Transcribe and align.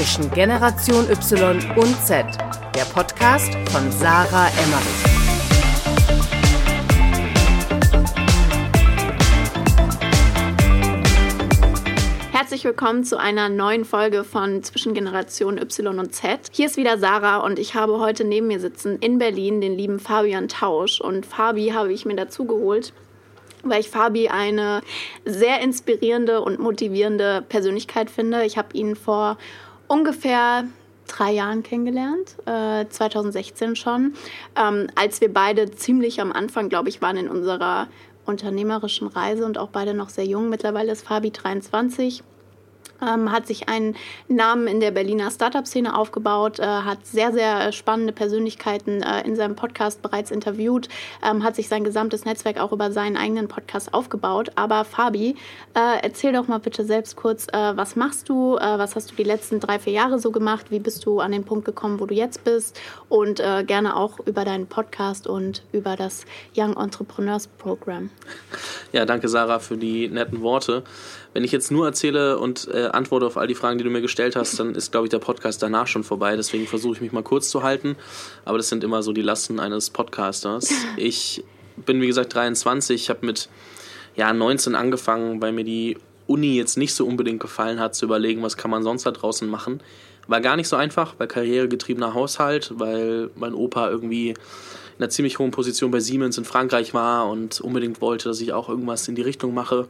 zwischen 0.00 0.30
Generation 0.30 1.10
Y 1.10 1.60
und 1.76 1.94
Z, 2.06 2.24
der 2.74 2.84
Podcast 2.94 3.52
von 3.70 3.92
Sarah 3.92 4.48
Emmerich. 4.48 5.04
Herzlich 12.32 12.64
willkommen 12.64 13.04
zu 13.04 13.18
einer 13.18 13.50
neuen 13.50 13.84
Folge 13.84 14.24
von 14.24 14.62
Zwischen 14.62 14.94
Generation 14.94 15.58
Y 15.58 15.98
und 15.98 16.14
Z. 16.14 16.48
Hier 16.50 16.64
ist 16.64 16.78
wieder 16.78 16.96
Sarah 16.96 17.44
und 17.44 17.58
ich 17.58 17.74
habe 17.74 17.98
heute 17.98 18.24
neben 18.24 18.46
mir 18.46 18.58
sitzen 18.58 18.96
in 19.00 19.18
Berlin 19.18 19.60
den 19.60 19.76
lieben 19.76 20.00
Fabian 20.00 20.48
Tausch. 20.48 21.02
Und 21.02 21.26
Fabi 21.26 21.72
habe 21.74 21.92
ich 21.92 22.06
mir 22.06 22.16
dazu 22.16 22.46
geholt, 22.46 22.94
weil 23.64 23.80
ich 23.80 23.90
Fabi 23.90 24.30
eine 24.30 24.80
sehr 25.26 25.60
inspirierende 25.60 26.40
und 26.40 26.58
motivierende 26.58 27.44
Persönlichkeit 27.46 28.08
finde. 28.10 28.46
Ich 28.46 28.56
habe 28.56 28.74
ihn 28.74 28.96
vor 28.96 29.36
ungefähr 29.90 30.64
drei 31.08 31.32
Jahren 31.32 31.64
kennengelernt, 31.64 32.36
äh, 32.46 32.86
2016 32.88 33.74
schon, 33.74 34.14
ähm, 34.56 34.86
als 34.94 35.20
wir 35.20 35.32
beide 35.32 35.72
ziemlich 35.72 36.20
am 36.20 36.30
Anfang, 36.30 36.68
glaube 36.68 36.88
ich, 36.88 37.02
waren 37.02 37.16
in 37.16 37.28
unserer 37.28 37.88
unternehmerischen 38.24 39.08
Reise 39.08 39.44
und 39.44 39.58
auch 39.58 39.70
beide 39.70 39.92
noch 39.92 40.08
sehr 40.08 40.26
jung. 40.26 40.48
Mittlerweile 40.48 40.92
ist 40.92 41.04
Fabi 41.04 41.32
23 41.32 42.22
ähm, 43.02 43.32
hat 43.32 43.46
sich 43.46 43.68
einen 43.68 43.96
Namen 44.28 44.66
in 44.66 44.80
der 44.80 44.90
Berliner 44.90 45.30
Startup-Szene 45.30 45.96
aufgebaut, 45.96 46.58
äh, 46.58 46.64
hat 46.64 47.06
sehr, 47.06 47.32
sehr 47.32 47.72
spannende 47.72 48.12
Persönlichkeiten 48.12 49.02
äh, 49.02 49.26
in 49.26 49.36
seinem 49.36 49.56
Podcast 49.56 50.02
bereits 50.02 50.30
interviewt, 50.30 50.88
ähm, 51.22 51.42
hat 51.42 51.56
sich 51.56 51.68
sein 51.68 51.84
gesamtes 51.84 52.24
Netzwerk 52.24 52.60
auch 52.60 52.72
über 52.72 52.92
seinen 52.92 53.16
eigenen 53.16 53.48
Podcast 53.48 53.94
aufgebaut. 53.94 54.52
Aber 54.54 54.84
Fabi, 54.84 55.36
äh, 55.74 56.02
erzähl 56.02 56.32
doch 56.32 56.48
mal 56.48 56.58
bitte 56.58 56.84
selbst 56.84 57.16
kurz, 57.16 57.46
äh, 57.52 57.76
was 57.76 57.96
machst 57.96 58.28
du, 58.28 58.56
äh, 58.56 58.78
was 58.78 58.96
hast 58.96 59.10
du 59.10 59.14
die 59.14 59.24
letzten 59.24 59.60
drei, 59.60 59.78
vier 59.78 59.92
Jahre 59.92 60.18
so 60.18 60.30
gemacht, 60.30 60.66
wie 60.70 60.80
bist 60.80 61.04
du 61.06 61.20
an 61.20 61.32
den 61.32 61.44
Punkt 61.44 61.64
gekommen, 61.64 62.00
wo 62.00 62.06
du 62.06 62.14
jetzt 62.14 62.44
bist 62.44 62.80
und 63.08 63.40
äh, 63.40 63.64
gerne 63.64 63.96
auch 63.96 64.18
über 64.26 64.44
deinen 64.44 64.66
Podcast 64.66 65.26
und 65.26 65.62
über 65.72 65.96
das 65.96 66.24
Young 66.56 66.76
Entrepreneurs 66.76 67.46
Program. 67.46 68.10
Ja, 68.92 69.04
danke 69.04 69.28
Sarah 69.28 69.58
für 69.58 69.76
die 69.76 70.08
netten 70.08 70.42
Worte. 70.42 70.82
Wenn 71.32 71.44
ich 71.44 71.52
jetzt 71.52 71.70
nur 71.70 71.86
erzähle 71.86 72.38
und 72.38 72.68
äh, 72.72 72.86
antworte 72.86 73.26
auf 73.26 73.36
all 73.36 73.46
die 73.46 73.54
Fragen, 73.54 73.78
die 73.78 73.84
du 73.84 73.90
mir 73.90 74.00
gestellt 74.00 74.34
hast, 74.34 74.58
dann 74.58 74.74
ist, 74.74 74.90
glaube 74.90 75.06
ich, 75.06 75.10
der 75.10 75.20
Podcast 75.20 75.62
danach 75.62 75.86
schon 75.86 76.02
vorbei. 76.02 76.34
Deswegen 76.34 76.66
versuche 76.66 76.94
ich 76.94 77.00
mich 77.00 77.12
mal 77.12 77.22
kurz 77.22 77.50
zu 77.50 77.62
halten. 77.62 77.96
Aber 78.44 78.58
das 78.58 78.68
sind 78.68 78.82
immer 78.82 79.02
so 79.02 79.12
die 79.12 79.22
Lasten 79.22 79.60
eines 79.60 79.90
Podcasters. 79.90 80.70
Ich 80.96 81.44
bin, 81.76 82.00
wie 82.00 82.06
gesagt, 82.06 82.34
23. 82.34 83.00
Ich 83.00 83.10
habe 83.10 83.24
mit 83.24 83.48
ja, 84.16 84.32
19 84.32 84.74
angefangen, 84.74 85.40
weil 85.40 85.52
mir 85.52 85.64
die 85.64 85.96
Uni 86.26 86.56
jetzt 86.56 86.76
nicht 86.76 86.94
so 86.94 87.06
unbedingt 87.06 87.40
gefallen 87.40 87.80
hat, 87.80 87.94
zu 87.94 88.04
überlegen, 88.04 88.42
was 88.42 88.56
kann 88.56 88.70
man 88.70 88.82
sonst 88.82 89.06
da 89.06 89.12
draußen 89.12 89.48
machen. 89.48 89.80
War 90.26 90.40
gar 90.40 90.56
nicht 90.56 90.68
so 90.68 90.76
einfach, 90.76 91.14
weil 91.18 91.26
karrieregetriebener 91.26 92.14
Haushalt, 92.14 92.72
weil 92.76 93.30
mein 93.34 93.54
Opa 93.54 93.88
irgendwie 93.88 94.30
in 94.30 94.36
einer 94.98 95.10
ziemlich 95.10 95.38
hohen 95.38 95.50
Position 95.50 95.90
bei 95.90 96.00
Siemens 96.00 96.38
in 96.38 96.44
Frankreich 96.44 96.92
war 96.92 97.28
und 97.28 97.60
unbedingt 97.60 98.00
wollte, 98.00 98.28
dass 98.28 98.40
ich 98.40 98.52
auch 98.52 98.68
irgendwas 98.68 99.08
in 99.08 99.14
die 99.14 99.22
Richtung 99.22 99.54
mache. 99.54 99.88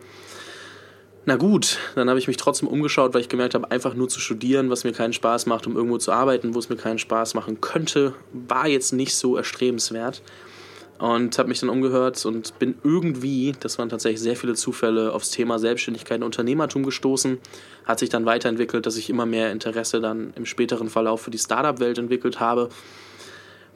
Na 1.27 1.37
gut, 1.37 1.79
dann 1.97 2.09
habe 2.09 2.19
ich 2.19 2.29
mich 2.29 2.39
trotzdem 2.39 2.67
umgeschaut, 2.67 3.13
weil 3.13 3.21
ich 3.21 3.29
gemerkt 3.29 3.55
habe, 3.55 3.71
einfach 3.71 3.93
nur 3.95 4.09
zu 4.09 4.21
studieren, 4.21 4.71
was 4.71 4.85
mir 4.85 4.93
keinen 4.93 5.13
Spaß 5.13 5.45
macht, 5.47 5.67
um 5.67 5.77
irgendwo 5.77 5.99
zu 5.99 6.13
arbeiten, 6.13 6.55
wo 6.55 6.59
es 6.59 6.71
mir 6.71 6.77
keinen 6.77 6.99
Spaß 6.99 7.35
machen 7.35 7.61
könnte, 7.61 8.15
war 8.33 8.67
jetzt 8.67 8.93
nicht 8.93 9.15
so 9.15 9.37
erstrebenswert. 9.37 10.23
Und 10.99 11.39
habe 11.39 11.49
mich 11.49 11.61
dann 11.61 11.71
umgehört 11.71 12.25
und 12.27 12.59
bin 12.59 12.75
irgendwie, 12.85 13.55
das 13.59 13.79
waren 13.79 13.89
tatsächlich 13.89 14.21
sehr 14.21 14.37
viele 14.37 14.55
Zufälle, 14.55 15.15
aufs 15.15 15.31
Thema 15.31 15.59
Selbstständigkeit 15.59 16.19
und 16.19 16.25
Unternehmertum 16.25 16.85
gestoßen. 16.85 17.39
Hat 17.87 17.99
sich 17.99 18.11
dann 18.11 18.27
weiterentwickelt, 18.27 18.85
dass 18.85 18.99
ich 18.99 19.09
immer 19.09 19.25
mehr 19.25 19.51
Interesse 19.51 20.01
dann 20.03 20.35
im 20.37 20.45
späteren 20.45 20.91
Verlauf 20.91 21.23
für 21.23 21.31
die 21.31 21.39
Startup-Welt 21.39 21.97
entwickelt 21.97 22.39
habe 22.39 22.69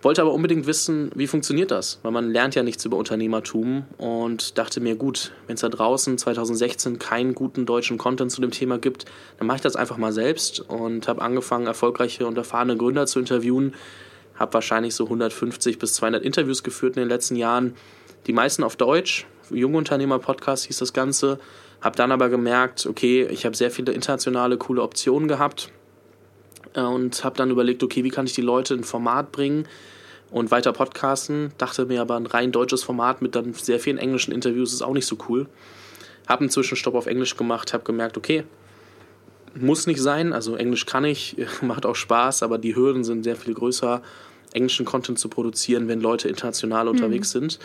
wollte 0.04 0.20
aber 0.20 0.32
unbedingt 0.32 0.66
wissen, 0.66 1.10
wie 1.14 1.26
funktioniert 1.26 1.70
das? 1.70 1.98
Weil 2.02 2.12
man 2.12 2.30
lernt 2.30 2.54
ja 2.54 2.62
nichts 2.62 2.84
über 2.84 2.96
Unternehmertum 2.96 3.84
und 3.96 4.58
dachte 4.58 4.80
mir, 4.80 4.96
gut, 4.96 5.32
wenn 5.46 5.54
es 5.54 5.62
da 5.62 5.68
draußen 5.68 6.18
2016 6.18 6.98
keinen 6.98 7.34
guten 7.34 7.64
deutschen 7.64 7.96
Content 7.96 8.30
zu 8.30 8.40
dem 8.40 8.50
Thema 8.50 8.78
gibt, 8.78 9.06
dann 9.38 9.46
mache 9.46 9.56
ich 9.56 9.62
das 9.62 9.76
einfach 9.76 9.96
mal 9.96 10.12
selbst 10.12 10.60
und 10.60 11.08
habe 11.08 11.22
angefangen, 11.22 11.66
erfolgreiche 11.66 12.26
und 12.26 12.36
erfahrene 12.36 12.76
Gründer 12.76 13.06
zu 13.06 13.18
interviewen. 13.18 13.74
Habe 14.34 14.54
wahrscheinlich 14.54 14.94
so 14.94 15.04
150 15.04 15.78
bis 15.78 15.94
200 15.94 16.22
Interviews 16.22 16.62
geführt 16.62 16.96
in 16.96 17.02
den 17.02 17.08
letzten 17.08 17.36
Jahren. 17.36 17.74
Die 18.26 18.32
meisten 18.32 18.62
auf 18.62 18.76
Deutsch. 18.76 19.26
Junge 19.50 19.78
Unternehmer 19.78 20.18
Podcast 20.18 20.66
hieß 20.66 20.78
das 20.78 20.92
Ganze. 20.92 21.38
Habe 21.80 21.96
dann 21.96 22.12
aber 22.12 22.28
gemerkt, 22.28 22.86
okay, 22.86 23.26
ich 23.30 23.44
habe 23.44 23.56
sehr 23.56 23.70
viele 23.70 23.92
internationale 23.92 24.56
coole 24.56 24.82
Optionen 24.82 25.28
gehabt 25.28 25.70
äh, 26.74 26.80
und 26.80 27.24
habe 27.24 27.36
dann 27.36 27.50
überlegt, 27.50 27.82
okay, 27.82 28.04
wie 28.04 28.10
kann 28.10 28.26
ich 28.26 28.34
die 28.34 28.42
Leute 28.42 28.74
in 28.74 28.84
Format 28.84 29.32
bringen, 29.32 29.66
und 30.34 30.50
weiter 30.50 30.72
podcasten. 30.72 31.52
Dachte 31.58 31.86
mir 31.86 32.00
aber, 32.00 32.16
ein 32.16 32.26
rein 32.26 32.50
deutsches 32.50 32.82
Format 32.82 33.22
mit 33.22 33.36
dann 33.36 33.54
sehr 33.54 33.78
vielen 33.78 33.98
englischen 33.98 34.32
Interviews 34.32 34.72
ist 34.72 34.82
auch 34.82 34.92
nicht 34.92 35.06
so 35.06 35.16
cool. 35.28 35.46
Habe 36.26 36.40
einen 36.40 36.50
Zwischenstopp 36.50 36.96
auf 36.96 37.06
Englisch 37.06 37.36
gemacht, 37.36 37.72
habe 37.72 37.84
gemerkt, 37.84 38.16
okay, 38.16 38.42
muss 39.54 39.86
nicht 39.86 40.02
sein. 40.02 40.32
Also 40.32 40.56
Englisch 40.56 40.86
kann 40.86 41.04
ich, 41.04 41.36
macht 41.62 41.86
auch 41.86 41.94
Spaß, 41.94 42.42
aber 42.42 42.58
die 42.58 42.74
Hürden 42.74 43.04
sind 43.04 43.22
sehr 43.22 43.36
viel 43.36 43.54
größer, 43.54 44.02
englischen 44.52 44.84
Content 44.84 45.20
zu 45.20 45.28
produzieren, 45.28 45.86
wenn 45.86 46.00
Leute 46.00 46.28
international 46.28 46.88
unterwegs 46.88 47.32
mhm. 47.32 47.38
sind. 47.38 47.60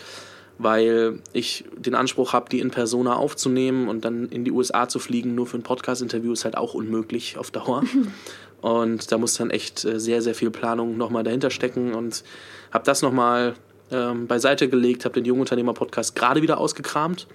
Weil 0.60 1.20
ich 1.34 1.66
den 1.76 1.96
Anspruch 1.96 2.34
habe, 2.34 2.50
die 2.52 2.60
in 2.60 2.70
Persona 2.70 3.16
aufzunehmen 3.16 3.88
und 3.88 4.06
dann 4.06 4.28
in 4.28 4.46
die 4.46 4.52
USA 4.52 4.88
zu 4.88 5.00
fliegen, 5.00 5.34
nur 5.34 5.48
für 5.48 5.58
ein 5.58 5.64
Podcast-Interview 5.64 6.34
ist 6.34 6.46
halt 6.46 6.56
auch 6.56 6.76
unmöglich 6.76 7.40
auf 7.40 7.50
Dauer. 7.50 7.84
Und 8.62 9.12
da 9.12 9.18
muss 9.18 9.36
dann 9.36 9.50
echt 9.50 9.86
äh, 9.86 10.00
sehr, 10.00 10.22
sehr 10.22 10.36
viel 10.36 10.52
Planung 10.52 10.98
nochmal 10.98 11.24
dahinter 11.24 11.50
stecken 11.50 11.94
und 11.94 12.24
habe 12.72 12.84
das 12.84 13.02
nochmal 13.02 13.56
ähm, 13.92 14.28
beiseite 14.28 14.70
gelegt, 14.70 15.06
habe 15.06 15.16
den 15.16 15.26
Jungunternehmer-Podcast 15.26 16.16
gerade 16.16 16.42
wieder 16.42 16.58
ausgekramt 16.58 17.28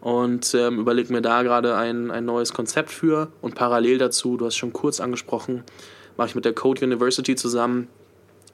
und 0.00 0.54
ähm, 0.54 0.78
überlege 0.78 1.12
mir 1.12 1.22
da 1.22 1.42
gerade 1.42 1.76
ein, 1.76 2.10
ein 2.10 2.24
neues 2.24 2.52
Konzept 2.52 2.90
für. 2.90 3.28
Und 3.40 3.54
parallel 3.54 3.98
dazu, 3.98 4.36
du 4.36 4.46
hast 4.46 4.56
schon 4.56 4.72
kurz 4.72 5.00
angesprochen, 5.00 5.64
mache 6.16 6.28
ich 6.28 6.34
mit 6.34 6.44
der 6.44 6.54
Code 6.54 6.84
University 6.84 7.34
zusammen. 7.34 7.88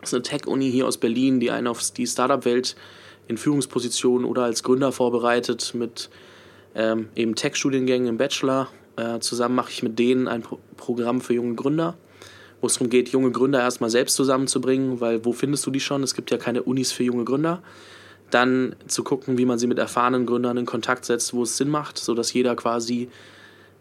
Das 0.01 0.11
ist 0.11 0.15
eine 0.15 0.23
Tech-Uni 0.23 0.71
hier 0.71 0.87
aus 0.87 0.99
Berlin, 0.99 1.41
die 1.41 1.51
einen 1.51 1.67
auf 1.67 1.91
die 1.91 2.07
Startup-Welt 2.07 2.77
in 3.29 3.37
Führungspositionen 3.37 4.27
oder 4.27 4.45
als 4.45 4.63
Gründer 4.63 4.93
vorbereitet 4.93 5.73
mit 5.75 6.11
ähm, 6.75 7.09
eben 7.15 7.35
Tech-Studiengängen 7.35 8.09
im 8.09 8.17
Bachelor. 8.17 8.69
Äh, 8.97 9.21
zusammen 9.21 9.55
mache 9.55 9.71
ich 9.71 9.83
mit 9.83 9.99
denen 9.99 10.29
ein 10.29 10.43
Pro 10.43 10.59
Programm 10.77 11.21
für 11.21 11.35
junge 11.35 11.55
Gründer 11.55 11.97
wo 12.61 12.67
es 12.67 12.75
darum 12.75 12.91
geht, 12.91 13.11
junge 13.11 13.31
Gründer 13.31 13.61
erstmal 13.61 13.91
selbst 13.91 14.17
zusammenzubringen, 14.17 15.01
weil 15.01 15.25
wo 15.25 15.33
findest 15.33 15.67
du 15.67 15.71
die 15.71 15.81
schon? 15.81 16.03
Es 16.03 16.15
gibt 16.15 16.31
ja 16.31 16.39
keine 16.39 16.63
Unis 16.63 16.93
für 16.93 17.05
junge 17.05 17.25
Gründer. 17.25 17.63
Dann 18.31 18.75
zu 18.89 19.05
gucken, 19.05 19.39
wie 19.39 19.45
man 19.45 19.59
sie 19.59 19.67
mit 19.67 19.79
erfahrenen 19.79 20.27
Gründern 20.27 20.57
in 20.57 20.67
Kontakt 20.67 21.05
setzt, 21.05 21.33
wo 21.33 21.45
es 21.45 21.57
Sinn 21.57 21.69
macht, 21.69 21.99
sodass 21.99 22.33
jeder 22.33 22.57
quasi 22.57 23.09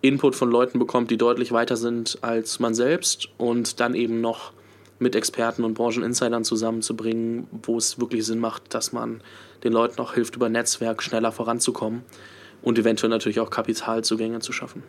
Input 0.01 0.35
von 0.35 0.51
Leuten 0.51 0.77
bekommt, 0.77 1.09
die 1.09 1.17
deutlich 1.17 1.51
weiter 1.51 1.77
sind 1.77 2.19
als 2.21 2.59
man 2.59 2.75
selbst 2.75 3.29
und 3.37 3.79
dann 3.79 3.95
eben 3.95 4.21
noch 4.21 4.51
mit 4.99 5.15
Experten 5.15 5.63
und 5.63 5.73
Brancheninsidern 5.73 6.43
zusammenzubringen, 6.43 7.47
wo 7.63 7.77
es 7.77 7.99
wirklich 7.99 8.25
Sinn 8.25 8.39
macht, 8.39 8.73
dass 8.73 8.93
man 8.93 9.21
den 9.63 9.73
Leuten 9.73 9.99
auch 9.99 10.13
hilft, 10.13 10.35
über 10.35 10.47
Netzwerk 10.47 11.01
schneller 11.01 11.31
voranzukommen 11.31 12.03
und 12.61 12.77
eventuell 12.77 13.09
natürlich 13.09 13.39
auch 13.39 13.49
Kapitalzugänge 13.49 14.39
zu 14.39 14.53
schaffen. 14.53 14.83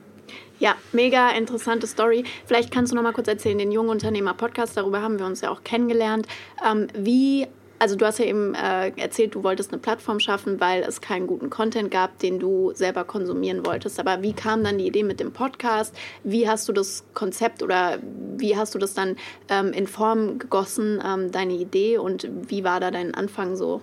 Ja, 0.58 0.74
mega 0.92 1.30
interessante 1.30 1.86
Story. 1.86 2.24
Vielleicht 2.46 2.72
kannst 2.72 2.90
du 2.90 2.96
noch 2.96 3.02
mal 3.02 3.12
kurz 3.12 3.28
erzählen, 3.28 3.58
den 3.58 3.72
Jungen 3.72 3.90
Unternehmer 3.90 4.32
Podcast, 4.32 4.76
darüber 4.76 5.02
haben 5.02 5.18
wir 5.18 5.26
uns 5.26 5.42
ja 5.42 5.50
auch 5.50 5.64
kennengelernt. 5.64 6.26
Ähm, 6.66 6.86
wie, 6.94 7.46
also 7.78 7.94
du 7.94 8.06
hast 8.06 8.18
ja 8.18 8.24
eben 8.24 8.54
äh, 8.54 8.88
erzählt, 8.96 9.34
du 9.34 9.44
wolltest 9.44 9.70
eine 9.70 9.82
Plattform 9.82 10.18
schaffen, 10.18 10.58
weil 10.58 10.82
es 10.82 11.02
keinen 11.02 11.26
guten 11.26 11.50
Content 11.50 11.90
gab, 11.90 12.18
den 12.20 12.38
du 12.38 12.72
selber 12.72 13.04
konsumieren 13.04 13.66
wolltest. 13.66 14.00
Aber 14.00 14.22
wie 14.22 14.32
kam 14.32 14.64
dann 14.64 14.78
die 14.78 14.86
Idee 14.86 15.02
mit 15.02 15.20
dem 15.20 15.32
Podcast? 15.32 15.94
Wie 16.24 16.48
hast 16.48 16.66
du 16.70 16.72
das 16.72 17.04
Konzept 17.12 17.62
oder 17.62 17.98
wie 18.38 18.56
hast 18.56 18.74
du 18.74 18.78
das 18.78 18.94
dann 18.94 19.16
ähm, 19.50 19.74
in 19.74 19.86
Form 19.86 20.38
gegossen, 20.38 21.02
ähm, 21.06 21.30
deine 21.32 21.52
Idee? 21.52 21.98
Und 21.98 22.26
wie 22.48 22.64
war 22.64 22.80
da 22.80 22.90
dein 22.90 23.14
Anfang 23.14 23.56
so? 23.56 23.82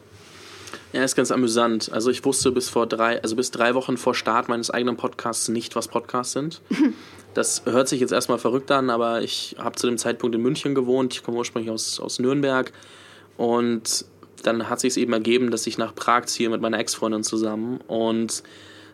Ja, 0.91 1.03
ist 1.03 1.15
ganz 1.15 1.31
amüsant. 1.31 1.91
Also 1.91 2.11
ich 2.11 2.23
wusste 2.25 2.51
bis 2.51 2.69
vor 2.69 2.87
drei, 2.87 3.21
also 3.21 3.35
bis 3.35 3.51
drei 3.51 3.75
Wochen 3.75 3.97
vor 3.97 4.15
Start 4.15 4.49
meines 4.49 4.69
eigenen 4.69 4.97
Podcasts 4.97 5.49
nicht, 5.49 5.75
was 5.75 5.87
Podcasts 5.87 6.33
sind. 6.33 6.61
Das 7.33 7.63
hört 7.65 7.87
sich 7.87 7.99
jetzt 7.99 8.13
erstmal 8.13 8.37
verrückt 8.37 8.69
an, 8.69 8.91
aber 8.91 9.23
ich 9.23 9.55
habe 9.57 9.75
zu 9.75 9.87
dem 9.87 9.97
Zeitpunkt 9.97 10.35
in 10.35 10.41
München 10.43 10.75
gewohnt. 10.75 11.15
Ich 11.15 11.23
komme 11.23 11.39
ursprünglich 11.39 11.71
aus, 11.71 11.99
aus 11.99 12.19
Nürnberg. 12.19 12.71
Und 13.37 14.05
dann 14.43 14.69
hat 14.69 14.79
sich 14.79 14.91
es 14.91 14.97
eben 14.97 15.13
ergeben, 15.13 15.49
dass 15.49 15.65
ich 15.65 15.77
nach 15.77 15.95
Prag 15.95 16.25
ziehe 16.25 16.49
mit 16.49 16.61
meiner 16.61 16.77
Ex-Freundin 16.77 17.23
zusammen. 17.23 17.79
Und 17.87 18.43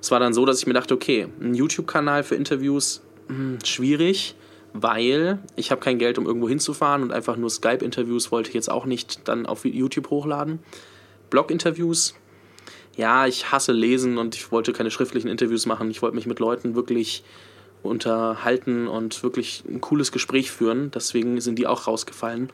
es 0.01 0.11
war 0.11 0.19
dann 0.19 0.33
so, 0.33 0.45
dass 0.45 0.59
ich 0.59 0.67
mir 0.67 0.73
dachte, 0.73 0.93
okay, 0.93 1.27
ein 1.41 1.53
YouTube-Kanal 1.53 2.23
für 2.23 2.35
Interviews, 2.35 3.01
mh, 3.27 3.35
hm, 3.35 3.57
schwierig, 3.65 4.35
weil 4.73 5.39
ich 5.55 5.71
habe 5.71 5.81
kein 5.81 5.97
Geld, 5.97 6.17
um 6.17 6.25
irgendwo 6.25 6.47
hinzufahren 6.47 7.01
und 7.01 7.11
einfach 7.11 7.35
nur 7.35 7.49
Skype-Interviews 7.49 8.31
wollte 8.31 8.49
ich 8.49 8.55
jetzt 8.55 8.69
auch 8.71 8.85
nicht 8.85 9.27
dann 9.27 9.45
auf 9.45 9.65
YouTube 9.65 10.09
hochladen. 10.09 10.59
Blog-Interviews. 11.29 12.15
Ja, 12.95 13.27
ich 13.27 13.51
hasse 13.51 13.71
Lesen 13.71 14.17
und 14.17 14.35
ich 14.35 14.51
wollte 14.51 14.73
keine 14.73 14.91
schriftlichen 14.91 15.29
Interviews 15.29 15.65
machen. 15.65 15.89
Ich 15.89 16.01
wollte 16.01 16.15
mich 16.15 16.25
mit 16.25 16.39
Leuten 16.39 16.75
wirklich 16.75 17.23
unterhalten 17.81 18.87
und 18.87 19.23
wirklich 19.23 19.63
ein 19.69 19.79
cooles 19.81 20.11
Gespräch 20.11 20.51
führen. 20.51 20.91
Deswegen 20.91 21.39
sind 21.39 21.57
die 21.57 21.67
auch 21.67 21.87
rausgefallen. 21.87 22.51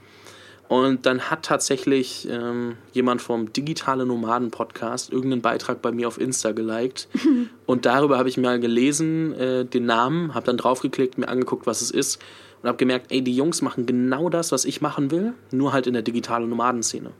Und 0.67 1.05
dann 1.05 1.29
hat 1.29 1.43
tatsächlich 1.43 2.27
ähm, 2.29 2.77
jemand 2.91 3.21
vom 3.21 3.53
Digitale 3.53 4.05
Nomaden 4.05 4.49
Podcast 4.49 5.11
irgendeinen 5.11 5.41
Beitrag 5.41 5.81
bei 5.81 5.91
mir 5.91 6.07
auf 6.07 6.19
Insta 6.19 6.53
geliked. 6.53 7.07
und 7.65 7.85
darüber 7.85 8.17
habe 8.17 8.29
ich 8.29 8.37
mal 8.37 8.59
gelesen, 8.59 9.33
äh, 9.33 9.65
den 9.65 9.85
Namen, 9.85 10.33
habe 10.33 10.45
dann 10.47 10.57
draufgeklickt, 10.57 11.17
mir 11.17 11.27
angeguckt, 11.27 11.67
was 11.67 11.81
es 11.81 11.91
ist 11.91 12.19
und 12.61 12.69
habe 12.69 12.77
gemerkt, 12.77 13.11
ey, 13.11 13.21
die 13.21 13.35
Jungs 13.35 13.61
machen 13.61 13.85
genau 13.85 14.29
das, 14.29 14.51
was 14.51 14.65
ich 14.65 14.81
machen 14.81 15.11
will, 15.11 15.33
nur 15.51 15.71
halt 15.71 15.85
in 15.85 15.93
der 15.93 16.01
digitalen 16.01 16.49
Nomadenszene. 16.49 17.11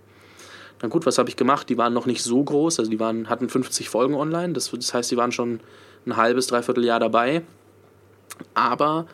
Na 0.86 0.90
gut, 0.90 1.08
was 1.08 1.18
habe 1.18 1.30
ich 1.30 1.36
gemacht? 1.36 1.68
Die 1.70 1.80
waren 1.80 1.94
noch 1.94 2.06
nicht 2.06 2.22
so 2.22 2.44
groß, 2.44 2.78
also 2.78 2.92
die 2.92 3.00
waren, 3.00 3.28
hatten 3.28 3.50
50 3.50 3.90
Folgen 3.90 4.14
online, 4.14 4.54
das, 4.54 4.70
das 4.70 4.94
heißt, 4.94 5.10
die 5.10 5.18
waren 5.18 5.32
schon 5.32 5.60
ein 6.06 6.16
halbes, 6.16 6.46
dreiviertel 6.46 6.86
Jahr 6.86 7.00
dabei. 7.00 7.42
Aber 8.54 9.08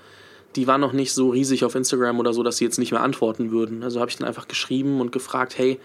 die 0.57 0.67
waren 0.67 0.81
noch 0.81 0.91
nicht 0.91 1.13
so 1.13 1.29
riesig 1.29 1.63
auf 1.63 1.75
Instagram 1.75 2.19
oder 2.19 2.33
so, 2.33 2.43
dass 2.43 2.57
sie 2.57 2.65
jetzt 2.65 2.77
nicht 2.77 2.91
mehr 2.91 3.01
antworten 3.01 3.51
würden. 3.51 3.83
Also 3.83 4.01
habe 4.01 4.11
ich 4.11 4.17
dann 4.17 4.27
einfach 4.27 4.49
geschrieben 4.49 4.99
und 4.99 5.13
gefragt, 5.13 5.57
hey, 5.57 5.79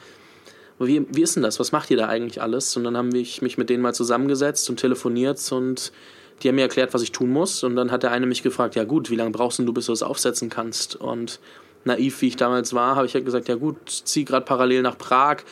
wie, 0.80 1.06
wie 1.08 1.22
ist 1.22 1.36
denn 1.36 1.44
das? 1.44 1.60
Was 1.60 1.70
macht 1.70 1.88
ihr 1.92 1.98
da 1.98 2.08
eigentlich 2.08 2.42
alles? 2.42 2.76
Und 2.76 2.82
dann 2.82 2.96
haben 2.96 3.14
ich 3.14 3.40
mich 3.40 3.56
mit 3.56 3.70
denen 3.70 3.84
mal 3.84 3.94
zusammengesetzt 3.94 4.68
und 4.68 4.80
telefoniert 4.80 5.40
und 5.52 5.92
die 6.42 6.48
haben 6.48 6.56
mir 6.56 6.62
erklärt, 6.62 6.94
was 6.94 7.02
ich 7.02 7.12
tun 7.12 7.30
muss. 7.30 7.62
Und 7.62 7.76
dann 7.76 7.92
hat 7.92 8.02
der 8.02 8.10
eine 8.10 8.26
mich 8.26 8.42
gefragt, 8.42 8.74
ja 8.74 8.82
gut, 8.82 9.08
wie 9.08 9.16
lange 9.16 9.30
brauchst 9.30 9.60
du, 9.60 9.72
bis 9.72 9.86
du 9.86 9.92
das 9.92 10.02
aufsetzen 10.02 10.50
kannst? 10.50 10.96
Und 10.96 11.38
naiv, 11.84 12.20
wie 12.22 12.26
ich 12.26 12.36
damals 12.36 12.74
war, 12.74 12.96
habe 12.96 13.06
ich 13.06 13.14
halt 13.14 13.24
gesagt, 13.24 13.46
ja 13.46 13.54
gut, 13.54 13.76
zieh 13.86 14.24
gerade 14.24 14.44
parallel 14.44 14.82
nach 14.82 14.98
Prag. 14.98 15.44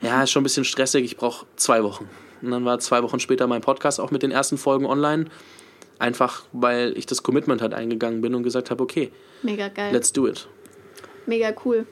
Ja, 0.00 0.22
ist 0.22 0.30
schon 0.30 0.40
ein 0.40 0.44
bisschen 0.44 0.64
stressig, 0.64 1.04
ich 1.04 1.16
brauche 1.16 1.46
zwei 1.56 1.82
Wochen. 1.82 2.08
Und 2.42 2.50
dann 2.50 2.64
war 2.64 2.78
zwei 2.78 3.02
Wochen 3.02 3.20
später 3.20 3.46
mein 3.46 3.60
Podcast 3.60 4.00
auch 4.00 4.10
mit 4.10 4.22
den 4.22 4.30
ersten 4.30 4.56
Folgen 4.56 4.86
online. 4.86 5.26
Einfach 5.98 6.44
weil 6.52 6.96
ich 6.96 7.04
das 7.04 7.22
Commitment 7.22 7.60
halt 7.60 7.74
eingegangen 7.74 8.22
bin 8.22 8.34
und 8.34 8.42
gesagt 8.42 8.70
habe, 8.70 8.82
okay, 8.82 9.12
Mega 9.42 9.68
geil. 9.68 9.92
let's 9.92 10.12
do 10.12 10.26
it. 10.26 10.48
Mega 11.26 11.52
cool. 11.64 11.86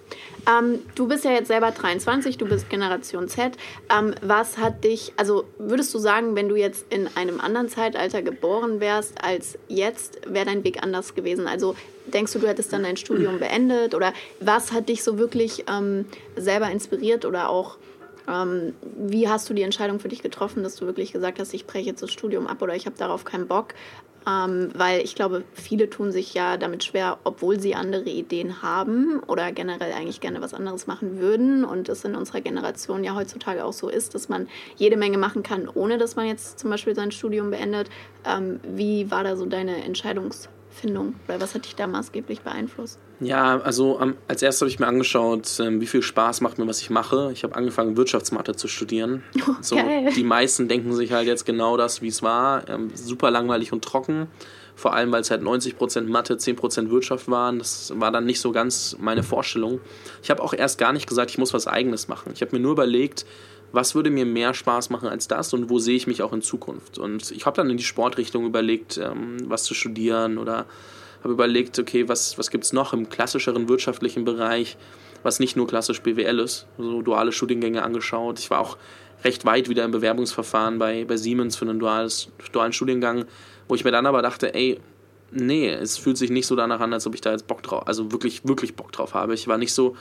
Ähm, 0.48 0.80
du 0.94 1.06
bist 1.06 1.24
ja 1.24 1.32
jetzt 1.32 1.48
selber 1.48 1.70
23, 1.70 2.38
du 2.38 2.46
bist 2.46 2.70
Generation 2.70 3.28
Z. 3.28 3.52
Ähm, 3.90 4.14
was 4.22 4.56
hat 4.56 4.82
dich, 4.82 5.12
also 5.18 5.44
würdest 5.58 5.92
du 5.92 5.98
sagen, 5.98 6.34
wenn 6.34 6.48
du 6.48 6.56
jetzt 6.56 6.86
in 6.90 7.08
einem 7.14 7.38
anderen 7.38 7.68
Zeitalter 7.68 8.22
geboren 8.22 8.80
wärst 8.80 9.22
als 9.22 9.58
jetzt, 9.68 10.20
wäre 10.26 10.46
dein 10.46 10.64
Weg 10.64 10.82
anders 10.82 11.14
gewesen? 11.14 11.46
Also 11.46 11.76
denkst 12.06 12.32
du, 12.32 12.38
du 12.38 12.48
hättest 12.48 12.72
dann 12.72 12.82
dein 12.82 12.96
Studium 12.96 13.38
beendet? 13.38 13.94
Oder 13.94 14.14
was 14.40 14.72
hat 14.72 14.88
dich 14.88 15.04
so 15.04 15.18
wirklich 15.18 15.64
ähm, 15.70 16.06
selber 16.36 16.70
inspiriert 16.70 17.26
oder 17.26 17.50
auch 17.50 17.76
ähm, 18.28 18.74
wie 18.96 19.28
hast 19.28 19.48
du 19.48 19.54
die 19.54 19.62
Entscheidung 19.62 20.00
für 20.00 20.08
dich 20.08 20.22
getroffen, 20.22 20.62
dass 20.62 20.76
du 20.76 20.86
wirklich 20.86 21.12
gesagt 21.12 21.38
hast, 21.38 21.54
ich 21.54 21.66
breche 21.66 21.86
jetzt 21.86 22.02
das 22.02 22.12
Studium 22.12 22.46
ab 22.46 22.60
oder 22.62 22.74
ich 22.74 22.86
habe 22.86 22.96
darauf 22.96 23.24
keinen 23.24 23.48
Bock? 23.48 23.74
Ähm, 24.28 24.70
weil 24.74 25.00
ich 25.00 25.14
glaube, 25.14 25.44
viele 25.54 25.88
tun 25.88 26.12
sich 26.12 26.34
ja 26.34 26.56
damit 26.56 26.84
schwer, 26.84 27.18
obwohl 27.24 27.60
sie 27.60 27.74
andere 27.74 28.10
Ideen 28.10 28.60
haben 28.62 29.20
oder 29.26 29.52
generell 29.52 29.92
eigentlich 29.92 30.20
gerne 30.20 30.42
was 30.42 30.52
anderes 30.52 30.86
machen 30.86 31.18
würden 31.18 31.64
und 31.64 31.88
es 31.88 32.04
in 32.04 32.14
unserer 32.14 32.40
Generation 32.40 33.04
ja 33.04 33.14
heutzutage 33.14 33.64
auch 33.64 33.72
so 33.72 33.88
ist, 33.88 34.14
dass 34.14 34.28
man 34.28 34.48
jede 34.76 34.96
Menge 34.96 35.16
machen 35.16 35.42
kann, 35.42 35.68
ohne 35.72 35.96
dass 35.96 36.16
man 36.16 36.26
jetzt 36.26 36.58
zum 36.58 36.68
Beispiel 36.68 36.94
sein 36.94 37.10
Studium 37.10 37.50
beendet. 37.50 37.88
Ähm, 38.26 38.60
wie 38.64 39.10
war 39.10 39.24
da 39.24 39.36
so 39.36 39.46
deine 39.46 39.82
Entscheidungs- 39.86 40.48
Findung? 40.70 41.14
Oder 41.26 41.40
was 41.40 41.54
hat 41.54 41.64
dich 41.64 41.74
da 41.74 41.86
maßgeblich 41.86 42.42
beeinflusst? 42.42 42.98
Ja, 43.20 43.60
also 43.60 43.98
um, 43.98 44.14
als 44.28 44.42
erstes 44.42 44.62
habe 44.62 44.70
ich 44.70 44.78
mir 44.78 44.86
angeschaut, 44.86 45.58
ähm, 45.60 45.80
wie 45.80 45.86
viel 45.86 46.02
Spaß 46.02 46.40
macht 46.40 46.58
mir, 46.58 46.66
was 46.66 46.80
ich 46.80 46.90
mache. 46.90 47.30
Ich 47.32 47.42
habe 47.42 47.56
angefangen, 47.56 47.96
Wirtschaftsmathe 47.96 48.54
zu 48.54 48.68
studieren. 48.68 49.22
Oh, 49.48 49.54
so, 49.62 49.76
die 50.14 50.24
meisten 50.24 50.68
denken 50.68 50.92
sich 50.92 51.12
halt 51.12 51.26
jetzt 51.26 51.46
genau 51.46 51.76
das, 51.78 52.02
wie 52.02 52.08
es 52.08 52.22
war. 52.22 52.68
Ähm, 52.68 52.90
super 52.94 53.30
langweilig 53.30 53.72
und 53.72 53.82
trocken. 53.82 54.28
Vor 54.74 54.94
allem, 54.94 55.10
weil 55.10 55.22
es 55.22 55.30
halt 55.30 55.42
90% 55.42 56.02
Mathe, 56.02 56.34
10% 56.34 56.90
Wirtschaft 56.90 57.28
waren. 57.28 57.58
Das 57.58 57.92
war 57.96 58.12
dann 58.12 58.26
nicht 58.26 58.40
so 58.40 58.52
ganz 58.52 58.96
meine 59.00 59.22
Vorstellung. 59.22 59.80
Ich 60.22 60.30
habe 60.30 60.42
auch 60.42 60.52
erst 60.52 60.78
gar 60.78 60.92
nicht 60.92 61.08
gesagt, 61.08 61.30
ich 61.30 61.38
muss 61.38 61.54
was 61.54 61.66
Eigenes 61.66 62.08
machen. 62.08 62.32
Ich 62.34 62.42
habe 62.42 62.54
mir 62.54 62.60
nur 62.62 62.72
überlegt, 62.72 63.24
was 63.72 63.94
würde 63.94 64.10
mir 64.10 64.24
mehr 64.24 64.54
Spaß 64.54 64.90
machen 64.90 65.08
als 65.08 65.28
das 65.28 65.52
und 65.52 65.68
wo 65.68 65.78
sehe 65.78 65.96
ich 65.96 66.06
mich 66.06 66.22
auch 66.22 66.32
in 66.32 66.42
Zukunft. 66.42 66.98
Und 66.98 67.30
ich 67.30 67.46
habe 67.46 67.56
dann 67.56 67.70
in 67.70 67.76
die 67.76 67.84
Sportrichtung 67.84 68.46
überlegt, 68.46 68.98
ähm, 68.98 69.36
was 69.48 69.64
zu 69.64 69.74
studieren 69.74 70.38
oder 70.38 70.66
habe 71.22 71.32
überlegt, 71.32 71.78
okay, 71.78 72.08
was, 72.08 72.38
was 72.38 72.50
gibt 72.50 72.64
es 72.64 72.72
noch 72.72 72.92
im 72.92 73.08
klassischeren 73.08 73.68
wirtschaftlichen 73.68 74.24
Bereich, 74.24 74.76
was 75.22 75.40
nicht 75.40 75.56
nur 75.56 75.66
klassisch 75.66 76.00
BWL 76.02 76.38
ist, 76.38 76.66
so 76.78 77.02
duale 77.02 77.32
Studiengänge 77.32 77.82
angeschaut. 77.82 78.38
Ich 78.38 78.50
war 78.50 78.60
auch 78.60 78.76
recht 79.24 79.44
weit 79.44 79.68
wieder 79.68 79.84
im 79.84 79.90
Bewerbungsverfahren 79.90 80.78
bei, 80.78 81.04
bei 81.04 81.16
Siemens 81.16 81.56
für 81.56 81.64
einen 81.64 81.78
duales, 81.78 82.28
dualen 82.52 82.72
Studiengang, 82.72 83.24
wo 83.66 83.74
ich 83.74 83.84
mir 83.84 83.90
dann 83.90 84.06
aber 84.06 84.22
dachte, 84.22 84.54
ey, 84.54 84.80
nee, 85.32 85.68
es 85.68 85.98
fühlt 85.98 86.16
sich 86.16 86.30
nicht 86.30 86.46
so 86.46 86.56
danach 86.56 86.80
an, 86.80 86.92
als 86.92 87.06
ob 87.06 87.14
ich 87.14 87.20
da 87.20 87.32
jetzt 87.32 87.46
Bock 87.46 87.62
drauf, 87.62 87.86
also 87.86 88.12
wirklich, 88.12 88.46
wirklich 88.46 88.76
Bock 88.76 88.92
drauf 88.92 89.14
habe. 89.14 89.34
Ich 89.34 89.48
war 89.48 89.58
nicht 89.58 89.72
so, 89.72 89.96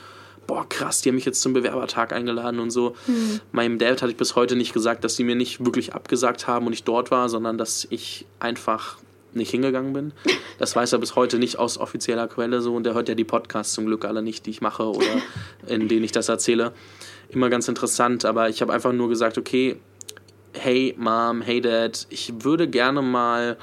boah, 0.48 0.68
krass, 0.68 1.02
die 1.02 1.10
haben 1.10 1.14
mich 1.14 1.26
jetzt 1.26 1.42
zum 1.42 1.52
Bewerbertag 1.52 2.12
eingeladen 2.12 2.58
und 2.58 2.70
so. 2.70 2.96
Mhm. 3.06 3.40
Meinem 3.52 3.78
Dad 3.78 4.02
hatte 4.02 4.10
ich 4.10 4.16
bis 4.16 4.34
heute 4.34 4.56
nicht 4.56 4.72
gesagt, 4.72 5.04
dass 5.04 5.14
sie 5.14 5.22
mir 5.22 5.36
nicht 5.36 5.64
wirklich 5.64 5.94
abgesagt 5.94 6.48
haben 6.48 6.66
und 6.66 6.72
ich 6.72 6.82
dort 6.82 7.12
war, 7.12 7.28
sondern 7.28 7.58
dass 7.58 7.86
ich 7.90 8.26
einfach 8.40 8.96
nicht 9.34 9.52
hingegangen 9.52 9.92
bin. 9.92 10.12
Das 10.58 10.74
weiß 10.74 10.92
er 10.92 10.98
bis 10.98 11.14
heute 11.14 11.38
nicht 11.38 11.60
aus 11.60 11.78
offizieller 11.78 12.26
Quelle 12.26 12.60
so 12.60 12.74
und 12.74 12.82
der 12.82 12.94
hört 12.94 13.08
ja 13.08 13.14
die 13.14 13.22
Podcasts 13.22 13.74
zum 13.74 13.86
Glück 13.86 14.04
alle 14.04 14.22
nicht, 14.22 14.44
die 14.46 14.50
ich 14.50 14.60
mache 14.60 14.82
oder 14.82 15.06
in 15.68 15.86
denen 15.86 16.02
ich 16.02 16.10
das 16.10 16.28
erzähle. 16.28 16.72
Immer 17.28 17.48
ganz 17.48 17.68
interessant, 17.68 18.24
aber 18.24 18.48
ich 18.48 18.60
habe 18.60 18.72
einfach 18.72 18.92
nur 18.92 19.08
gesagt, 19.08 19.38
okay, 19.38 19.76
hey 20.54 20.96
Mom, 20.98 21.42
hey 21.42 21.60
Dad, 21.60 22.08
ich 22.10 22.42
würde 22.42 22.66
gerne 22.66 23.02
mal 23.02 23.56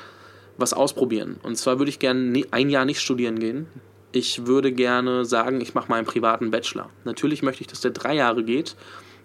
was 0.56 0.72
ausprobieren. 0.72 1.36
Und 1.44 1.58
zwar 1.58 1.80
würde 1.80 1.90
ich 1.90 2.00
gerne 2.00 2.44
ein 2.52 2.70
Jahr 2.70 2.86
nicht 2.86 3.02
studieren 3.02 3.40
gehen, 3.40 3.68
ich 4.16 4.48
würde 4.48 4.72
gerne 4.72 5.26
sagen, 5.26 5.60
ich 5.60 5.74
mache 5.74 5.90
mal 5.90 5.98
einen 5.98 6.08
privaten 6.08 6.50
Bachelor. 6.50 6.90
Natürlich 7.04 7.44
möchte 7.44 7.62
ich, 7.62 7.68
dass 7.68 7.82
der 7.82 7.92
drei 7.92 8.16
Jahre 8.16 8.44
geht, 8.44 8.76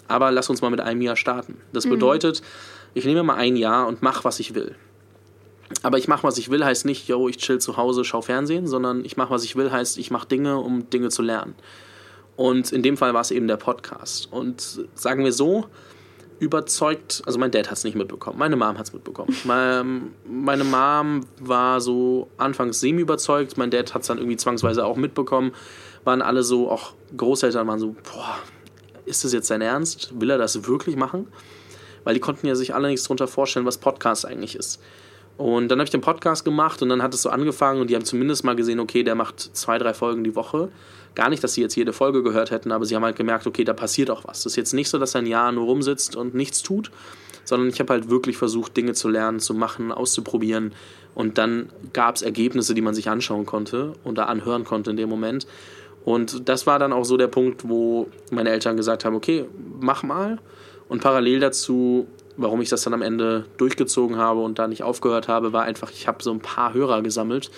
aber 0.08 0.32
lass 0.32 0.50
uns 0.50 0.62
mal 0.62 0.70
mit 0.70 0.80
einem 0.80 1.00
Jahr 1.00 1.16
starten. 1.16 1.58
Das 1.72 1.86
mhm. 1.86 1.90
bedeutet, 1.90 2.42
ich 2.94 3.04
nehme 3.04 3.22
mal 3.22 3.36
ein 3.36 3.56
Jahr 3.56 3.86
und 3.86 4.02
mache, 4.02 4.24
was 4.24 4.40
ich 4.40 4.54
will. 4.54 4.74
Aber 5.82 5.98
ich 5.98 6.08
mache, 6.08 6.24
was 6.24 6.38
ich 6.38 6.50
will, 6.50 6.64
heißt 6.64 6.84
nicht, 6.84 7.06
yo, 7.06 7.28
ich 7.28 7.36
chill 7.36 7.60
zu 7.60 7.76
Hause, 7.76 8.04
schau 8.04 8.20
Fernsehen, 8.20 8.66
sondern 8.66 9.04
ich 9.04 9.16
mache, 9.16 9.30
was 9.30 9.44
ich 9.44 9.54
will, 9.54 9.70
heißt, 9.70 9.98
ich 9.98 10.10
mache 10.10 10.26
Dinge, 10.26 10.58
um 10.58 10.90
Dinge 10.90 11.10
zu 11.10 11.22
lernen. 11.22 11.54
Und 12.34 12.72
in 12.72 12.82
dem 12.82 12.96
Fall 12.96 13.14
war 13.14 13.20
es 13.20 13.30
eben 13.30 13.46
der 13.46 13.58
Podcast. 13.58 14.32
Und 14.32 14.80
sagen 14.94 15.24
wir 15.24 15.32
so, 15.32 15.66
überzeugt, 16.40 17.22
also 17.26 17.38
mein 17.38 17.50
Dad 17.50 17.70
hat 17.70 17.78
es 17.78 17.84
nicht 17.84 17.94
mitbekommen, 17.94 18.38
meine 18.38 18.56
Mom 18.56 18.78
hat 18.78 18.86
es 18.86 18.92
mitbekommen. 18.92 19.36
meine 20.24 20.64
Mom 20.64 21.20
war 21.38 21.80
so 21.80 22.28
anfangs 22.38 22.80
semi-überzeugt, 22.80 23.56
mein 23.58 23.70
Dad 23.70 23.94
hat 23.94 24.02
es 24.02 24.08
dann 24.08 24.18
irgendwie 24.18 24.38
zwangsweise 24.38 24.84
auch 24.84 24.96
mitbekommen, 24.96 25.52
waren 26.02 26.22
alle 26.22 26.42
so, 26.42 26.70
auch 26.70 26.94
Großeltern 27.16 27.68
waren 27.68 27.78
so, 27.78 27.94
boah, 28.12 28.38
ist 29.04 29.22
das 29.24 29.32
jetzt 29.32 29.50
dein 29.50 29.60
Ernst? 29.60 30.18
Will 30.18 30.30
er 30.30 30.38
das 30.38 30.66
wirklich 30.66 30.96
machen? 30.96 31.28
Weil 32.04 32.14
die 32.14 32.20
konnten 32.20 32.46
ja 32.46 32.54
sich 32.54 32.74
alle 32.74 32.88
nichts 32.88 33.04
darunter 33.04 33.28
vorstellen, 33.28 33.66
was 33.66 33.78
Podcast 33.78 34.24
eigentlich 34.24 34.56
ist. 34.56 34.80
Und 35.36 35.68
dann 35.68 35.78
habe 35.78 35.84
ich 35.84 35.90
den 35.90 36.00
Podcast 36.00 36.44
gemacht 36.44 36.82
und 36.82 36.90
dann 36.90 37.02
hat 37.02 37.14
es 37.14 37.22
so 37.22 37.30
angefangen 37.30 37.80
und 37.80 37.88
die 37.88 37.94
haben 37.94 38.04
zumindest 38.04 38.44
mal 38.44 38.56
gesehen, 38.56 38.78
okay, 38.78 39.02
der 39.02 39.14
macht 39.14 39.40
zwei, 39.40 39.78
drei 39.78 39.94
Folgen 39.94 40.22
die 40.22 40.36
Woche. 40.36 40.70
Gar 41.14 41.30
nicht, 41.30 41.42
dass 41.42 41.54
sie 41.54 41.60
jetzt 41.60 41.74
jede 41.74 41.92
Folge 41.92 42.22
gehört 42.22 42.50
hätten, 42.50 42.72
aber 42.72 42.84
sie 42.84 42.94
haben 42.94 43.04
halt 43.04 43.16
gemerkt, 43.16 43.46
okay, 43.46 43.64
da 43.64 43.72
passiert 43.72 44.10
auch 44.10 44.24
was. 44.24 44.42
Das 44.42 44.52
ist 44.52 44.56
jetzt 44.56 44.74
nicht 44.74 44.88
so, 44.88 44.98
dass 44.98 45.16
ein 45.16 45.26
Jahr 45.26 45.50
nur 45.52 45.64
rumsitzt 45.64 46.16
und 46.16 46.34
nichts 46.34 46.62
tut, 46.62 46.90
sondern 47.44 47.68
ich 47.68 47.80
habe 47.80 47.92
halt 47.92 48.10
wirklich 48.10 48.36
versucht, 48.36 48.76
Dinge 48.76 48.94
zu 48.94 49.08
lernen, 49.08 49.40
zu 49.40 49.54
machen, 49.54 49.92
auszuprobieren. 49.92 50.72
Und 51.14 51.38
dann 51.38 51.70
gab 51.92 52.16
es 52.16 52.22
Ergebnisse, 52.22 52.74
die 52.74 52.82
man 52.82 52.94
sich 52.94 53.08
anschauen 53.08 53.46
konnte 53.46 53.94
oder 54.04 54.28
anhören 54.28 54.64
konnte 54.64 54.90
in 54.90 54.96
dem 54.96 55.08
Moment. 55.08 55.46
Und 56.04 56.48
das 56.48 56.66
war 56.66 56.78
dann 56.78 56.92
auch 56.92 57.04
so 57.04 57.16
der 57.16 57.28
Punkt, 57.28 57.68
wo 57.68 58.08
meine 58.30 58.50
Eltern 58.50 58.76
gesagt 58.76 59.04
haben, 59.04 59.16
okay, 59.16 59.46
mach 59.80 60.02
mal. 60.02 60.38
Und 60.88 61.02
parallel 61.02 61.40
dazu, 61.40 62.06
warum 62.36 62.60
ich 62.60 62.68
das 62.68 62.82
dann 62.82 62.94
am 62.94 63.02
Ende 63.02 63.44
durchgezogen 63.58 64.16
habe 64.16 64.40
und 64.40 64.58
da 64.58 64.66
nicht 64.66 64.82
aufgehört 64.82 65.28
habe, 65.28 65.52
war 65.52 65.64
einfach, 65.64 65.90
ich 65.90 66.08
habe 66.08 66.22
so 66.22 66.30
ein 66.30 66.40
paar 66.40 66.72
Hörer 66.72 67.02
gesammelt. 67.02 67.50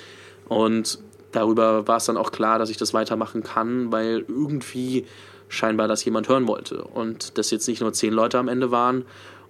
Und 0.48 0.98
darüber 1.32 1.88
war 1.88 1.96
es 1.96 2.04
dann 2.04 2.16
auch 2.16 2.30
klar, 2.30 2.58
dass 2.58 2.70
ich 2.70 2.76
das 2.76 2.94
weitermachen 2.94 3.42
kann, 3.42 3.90
weil 3.90 4.24
irgendwie 4.28 5.06
scheinbar 5.48 5.88
das 5.88 6.04
jemand 6.04 6.28
hören 6.28 6.46
wollte. 6.46 6.82
Und 6.82 7.36
das 7.38 7.50
jetzt 7.50 7.68
nicht 7.68 7.80
nur 7.80 7.92
zehn 7.92 8.12
Leute 8.12 8.38
am 8.38 8.48
Ende 8.48 8.70
waren. 8.70 9.04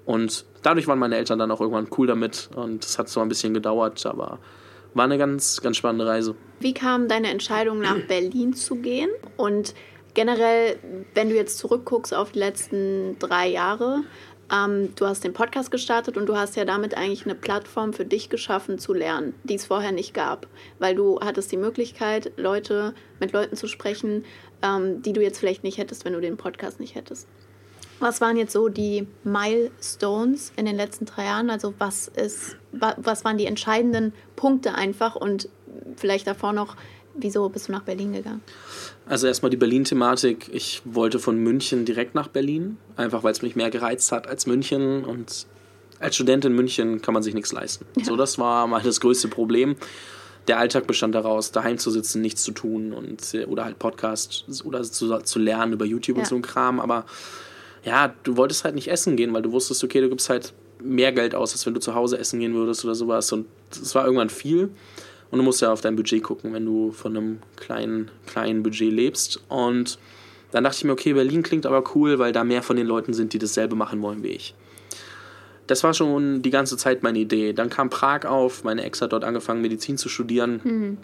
Und 0.05 0.45
dadurch 0.63 0.89
waren 0.89 0.99
meine 0.99 1.17
Eltern 1.17 1.39
dann 1.39 1.51
auch 1.51 1.61
irgendwann 1.61 1.89
cool 1.97 2.07
damit. 2.07 2.51
Und 2.57 2.85
es 2.85 2.99
hat 2.99 3.09
so 3.09 3.21
ein 3.21 3.29
bisschen 3.29 3.55
gedauert, 3.55 4.05
aber 4.07 4.39
war 4.95 5.05
eine 5.05 5.19
ganz, 5.19 5.61
ganz 5.61 5.77
spannende 5.77 6.07
Reise. 6.07 6.35
Wie 6.61 6.75
kam 6.75 7.09
deine 7.09 7.31
Entscheidung, 7.31 7.81
nach 7.81 7.99
Berlin 8.09 8.55
zu 8.55 8.77
gehen? 8.77 9.11
Und 9.37 9.75
generell, 10.15 10.79
wenn 11.15 11.31
du 11.31 11.35
jetzt 11.35 11.59
zurückguckst 11.59 12.15
auf 12.15 12.33
die 12.33 12.41
letzten 12.41 13.19
drei 13.19 13.49
Jahre, 13.49 14.03
ähm, 14.53 14.95
du 14.97 15.07
hast 15.07 15.25
den 15.25 15.33
Podcast 15.33 15.71
gestartet 15.71 16.17
und 16.17 16.27
du 16.27 16.37
hast 16.37 16.57
ja 16.57 16.65
damit 16.65 16.97
eigentlich 16.97 17.25
eine 17.25 17.35
Plattform 17.35 17.93
für 17.93 18.05
dich 18.05 18.29
geschaffen 18.29 18.79
zu 18.79 18.93
lernen, 18.93 19.35
die 19.45 19.55
es 19.55 19.67
vorher 19.67 19.93
nicht 19.93 20.13
gab. 20.13 20.47
Weil 20.79 20.95
du 20.95 21.21
hattest 21.21 21.51
die 21.53 21.57
Möglichkeit, 21.57 22.33
Leute 22.37 22.95
mit 23.19 23.33
Leuten 23.33 23.57
zu 23.57 23.67
sprechen, 23.67 24.25
ähm, 24.63 25.03
die 25.03 25.13
du 25.13 25.23
jetzt 25.23 25.39
vielleicht 25.39 25.65
nicht 25.65 25.79
hättest, 25.79 26.05
wenn 26.05 26.13
du 26.13 26.21
den 26.21 26.37
Podcast 26.37 26.81
nicht 26.81 26.95
hättest. 26.95 27.27
Was 27.99 28.21
waren 28.21 28.37
jetzt 28.37 28.53
so 28.53 28.69
die 28.69 29.07
Milestones 29.23 30.53
in 30.57 30.67
den 30.67 30.77
letzten 30.77 31.07
drei 31.07 31.25
Jahren? 31.25 31.51
Also 31.51 31.73
was 31.79 32.09
ist, 32.09 32.57
was 32.73 33.25
waren 33.25 33.39
die 33.39 33.47
entscheidenden 33.47 34.13
Punkte 34.35 34.75
einfach 34.75 35.15
und 35.15 35.49
vielleicht 35.97 36.27
davor 36.27 36.53
noch, 36.53 36.77
wieso 37.15 37.49
bist 37.49 37.69
du 37.69 37.73
nach 37.73 37.83
Berlin 37.83 38.13
gegangen? 38.13 38.43
Also 39.07 39.27
erstmal 39.27 39.51
die 39.51 39.57
Berlin-Thematik. 39.57 40.49
Ich 40.53 40.83
wollte 40.85 41.19
von 41.19 41.37
München 41.37 41.85
direkt 41.85 42.15
nach 42.15 42.29
Berlin, 42.29 42.79
einfach 42.97 43.23
weil 43.25 43.33
es 43.33 43.43
mich 43.43 43.57
mehr 43.57 43.71
gereizt 43.71 44.13
hat 44.13 44.27
als 44.27 44.47
München 44.47 45.05
und 45.05 45.47
als 45.99 46.15
Student 46.15 46.45
in 46.45 46.53
München 46.53 47.01
kann 47.01 47.15
man 47.15 47.23
sich 47.23 47.35
nichts 47.35 47.53
leisten. 47.53 47.87
Ja. 47.97 48.05
So, 48.05 48.17
das 48.17 48.39
war 48.39 48.67
mal 48.67 48.83
das 48.83 49.01
größte 49.01 49.29
Problem. 49.29 49.77
Der 50.49 50.59
Alltag 50.59 50.89
bestand 50.89 51.15
daraus, 51.15 51.53
daheim 51.53 51.79
zu 51.79 51.91
sitzen, 51.91 52.21
nichts 52.21 52.43
zu 52.43 52.51
tun 52.51 52.93
und 52.93 53.23
oder 53.47 53.65
halt 53.65 53.79
Podcast 53.79 54.45
oder 54.65 54.83
zu, 54.83 55.17
zu 55.19 55.39
lernen 55.39 55.73
über 55.73 55.85
YouTube 55.85 56.17
ja. 56.17 56.23
und 56.23 56.29
so 56.29 56.35
ein 56.35 56.43
Kram. 56.43 56.81
Aber 56.81 57.07
ja, 57.85 58.13
du 58.25 58.37
wolltest 58.37 58.65
halt 58.65 58.75
nicht 58.75 58.89
essen 58.89 59.17
gehen, 59.17 59.33
weil 59.33 59.43
du 59.43 59.53
wusstest, 59.53 59.85
okay, 59.85 60.01
du 60.01 60.09
gibst 60.09 60.29
halt 60.29 60.53
mehr 60.83 61.13
Geld 61.13 61.37
aus, 61.37 61.53
als 61.53 61.65
wenn 61.65 61.75
du 61.75 61.81
zu 61.81 61.95
Hause 61.95 62.19
essen 62.19 62.41
gehen 62.41 62.55
würdest 62.55 62.85
oder 62.85 62.97
sowas. 62.97 63.31
Und 63.31 63.47
es 63.71 63.95
war 63.95 64.05
irgendwann 64.05 64.31
viel. 64.31 64.71
Und 65.33 65.39
du 65.39 65.45
musst 65.45 65.63
ja 65.63 65.73
auf 65.73 65.81
dein 65.81 65.97
Budget 65.97 66.23
gucken, 66.23 66.53
wenn 66.53 66.67
du 66.67 66.93
von 66.93 67.17
einem 67.17 67.39
kleinen, 67.57 68.11
kleinen 68.27 68.63
Budget 68.63 68.93
lebst. 68.93 69.41
Und 69.49 69.99
dann 70.51 70.63
dachte 70.63 70.77
ich 70.77 70.85
mir, 70.85 70.93
okay, 70.93 71.15
Berlin 71.15 71.43
klingt 71.43 71.65
aber 71.65 71.83
cool, 71.95 72.19
weil 72.19 72.33
da 72.33 72.45
mehr 72.45 72.63
von 72.63 72.77
den 72.77 72.87
Leuten 72.87 73.15
sind, 73.15 73.33
die 73.33 73.39
dasselbe 73.39 73.75
machen 73.75 74.03
wollen 74.03 74.23
wie 74.23 74.29
ich. 74.29 74.55
Das 75.69 75.83
war 75.85 75.95
schon 75.95 76.43
die 76.43 76.51
ganze 76.51 76.77
Zeit 76.77 77.03
meine 77.03 77.19
Idee. 77.19 77.55
Dann 77.55 77.71
kam 77.71 77.89
Prag 77.89 78.27
auf, 78.27 78.63
meine 78.63 78.85
Ex 78.85 79.01
hat 79.01 79.15
dort 79.15 79.25
angefangen, 79.25 79.63
Medizin 79.63 79.97
zu 79.97 80.11
studieren. 80.11 80.61
Mhm. 80.63 80.99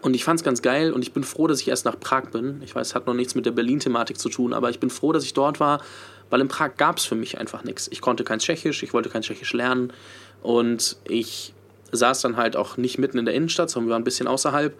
Und 0.00 0.14
ich 0.14 0.24
fand 0.24 0.40
es 0.40 0.44
ganz 0.44 0.60
geil 0.60 0.92
und 0.92 1.02
ich 1.02 1.12
bin 1.12 1.22
froh, 1.22 1.46
dass 1.46 1.60
ich 1.60 1.68
erst 1.68 1.84
nach 1.84 1.98
Prag 2.00 2.30
bin. 2.32 2.62
Ich 2.64 2.74
weiß, 2.74 2.88
es 2.88 2.94
hat 2.96 3.06
noch 3.06 3.14
nichts 3.14 3.36
mit 3.36 3.46
der 3.46 3.52
Berlin-Thematik 3.52 4.18
zu 4.18 4.28
tun, 4.28 4.54
aber 4.54 4.70
ich 4.70 4.80
bin 4.80 4.90
froh, 4.90 5.12
dass 5.12 5.22
ich 5.22 5.34
dort 5.34 5.60
war, 5.60 5.80
weil 6.30 6.40
in 6.40 6.48
Prag 6.48 6.76
gab 6.78 6.98
es 6.98 7.04
für 7.04 7.14
mich 7.14 7.38
einfach 7.38 7.62
nichts. 7.62 7.86
Ich 7.92 8.00
konnte 8.00 8.24
kein 8.24 8.40
Tschechisch, 8.40 8.82
ich 8.82 8.92
wollte 8.92 9.08
kein 9.08 9.22
Tschechisch 9.22 9.52
lernen 9.52 9.92
und 10.42 10.96
ich 11.06 11.54
saß 11.92 12.22
dann 12.22 12.36
halt 12.36 12.56
auch 12.56 12.76
nicht 12.76 12.98
mitten 12.98 13.18
in 13.18 13.24
der 13.24 13.34
Innenstadt, 13.34 13.70
sondern 13.70 13.88
wir 13.88 13.92
waren 13.92 14.02
ein 14.02 14.04
bisschen 14.04 14.26
außerhalb. 14.26 14.74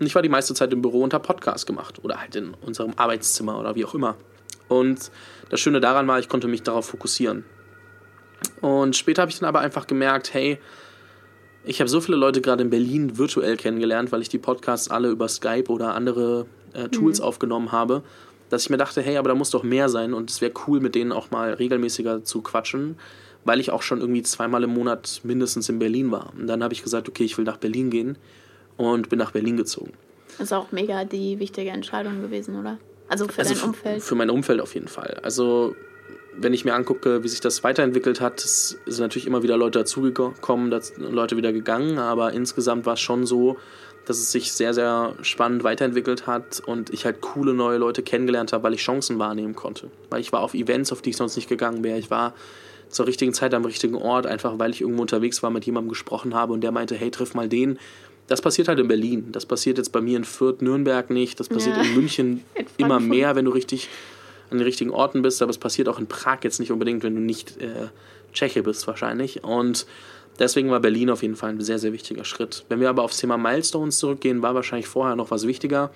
Und 0.00 0.06
ich 0.06 0.14
war 0.14 0.22
die 0.22 0.28
meiste 0.28 0.54
Zeit 0.54 0.72
im 0.72 0.82
Büro 0.82 1.02
und 1.02 1.14
habe 1.14 1.24
Podcast 1.24 1.66
gemacht 1.66 2.00
oder 2.02 2.20
halt 2.20 2.34
in 2.34 2.54
unserem 2.62 2.92
Arbeitszimmer 2.96 3.58
oder 3.58 3.74
wie 3.74 3.84
auch 3.84 3.94
immer. 3.94 4.16
Und 4.68 5.10
das 5.50 5.60
Schöne 5.60 5.80
daran 5.80 6.08
war, 6.08 6.18
ich 6.18 6.28
konnte 6.28 6.48
mich 6.48 6.62
darauf 6.62 6.86
fokussieren. 6.86 7.44
Und 8.60 8.96
später 8.96 9.22
habe 9.22 9.30
ich 9.30 9.38
dann 9.38 9.48
aber 9.48 9.60
einfach 9.60 9.86
gemerkt, 9.86 10.34
hey, 10.34 10.58
ich 11.64 11.80
habe 11.80 11.88
so 11.88 12.00
viele 12.00 12.16
Leute 12.16 12.40
gerade 12.40 12.62
in 12.62 12.70
Berlin 12.70 13.18
virtuell 13.18 13.56
kennengelernt, 13.56 14.10
weil 14.10 14.22
ich 14.22 14.28
die 14.28 14.38
Podcasts 14.38 14.90
alle 14.90 15.08
über 15.08 15.28
Skype 15.28 15.68
oder 15.68 15.94
andere 15.94 16.46
äh, 16.72 16.88
Tools 16.88 17.20
mhm. 17.20 17.26
aufgenommen 17.26 17.72
habe, 17.72 18.02
dass 18.48 18.62
ich 18.64 18.70
mir 18.70 18.78
dachte, 18.78 19.00
hey, 19.00 19.16
aber 19.16 19.28
da 19.28 19.34
muss 19.34 19.50
doch 19.50 19.62
mehr 19.62 19.88
sein 19.88 20.12
und 20.12 20.30
es 20.30 20.40
wäre 20.40 20.52
cool, 20.66 20.80
mit 20.80 20.94
denen 20.94 21.12
auch 21.12 21.30
mal 21.30 21.52
regelmäßiger 21.52 22.24
zu 22.24 22.42
quatschen, 22.42 22.96
weil 23.44 23.60
ich 23.60 23.70
auch 23.70 23.82
schon 23.82 24.00
irgendwie 24.00 24.22
zweimal 24.22 24.62
im 24.64 24.70
Monat 24.70 25.20
mindestens 25.24 25.68
in 25.68 25.78
Berlin 25.78 26.10
war. 26.10 26.32
Und 26.36 26.46
dann 26.46 26.62
habe 26.62 26.74
ich 26.74 26.82
gesagt, 26.82 27.08
okay, 27.08 27.24
ich 27.24 27.36
will 27.38 27.44
nach 27.44 27.56
Berlin 27.56 27.90
gehen 27.90 28.18
und 28.76 29.08
bin 29.08 29.18
nach 29.18 29.32
Berlin 29.32 29.56
gezogen. 29.56 29.92
Das 30.38 30.48
ist 30.48 30.52
auch 30.52 30.72
mega 30.72 31.04
die 31.04 31.38
wichtige 31.38 31.70
Entscheidung 31.70 32.22
gewesen, 32.22 32.58
oder? 32.58 32.78
Also 33.08 33.28
für 33.28 33.40
also 33.40 33.54
dein 33.54 33.62
Umfeld? 33.64 34.02
Für 34.02 34.14
mein 34.14 34.30
Umfeld 34.30 34.60
auf 34.60 34.74
jeden 34.74 34.88
Fall. 34.88 35.20
Also 35.22 35.74
wenn 36.34 36.54
ich 36.54 36.64
mir 36.64 36.74
angucke, 36.74 37.22
wie 37.22 37.28
sich 37.28 37.40
das 37.40 37.62
weiterentwickelt 37.62 38.20
hat, 38.20 38.40
sind 38.40 38.98
natürlich 38.98 39.26
immer 39.26 39.42
wieder 39.42 39.56
Leute 39.56 39.80
dazugekommen, 39.80 40.72
Leute 40.96 41.36
wieder 41.36 41.52
gegangen, 41.52 41.98
aber 41.98 42.32
insgesamt 42.32 42.86
war 42.86 42.94
es 42.94 43.00
schon 43.00 43.26
so, 43.26 43.58
dass 44.06 44.18
es 44.18 44.32
sich 44.32 44.52
sehr, 44.52 44.74
sehr 44.74 45.14
spannend 45.22 45.62
weiterentwickelt 45.62 46.26
hat 46.26 46.60
und 46.64 46.90
ich 46.90 47.04
halt 47.04 47.20
coole 47.20 47.54
neue 47.54 47.78
Leute 47.78 48.02
kennengelernt 48.02 48.52
habe, 48.52 48.64
weil 48.64 48.74
ich 48.74 48.80
Chancen 48.80 49.18
wahrnehmen 49.18 49.54
konnte. 49.54 49.90
Weil 50.10 50.20
ich 50.20 50.32
war 50.32 50.40
auf 50.40 50.54
Events, 50.54 50.90
auf 50.90 51.02
die 51.02 51.10
ich 51.10 51.16
sonst 51.16 51.36
nicht 51.36 51.48
gegangen 51.48 51.84
wäre. 51.84 51.98
Ich 51.98 52.10
war 52.10 52.34
zur 52.92 53.06
richtigen 53.06 53.34
Zeit 53.34 53.54
am 53.54 53.64
richtigen 53.64 53.96
Ort, 53.96 54.26
einfach 54.26 54.58
weil 54.58 54.70
ich 54.70 54.82
irgendwo 54.82 55.02
unterwegs 55.02 55.42
war, 55.42 55.50
mit 55.50 55.64
jemandem 55.64 55.88
gesprochen 55.88 56.34
habe 56.34 56.52
und 56.52 56.60
der 56.60 56.70
meinte, 56.70 56.94
hey, 56.94 57.10
triff 57.10 57.34
mal 57.34 57.48
den. 57.48 57.78
Das 58.28 58.40
passiert 58.40 58.68
halt 58.68 58.78
in 58.78 58.86
Berlin. 58.86 59.32
Das 59.32 59.46
passiert 59.46 59.78
jetzt 59.78 59.90
bei 59.90 60.00
mir 60.00 60.16
in 60.16 60.24
Fürth, 60.24 60.62
Nürnberg 60.62 61.10
nicht. 61.10 61.40
Das 61.40 61.48
passiert 61.48 61.76
ja. 61.76 61.82
in 61.82 61.94
München 61.94 62.44
immer 62.76 63.00
mehr, 63.00 63.34
wenn 63.34 63.46
du 63.46 63.50
richtig 63.50 63.88
an 64.50 64.58
den 64.58 64.64
richtigen 64.64 64.90
Orten 64.90 65.22
bist, 65.22 65.40
aber 65.42 65.50
es 65.50 65.58
passiert 65.58 65.88
auch 65.88 65.98
in 65.98 66.06
Prag 66.06 66.38
jetzt 66.42 66.60
nicht 66.60 66.70
unbedingt, 66.70 67.02
wenn 67.02 67.14
du 67.14 67.20
nicht 67.20 67.60
äh, 67.60 67.88
Tscheche 68.34 68.62
bist 68.62 68.86
wahrscheinlich. 68.86 69.42
Und 69.42 69.86
deswegen 70.38 70.70
war 70.70 70.80
Berlin 70.80 71.08
auf 71.10 71.22
jeden 71.22 71.36
Fall 71.36 71.50
ein 71.50 71.60
sehr, 71.60 71.78
sehr 71.78 71.92
wichtiger 71.92 72.24
Schritt. 72.24 72.64
Wenn 72.68 72.78
wir 72.78 72.90
aber 72.90 73.02
aufs 73.02 73.16
Thema 73.16 73.38
Milestones 73.38 73.98
zurückgehen, 73.98 74.42
war 74.42 74.54
wahrscheinlich 74.54 74.86
vorher 74.86 75.16
noch 75.16 75.30
was 75.30 75.46
wichtiger. 75.46 75.90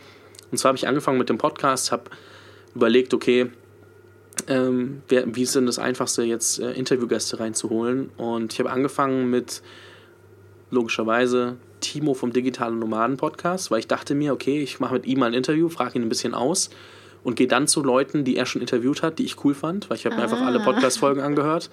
Und 0.50 0.58
zwar 0.58 0.70
habe 0.70 0.78
ich 0.78 0.88
angefangen 0.88 1.18
mit 1.18 1.28
dem 1.28 1.38
Podcast, 1.38 1.92
habe 1.92 2.04
überlegt, 2.74 3.12
okay, 3.12 3.50
ähm, 4.48 5.02
wer, 5.08 5.34
wie 5.34 5.42
ist 5.42 5.54
denn 5.54 5.66
das 5.66 5.78
Einfachste, 5.78 6.22
jetzt 6.22 6.60
äh, 6.60 6.72
Interviewgäste 6.72 7.40
reinzuholen? 7.40 8.10
Und 8.16 8.52
ich 8.52 8.58
habe 8.58 8.70
angefangen 8.70 9.30
mit, 9.30 9.62
logischerweise, 10.70 11.56
Timo 11.80 12.14
vom 12.14 12.32
Digitalen 12.32 12.78
Nomaden 12.78 13.16
Podcast, 13.16 13.70
weil 13.70 13.80
ich 13.80 13.86
dachte 13.86 14.14
mir, 14.14 14.32
okay, 14.32 14.62
ich 14.62 14.80
mache 14.80 14.94
mit 14.94 15.06
ihm 15.06 15.20
mal 15.20 15.26
ein 15.26 15.34
Interview, 15.34 15.68
frage 15.68 15.98
ihn 15.98 16.02
ein 16.02 16.08
bisschen 16.08 16.34
aus 16.34 16.70
und 17.22 17.36
gehe 17.36 17.46
dann 17.46 17.66
zu 17.66 17.82
Leuten, 17.82 18.24
die 18.24 18.36
er 18.36 18.46
schon 18.46 18.60
interviewt 18.60 19.02
hat, 19.02 19.18
die 19.18 19.24
ich 19.24 19.44
cool 19.44 19.54
fand, 19.54 19.90
weil 19.90 19.96
ich 19.96 20.06
habe 20.06 20.14
ah. 20.14 20.18
mir 20.18 20.24
einfach 20.24 20.40
alle 20.40 20.60
ah. 20.60 20.64
Podcast-Folgen 20.64 21.20
angehört 21.20 21.70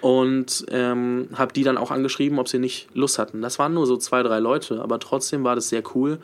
und 0.00 0.66
ähm, 0.70 1.28
habe 1.34 1.52
die 1.52 1.62
dann 1.62 1.78
auch 1.78 1.90
angeschrieben, 1.90 2.38
ob 2.38 2.48
sie 2.48 2.58
nicht 2.58 2.88
Lust 2.94 3.18
hatten. 3.18 3.42
Das 3.42 3.58
waren 3.58 3.74
nur 3.74 3.86
so 3.86 3.96
zwei, 3.96 4.22
drei 4.22 4.40
Leute, 4.40 4.82
aber 4.82 4.98
trotzdem 4.98 5.44
war 5.44 5.54
das 5.54 5.68
sehr 5.68 5.82
cool, 5.94 6.18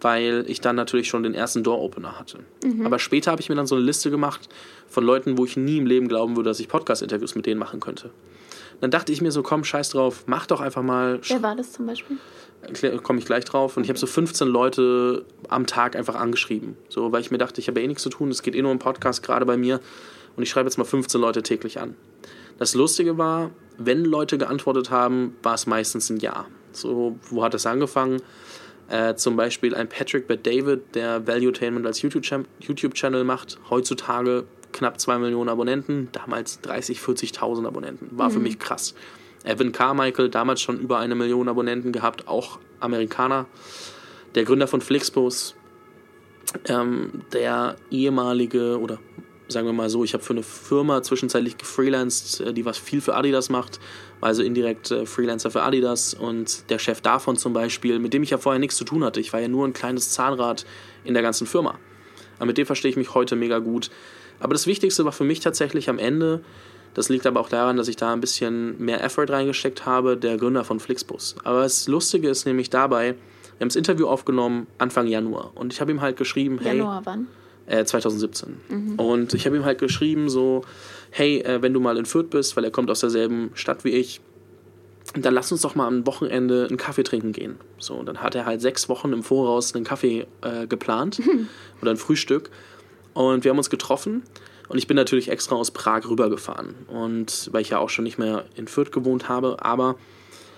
weil 0.00 0.44
ich 0.48 0.60
dann 0.60 0.76
natürlich 0.76 1.08
schon 1.08 1.22
den 1.22 1.34
ersten 1.34 1.62
Door-Opener 1.62 2.18
hatte. 2.18 2.38
Mhm. 2.64 2.86
Aber 2.86 2.98
später 2.98 3.30
habe 3.30 3.40
ich 3.40 3.48
mir 3.48 3.56
dann 3.56 3.66
so 3.66 3.74
eine 3.74 3.84
Liste 3.84 4.10
gemacht 4.10 4.48
von 4.88 5.04
Leuten, 5.04 5.38
wo 5.38 5.44
ich 5.44 5.56
nie 5.56 5.78
im 5.78 5.86
Leben 5.86 6.08
glauben 6.08 6.36
würde, 6.36 6.50
dass 6.50 6.60
ich 6.60 6.68
Podcast-Interviews 6.68 7.34
mit 7.34 7.46
denen 7.46 7.58
machen 7.58 7.80
könnte. 7.80 8.10
Dann 8.80 8.90
dachte 8.90 9.12
ich 9.12 9.20
mir 9.20 9.32
so, 9.32 9.42
komm, 9.42 9.64
scheiß 9.64 9.90
drauf, 9.90 10.24
mach 10.26 10.46
doch 10.46 10.60
einfach 10.60 10.82
mal. 10.82 11.20
Wer 11.26 11.42
war 11.42 11.56
das 11.56 11.72
zum 11.72 11.86
Beispiel? 11.86 12.16
komme 13.02 13.18
ich 13.18 13.24
gleich 13.24 13.44
drauf. 13.44 13.76
Und 13.76 13.84
ich 13.84 13.88
habe 13.88 13.98
so 13.98 14.06
15 14.06 14.48
Leute 14.48 15.24
am 15.48 15.66
Tag 15.66 15.96
einfach 15.96 16.16
angeschrieben. 16.16 16.76
So, 16.88 17.12
weil 17.12 17.20
ich 17.20 17.30
mir 17.30 17.38
dachte, 17.38 17.60
ich 17.60 17.68
habe 17.68 17.80
ja 17.80 17.84
eh 17.84 17.88
nichts 17.88 18.02
zu 18.02 18.10
tun, 18.10 18.30
es 18.30 18.42
geht 18.42 18.54
eh 18.54 18.62
nur 18.62 18.72
um 18.72 18.78
Podcast, 18.78 19.22
gerade 19.22 19.46
bei 19.46 19.56
mir. 19.56 19.80
Und 20.36 20.42
ich 20.42 20.50
schreibe 20.50 20.68
jetzt 20.68 20.76
mal 20.76 20.84
15 20.84 21.20
Leute 21.20 21.42
täglich 21.42 21.80
an. 21.80 21.94
Das 22.58 22.74
Lustige 22.74 23.18
war, 23.18 23.50
wenn 23.78 24.04
Leute 24.04 24.38
geantwortet 24.38 24.90
haben, 24.90 25.36
war 25.42 25.54
es 25.54 25.66
meistens 25.66 26.10
ein 26.10 26.18
Ja. 26.18 26.46
So, 26.72 27.18
wo 27.30 27.42
hat 27.42 27.54
es 27.54 27.66
angefangen? 27.66 28.20
Äh, 28.88 29.14
zum 29.16 29.36
Beispiel 29.36 29.74
ein 29.74 29.88
Patrick 29.88 30.26
Bad 30.26 30.46
David, 30.46 30.94
der 30.94 31.26
Valuetainment 31.26 31.86
als 31.86 32.00
YouTube-Channel 32.00 33.24
macht. 33.24 33.58
Heutzutage 33.68 34.44
knapp 34.72 34.98
2 34.98 35.18
Millionen 35.18 35.48
Abonnenten, 35.48 36.08
damals 36.12 36.60
30, 36.62 36.98
40.000 36.98 37.66
Abonnenten. 37.66 38.08
War 38.12 38.28
mhm. 38.28 38.32
für 38.32 38.38
mich 38.40 38.58
krass. 38.58 38.94
Evan 39.44 39.72
Carmichael, 39.72 40.30
damals 40.30 40.60
schon 40.60 40.80
über 40.80 40.98
eine 40.98 41.14
Million 41.14 41.48
Abonnenten 41.48 41.92
gehabt, 41.92 42.28
auch 42.28 42.58
Amerikaner. 42.80 43.46
Der 44.34 44.44
Gründer 44.44 44.66
von 44.66 44.80
Flixbus, 44.80 45.54
ähm, 46.66 47.22
der 47.32 47.76
ehemalige, 47.90 48.80
oder 48.80 48.98
sagen 49.48 49.66
wir 49.66 49.72
mal 49.72 49.88
so, 49.88 50.04
ich 50.04 50.14
habe 50.14 50.22
für 50.22 50.34
eine 50.34 50.42
Firma 50.42 51.02
zwischenzeitlich 51.02 51.58
gefreelanced, 51.58 52.40
äh, 52.40 52.52
die 52.52 52.64
was 52.64 52.78
viel 52.78 53.00
für 53.00 53.14
Adidas 53.14 53.48
macht, 53.48 53.80
also 54.20 54.42
indirekt 54.42 54.90
äh, 54.90 55.06
Freelancer 55.06 55.50
für 55.50 55.62
Adidas 55.62 56.14
und 56.14 56.70
der 56.70 56.78
Chef 56.78 57.00
davon 57.00 57.36
zum 57.36 57.52
Beispiel, 57.52 57.98
mit 57.98 58.12
dem 58.12 58.22
ich 58.22 58.30
ja 58.30 58.38
vorher 58.38 58.58
nichts 58.58 58.76
zu 58.76 58.84
tun 58.84 59.04
hatte. 59.04 59.20
Ich 59.20 59.32
war 59.32 59.40
ja 59.40 59.48
nur 59.48 59.66
ein 59.66 59.72
kleines 59.72 60.10
Zahnrad 60.10 60.66
in 61.04 61.14
der 61.14 61.22
ganzen 61.22 61.46
Firma. 61.46 61.78
Aber 62.38 62.46
mit 62.46 62.58
dem 62.58 62.66
verstehe 62.66 62.90
ich 62.90 62.96
mich 62.96 63.14
heute 63.14 63.36
mega 63.36 63.58
gut. 63.58 63.90
Aber 64.38 64.54
das 64.54 64.66
Wichtigste 64.66 65.04
war 65.04 65.12
für 65.12 65.24
mich 65.24 65.40
tatsächlich 65.40 65.88
am 65.88 65.98
Ende, 65.98 66.42
das 66.94 67.08
liegt 67.08 67.26
aber 67.26 67.40
auch 67.40 67.48
daran, 67.48 67.76
dass 67.76 67.88
ich 67.88 67.96
da 67.96 68.12
ein 68.12 68.20
bisschen 68.20 68.78
mehr 68.82 69.02
Effort 69.04 69.26
reingesteckt 69.28 69.86
habe, 69.86 70.16
der 70.16 70.36
Gründer 70.36 70.64
von 70.64 70.80
Flixbus. 70.80 71.36
Aber 71.44 71.62
das 71.62 71.88
Lustige 71.88 72.28
ist 72.28 72.44
nämlich 72.44 72.70
dabei, 72.70 73.14
wir 73.58 73.64
haben 73.64 73.68
das 73.68 73.76
Interview 73.76 74.06
aufgenommen 74.06 74.66
Anfang 74.78 75.06
Januar 75.06 75.52
und 75.54 75.72
ich 75.72 75.80
habe 75.80 75.90
ihm 75.90 76.00
halt 76.00 76.16
geschrieben, 76.16 76.58
hey. 76.60 76.78
Januar 76.78 77.02
wann? 77.04 77.26
Äh, 77.68 77.84
2017. 77.84 78.60
Mhm. 78.68 78.94
Und 78.94 79.34
ich 79.34 79.44
habe 79.44 79.56
ihm 79.56 79.64
halt 79.66 79.78
geschrieben, 79.78 80.30
so, 80.30 80.62
hey, 81.10 81.40
äh, 81.40 81.60
wenn 81.60 81.74
du 81.74 81.80
mal 81.80 81.98
in 81.98 82.06
Fürth 82.06 82.30
bist, 82.30 82.56
weil 82.56 82.64
er 82.64 82.70
kommt 82.70 82.90
aus 82.90 83.00
derselben 83.00 83.50
Stadt 83.52 83.84
wie 83.84 83.90
ich, 83.90 84.22
dann 85.14 85.34
lass 85.34 85.52
uns 85.52 85.60
doch 85.60 85.74
mal 85.74 85.86
am 85.86 86.06
Wochenende 86.06 86.66
einen 86.66 86.78
Kaffee 86.78 87.02
trinken 87.02 87.32
gehen. 87.32 87.56
So, 87.78 87.94
und 87.94 88.06
dann 88.06 88.22
hat 88.22 88.34
er 88.34 88.46
halt 88.46 88.62
sechs 88.62 88.88
Wochen 88.88 89.12
im 89.12 89.22
Voraus 89.22 89.74
einen 89.74 89.84
Kaffee 89.84 90.26
äh, 90.40 90.66
geplant 90.66 91.20
oder 91.82 91.90
ein 91.90 91.98
Frühstück. 91.98 92.50
Und 93.12 93.44
wir 93.44 93.50
haben 93.50 93.58
uns 93.58 93.68
getroffen 93.68 94.22
und 94.68 94.78
ich 94.78 94.86
bin 94.86 94.96
natürlich 94.96 95.30
extra 95.30 95.56
aus 95.56 95.70
Prag 95.70 96.08
rübergefahren. 96.08 96.74
Und 96.86 97.50
weil 97.52 97.60
ich 97.60 97.70
ja 97.70 97.78
auch 97.78 97.90
schon 97.90 98.04
nicht 98.04 98.18
mehr 98.18 98.44
in 98.54 98.66
Fürth 98.66 98.92
gewohnt 98.92 99.28
habe, 99.28 99.56
aber 99.60 99.96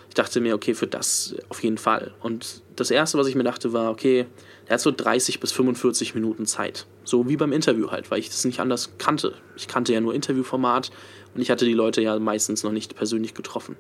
ich 0.09 0.14
dachte 0.14 0.40
mir, 0.40 0.55
okay, 0.55 0.75
für 0.75 0.87
das 0.87 1.35
auf 1.49 1.62
jeden 1.62 1.79
Fall. 1.79 2.12
Und 2.21 2.62
das 2.76 2.90
Erste, 2.90 3.19
was 3.19 3.26
ich 3.26 3.35
mir 3.35 3.45
dachte, 3.45 3.73
war, 3.73 3.90
okay, 3.90 4.26
er 4.70 4.74
hat 4.74 4.80
so 4.80 4.92
30 4.92 5.40
bis 5.40 5.50
45 5.50 6.14
Minuten 6.14 6.46
Zeit. 6.46 6.86
So 7.02 7.28
wie 7.28 7.36
beim 7.36 7.50
Interview 7.50 7.90
halt, 7.90 8.12
weil 8.12 8.20
ich 8.20 8.28
das 8.28 8.44
nicht 8.44 8.60
anders 8.60 8.92
kannte. 8.98 9.34
Ich 9.56 9.66
kannte 9.66 9.92
ja 9.92 10.00
nur 10.00 10.14
Interviewformat 10.14 10.92
und 11.34 11.42
ich 11.42 11.50
hatte 11.50 11.64
die 11.64 11.72
Leute 11.72 12.00
ja 12.02 12.16
meistens 12.20 12.62
noch 12.62 12.70
nicht 12.70 12.94
persönlich 12.94 13.34
getroffen. 13.34 13.74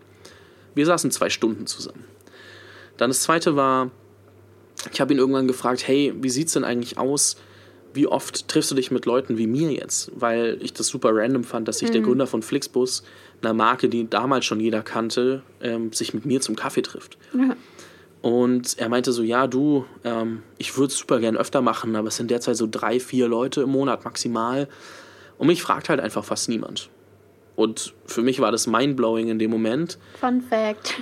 Wir 0.74 0.84
saßen 0.86 1.12
zwei 1.12 1.30
Stunden 1.30 1.68
zusammen. 1.68 2.04
Dann 2.96 3.10
das 3.10 3.20
Zweite 3.20 3.54
war, 3.54 3.92
ich 4.92 5.00
habe 5.00 5.12
ihn 5.12 5.20
irgendwann 5.20 5.46
gefragt, 5.46 5.86
hey, 5.86 6.12
wie 6.16 6.28
sieht 6.28 6.48
es 6.48 6.54
denn 6.54 6.64
eigentlich 6.64 6.98
aus, 6.98 7.36
wie 7.94 8.08
oft 8.08 8.48
triffst 8.48 8.72
du 8.72 8.74
dich 8.74 8.90
mit 8.90 9.06
Leuten 9.06 9.38
wie 9.38 9.46
mir 9.46 9.70
jetzt? 9.70 10.10
Weil 10.16 10.58
ich 10.60 10.72
das 10.72 10.88
super 10.88 11.10
random 11.12 11.44
fand, 11.44 11.68
dass 11.68 11.78
sich 11.78 11.92
der 11.92 12.00
Gründer 12.00 12.26
von 12.26 12.42
Flixbus, 12.42 13.04
einer 13.42 13.54
Marke, 13.54 13.88
die 13.88 14.10
damals 14.10 14.44
schon 14.44 14.58
jeder 14.58 14.82
kannte, 14.82 15.42
ähm, 15.60 15.92
sich 15.92 16.14
mit 16.14 16.26
mir 16.26 16.40
zum 16.40 16.56
Kaffee 16.56 16.82
trifft. 16.82 17.16
Ja. 17.32 17.54
Und 18.22 18.78
er 18.78 18.88
meinte 18.88 19.12
so, 19.12 19.22
ja, 19.22 19.46
du, 19.46 19.86
ähm, 20.04 20.42
ich 20.58 20.76
würde 20.76 20.92
es 20.92 20.98
super 20.98 21.20
gern 21.20 21.36
öfter 21.36 21.62
machen, 21.62 21.96
aber 21.96 22.08
es 22.08 22.16
sind 22.16 22.30
derzeit 22.30 22.56
so 22.56 22.68
drei, 22.70 23.00
vier 23.00 23.28
Leute 23.28 23.62
im 23.62 23.70
Monat 23.70 24.04
maximal. 24.04 24.68
Und 25.38 25.46
mich 25.46 25.62
fragt 25.62 25.88
halt 25.88 26.00
einfach 26.00 26.24
fast 26.24 26.48
niemand. 26.50 26.90
Und 27.56 27.94
für 28.06 28.22
mich 28.22 28.40
war 28.40 28.52
das 28.52 28.66
mindblowing 28.66 29.28
in 29.28 29.38
dem 29.38 29.50
Moment, 29.50 29.98
Fun 30.18 30.42
Fact. 30.42 30.94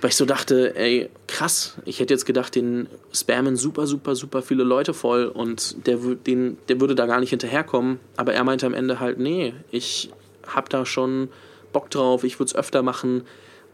weil 0.00 0.10
ich 0.10 0.16
so 0.16 0.24
dachte, 0.26 0.76
ey, 0.76 1.08
krass, 1.26 1.76
ich 1.84 2.00
hätte 2.00 2.12
jetzt 2.12 2.26
gedacht, 2.26 2.54
den 2.54 2.88
spammen 3.12 3.56
super, 3.56 3.86
super, 3.86 4.14
super 4.14 4.42
viele 4.42 4.64
Leute 4.64 4.92
voll 4.94 5.26
und 5.26 5.86
der, 5.86 5.96
den, 5.96 6.58
der 6.68 6.80
würde 6.80 6.94
da 6.94 7.06
gar 7.06 7.20
nicht 7.20 7.30
hinterherkommen. 7.30 8.00
Aber 8.16 8.34
er 8.34 8.44
meinte 8.44 8.66
am 8.66 8.74
Ende 8.74 9.00
halt, 9.00 9.18
nee, 9.18 9.54
ich 9.70 10.10
hab 10.46 10.68
da 10.68 10.86
schon 10.86 11.28
Bock 11.72 11.90
drauf, 11.90 12.22
ich 12.24 12.38
würde 12.38 12.48
es 12.48 12.54
öfter 12.54 12.82
machen. 12.82 13.22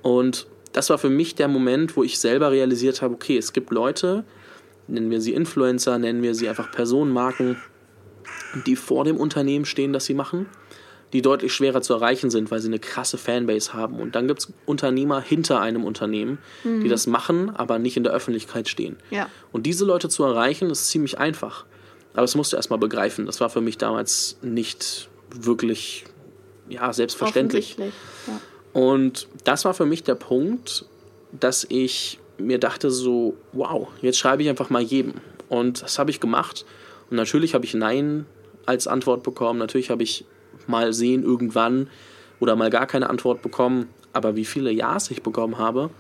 Und 0.02 0.47
das 0.72 0.90
war 0.90 0.98
für 0.98 1.10
mich 1.10 1.34
der 1.34 1.48
Moment, 1.48 1.96
wo 1.96 2.02
ich 2.02 2.18
selber 2.18 2.50
realisiert 2.50 3.02
habe, 3.02 3.14
okay, 3.14 3.36
es 3.36 3.52
gibt 3.52 3.70
Leute, 3.70 4.24
nennen 4.88 5.10
wir 5.10 5.20
sie 5.20 5.32
Influencer, 5.32 5.98
nennen 5.98 6.22
wir 6.22 6.34
sie 6.34 6.48
einfach 6.48 6.70
Personenmarken, 6.70 7.56
die 8.66 8.76
vor 8.76 9.04
dem 9.04 9.16
Unternehmen 9.16 9.64
stehen, 9.64 9.92
das 9.92 10.06
sie 10.06 10.14
machen, 10.14 10.46
die 11.12 11.20
deutlich 11.20 11.52
schwerer 11.52 11.82
zu 11.82 11.92
erreichen 11.92 12.30
sind, 12.30 12.50
weil 12.50 12.60
sie 12.60 12.68
eine 12.68 12.78
krasse 12.78 13.18
Fanbase 13.18 13.74
haben. 13.74 14.00
Und 14.00 14.14
dann 14.14 14.28
gibt 14.28 14.40
es 14.40 14.52
Unternehmer 14.64 15.20
hinter 15.20 15.60
einem 15.60 15.84
Unternehmen, 15.84 16.38
die 16.64 16.88
das 16.88 17.06
machen, 17.06 17.50
aber 17.54 17.78
nicht 17.78 17.96
in 17.96 18.04
der 18.04 18.12
Öffentlichkeit 18.12 18.68
stehen. 18.68 18.96
Ja. 19.10 19.28
Und 19.52 19.66
diese 19.66 19.84
Leute 19.84 20.08
zu 20.08 20.24
erreichen, 20.24 20.70
ist 20.70 20.88
ziemlich 20.88 21.18
einfach. 21.18 21.66
Aber 22.12 22.22
das 22.22 22.34
musst 22.34 22.52
du 22.52 22.56
erstmal 22.56 22.78
begreifen. 22.78 23.26
Das 23.26 23.40
war 23.40 23.50
für 23.50 23.60
mich 23.60 23.78
damals 23.78 24.38
nicht 24.42 25.08
wirklich 25.34 26.04
ja, 26.68 26.92
selbstverständlich. 26.92 27.76
Ja. 27.78 27.86
Und 28.72 29.28
das 29.44 29.64
war 29.64 29.74
für 29.74 29.86
mich 29.86 30.02
der 30.02 30.14
Punkt, 30.14 30.86
dass 31.32 31.66
ich 31.68 32.18
mir 32.38 32.58
dachte 32.58 32.90
so, 32.90 33.36
wow, 33.52 33.88
jetzt 34.00 34.18
schreibe 34.18 34.42
ich 34.42 34.48
einfach 34.48 34.70
mal 34.70 34.82
jedem. 34.82 35.14
Und 35.48 35.82
das 35.82 35.98
habe 35.98 36.10
ich 36.10 36.20
gemacht. 36.20 36.64
Und 37.10 37.16
natürlich 37.16 37.54
habe 37.54 37.64
ich 37.64 37.74
Nein 37.74 38.26
als 38.66 38.86
Antwort 38.86 39.22
bekommen. 39.22 39.58
Natürlich 39.58 39.90
habe 39.90 40.02
ich 40.02 40.24
mal 40.66 40.92
sehen 40.92 41.22
irgendwann 41.22 41.88
oder 42.40 42.56
mal 42.56 42.70
gar 42.70 42.86
keine 42.86 43.10
Antwort 43.10 43.42
bekommen. 43.42 43.88
Aber 44.12 44.36
wie 44.36 44.44
viele 44.44 44.70
Ja's 44.70 45.10
ich 45.10 45.22
bekommen 45.22 45.58
habe, 45.58 45.90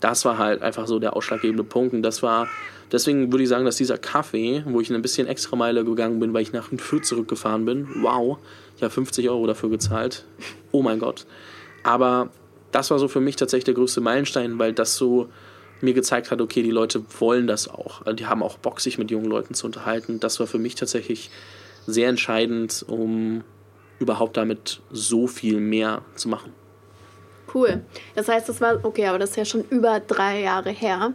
das 0.00 0.24
war 0.24 0.38
halt 0.38 0.62
einfach 0.62 0.86
so 0.86 0.98
der 0.98 1.16
ausschlaggebende 1.16 1.64
Punkt. 1.64 1.94
Und 1.94 2.02
das 2.02 2.22
war, 2.22 2.48
deswegen 2.92 3.32
würde 3.32 3.44
ich 3.44 3.48
sagen, 3.48 3.64
dass 3.64 3.76
dieser 3.76 3.98
Kaffee, 3.98 4.62
wo 4.66 4.80
ich 4.80 4.92
ein 4.92 5.02
bisschen 5.02 5.26
extra 5.26 5.56
Meile 5.56 5.84
gegangen 5.84 6.20
bin, 6.20 6.34
weil 6.34 6.42
ich 6.42 6.52
nach 6.52 6.70
Fürth 6.76 7.04
zurückgefahren 7.04 7.64
bin, 7.64 7.88
wow, 8.02 8.38
ich 8.76 8.82
habe 8.82 8.92
50 8.92 9.28
Euro 9.30 9.46
dafür 9.46 9.70
gezahlt. 9.70 10.24
Oh 10.72 10.82
mein 10.82 10.98
Gott. 10.98 11.26
Aber 11.86 12.30
das 12.72 12.90
war 12.90 12.98
so 12.98 13.06
für 13.06 13.20
mich 13.20 13.36
tatsächlich 13.36 13.64
der 13.66 13.74
größte 13.74 14.00
Meilenstein, 14.00 14.58
weil 14.58 14.72
das 14.72 14.96
so 14.96 15.28
mir 15.80 15.94
gezeigt 15.94 16.32
hat, 16.32 16.40
okay, 16.40 16.64
die 16.64 16.72
Leute 16.72 17.04
wollen 17.20 17.46
das 17.46 17.68
auch. 17.68 18.02
Die 18.12 18.26
haben 18.26 18.42
auch 18.42 18.58
Bock, 18.58 18.80
sich 18.80 18.98
mit 18.98 19.12
jungen 19.12 19.26
Leuten 19.26 19.54
zu 19.54 19.66
unterhalten. 19.66 20.18
Das 20.18 20.40
war 20.40 20.48
für 20.48 20.58
mich 20.58 20.74
tatsächlich 20.74 21.30
sehr 21.86 22.08
entscheidend, 22.08 22.84
um 22.88 23.44
überhaupt 24.00 24.36
damit 24.36 24.80
so 24.90 25.28
viel 25.28 25.60
mehr 25.60 26.02
zu 26.16 26.28
machen. 26.28 26.52
Cool. 27.52 27.82
Das 28.14 28.28
heißt, 28.28 28.48
das 28.48 28.60
war, 28.60 28.84
okay, 28.84 29.06
aber 29.06 29.18
das 29.18 29.30
ist 29.30 29.36
ja 29.36 29.44
schon 29.44 29.64
über 29.70 30.00
drei 30.00 30.40
Jahre 30.40 30.70
her. 30.70 31.12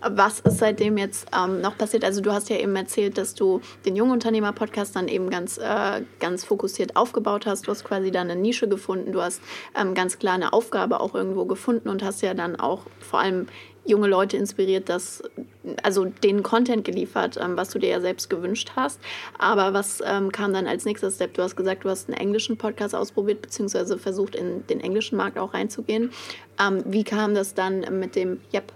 Was 0.00 0.40
ist 0.40 0.58
seitdem 0.58 0.98
jetzt 0.98 1.26
ähm, 1.34 1.60
noch 1.60 1.76
passiert? 1.76 2.04
Also 2.04 2.20
du 2.20 2.32
hast 2.32 2.48
ja 2.50 2.56
eben 2.56 2.74
erzählt, 2.74 3.18
dass 3.18 3.34
du 3.34 3.60
den 3.84 3.96
Jungunternehmer-Podcast 3.96 4.96
dann 4.96 5.08
eben 5.08 5.30
ganz, 5.30 5.58
äh, 5.58 6.02
ganz 6.20 6.44
fokussiert 6.44 6.96
aufgebaut 6.96 7.46
hast. 7.46 7.66
Du 7.66 7.70
hast 7.70 7.84
quasi 7.84 8.10
da 8.10 8.22
eine 8.22 8.36
Nische 8.36 8.68
gefunden. 8.68 9.12
Du 9.12 9.22
hast 9.22 9.40
ähm, 9.78 9.94
ganz 9.94 10.18
klar 10.18 10.34
eine 10.34 10.52
Aufgabe 10.52 11.00
auch 11.00 11.14
irgendwo 11.14 11.44
gefunden 11.44 11.88
und 11.88 12.02
hast 12.02 12.22
ja 12.22 12.34
dann 12.34 12.56
auch 12.56 12.82
vor 13.00 13.20
allem 13.20 13.46
junge 13.84 14.08
Leute 14.08 14.36
inspiriert, 14.36 14.88
das, 14.88 15.22
also 15.82 16.06
den 16.06 16.42
Content 16.42 16.84
geliefert, 16.84 17.38
ähm, 17.40 17.56
was 17.56 17.70
du 17.70 17.78
dir 17.78 17.90
ja 17.90 18.00
selbst 18.00 18.30
gewünscht 18.30 18.72
hast. 18.76 19.00
Aber 19.38 19.72
was 19.74 20.02
ähm, 20.04 20.32
kam 20.32 20.52
dann 20.52 20.66
als 20.66 20.84
nächster 20.84 21.10
Step? 21.10 21.34
Du 21.34 21.42
hast 21.42 21.56
gesagt, 21.56 21.84
du 21.84 21.90
hast 21.90 22.08
einen 22.08 22.18
englischen 22.18 22.56
Podcast 22.56 22.94
ausprobiert, 22.94 23.42
beziehungsweise 23.42 23.98
versucht, 23.98 24.34
in 24.34 24.66
den 24.66 24.80
englischen 24.80 25.16
Markt 25.16 25.38
auch 25.38 25.54
reinzugehen. 25.54 26.10
Ähm, 26.60 26.82
wie 26.86 27.04
kam 27.04 27.34
das 27.34 27.54
dann 27.54 27.80
mit 27.98 28.16
dem 28.16 28.40
Yep? 28.52 28.72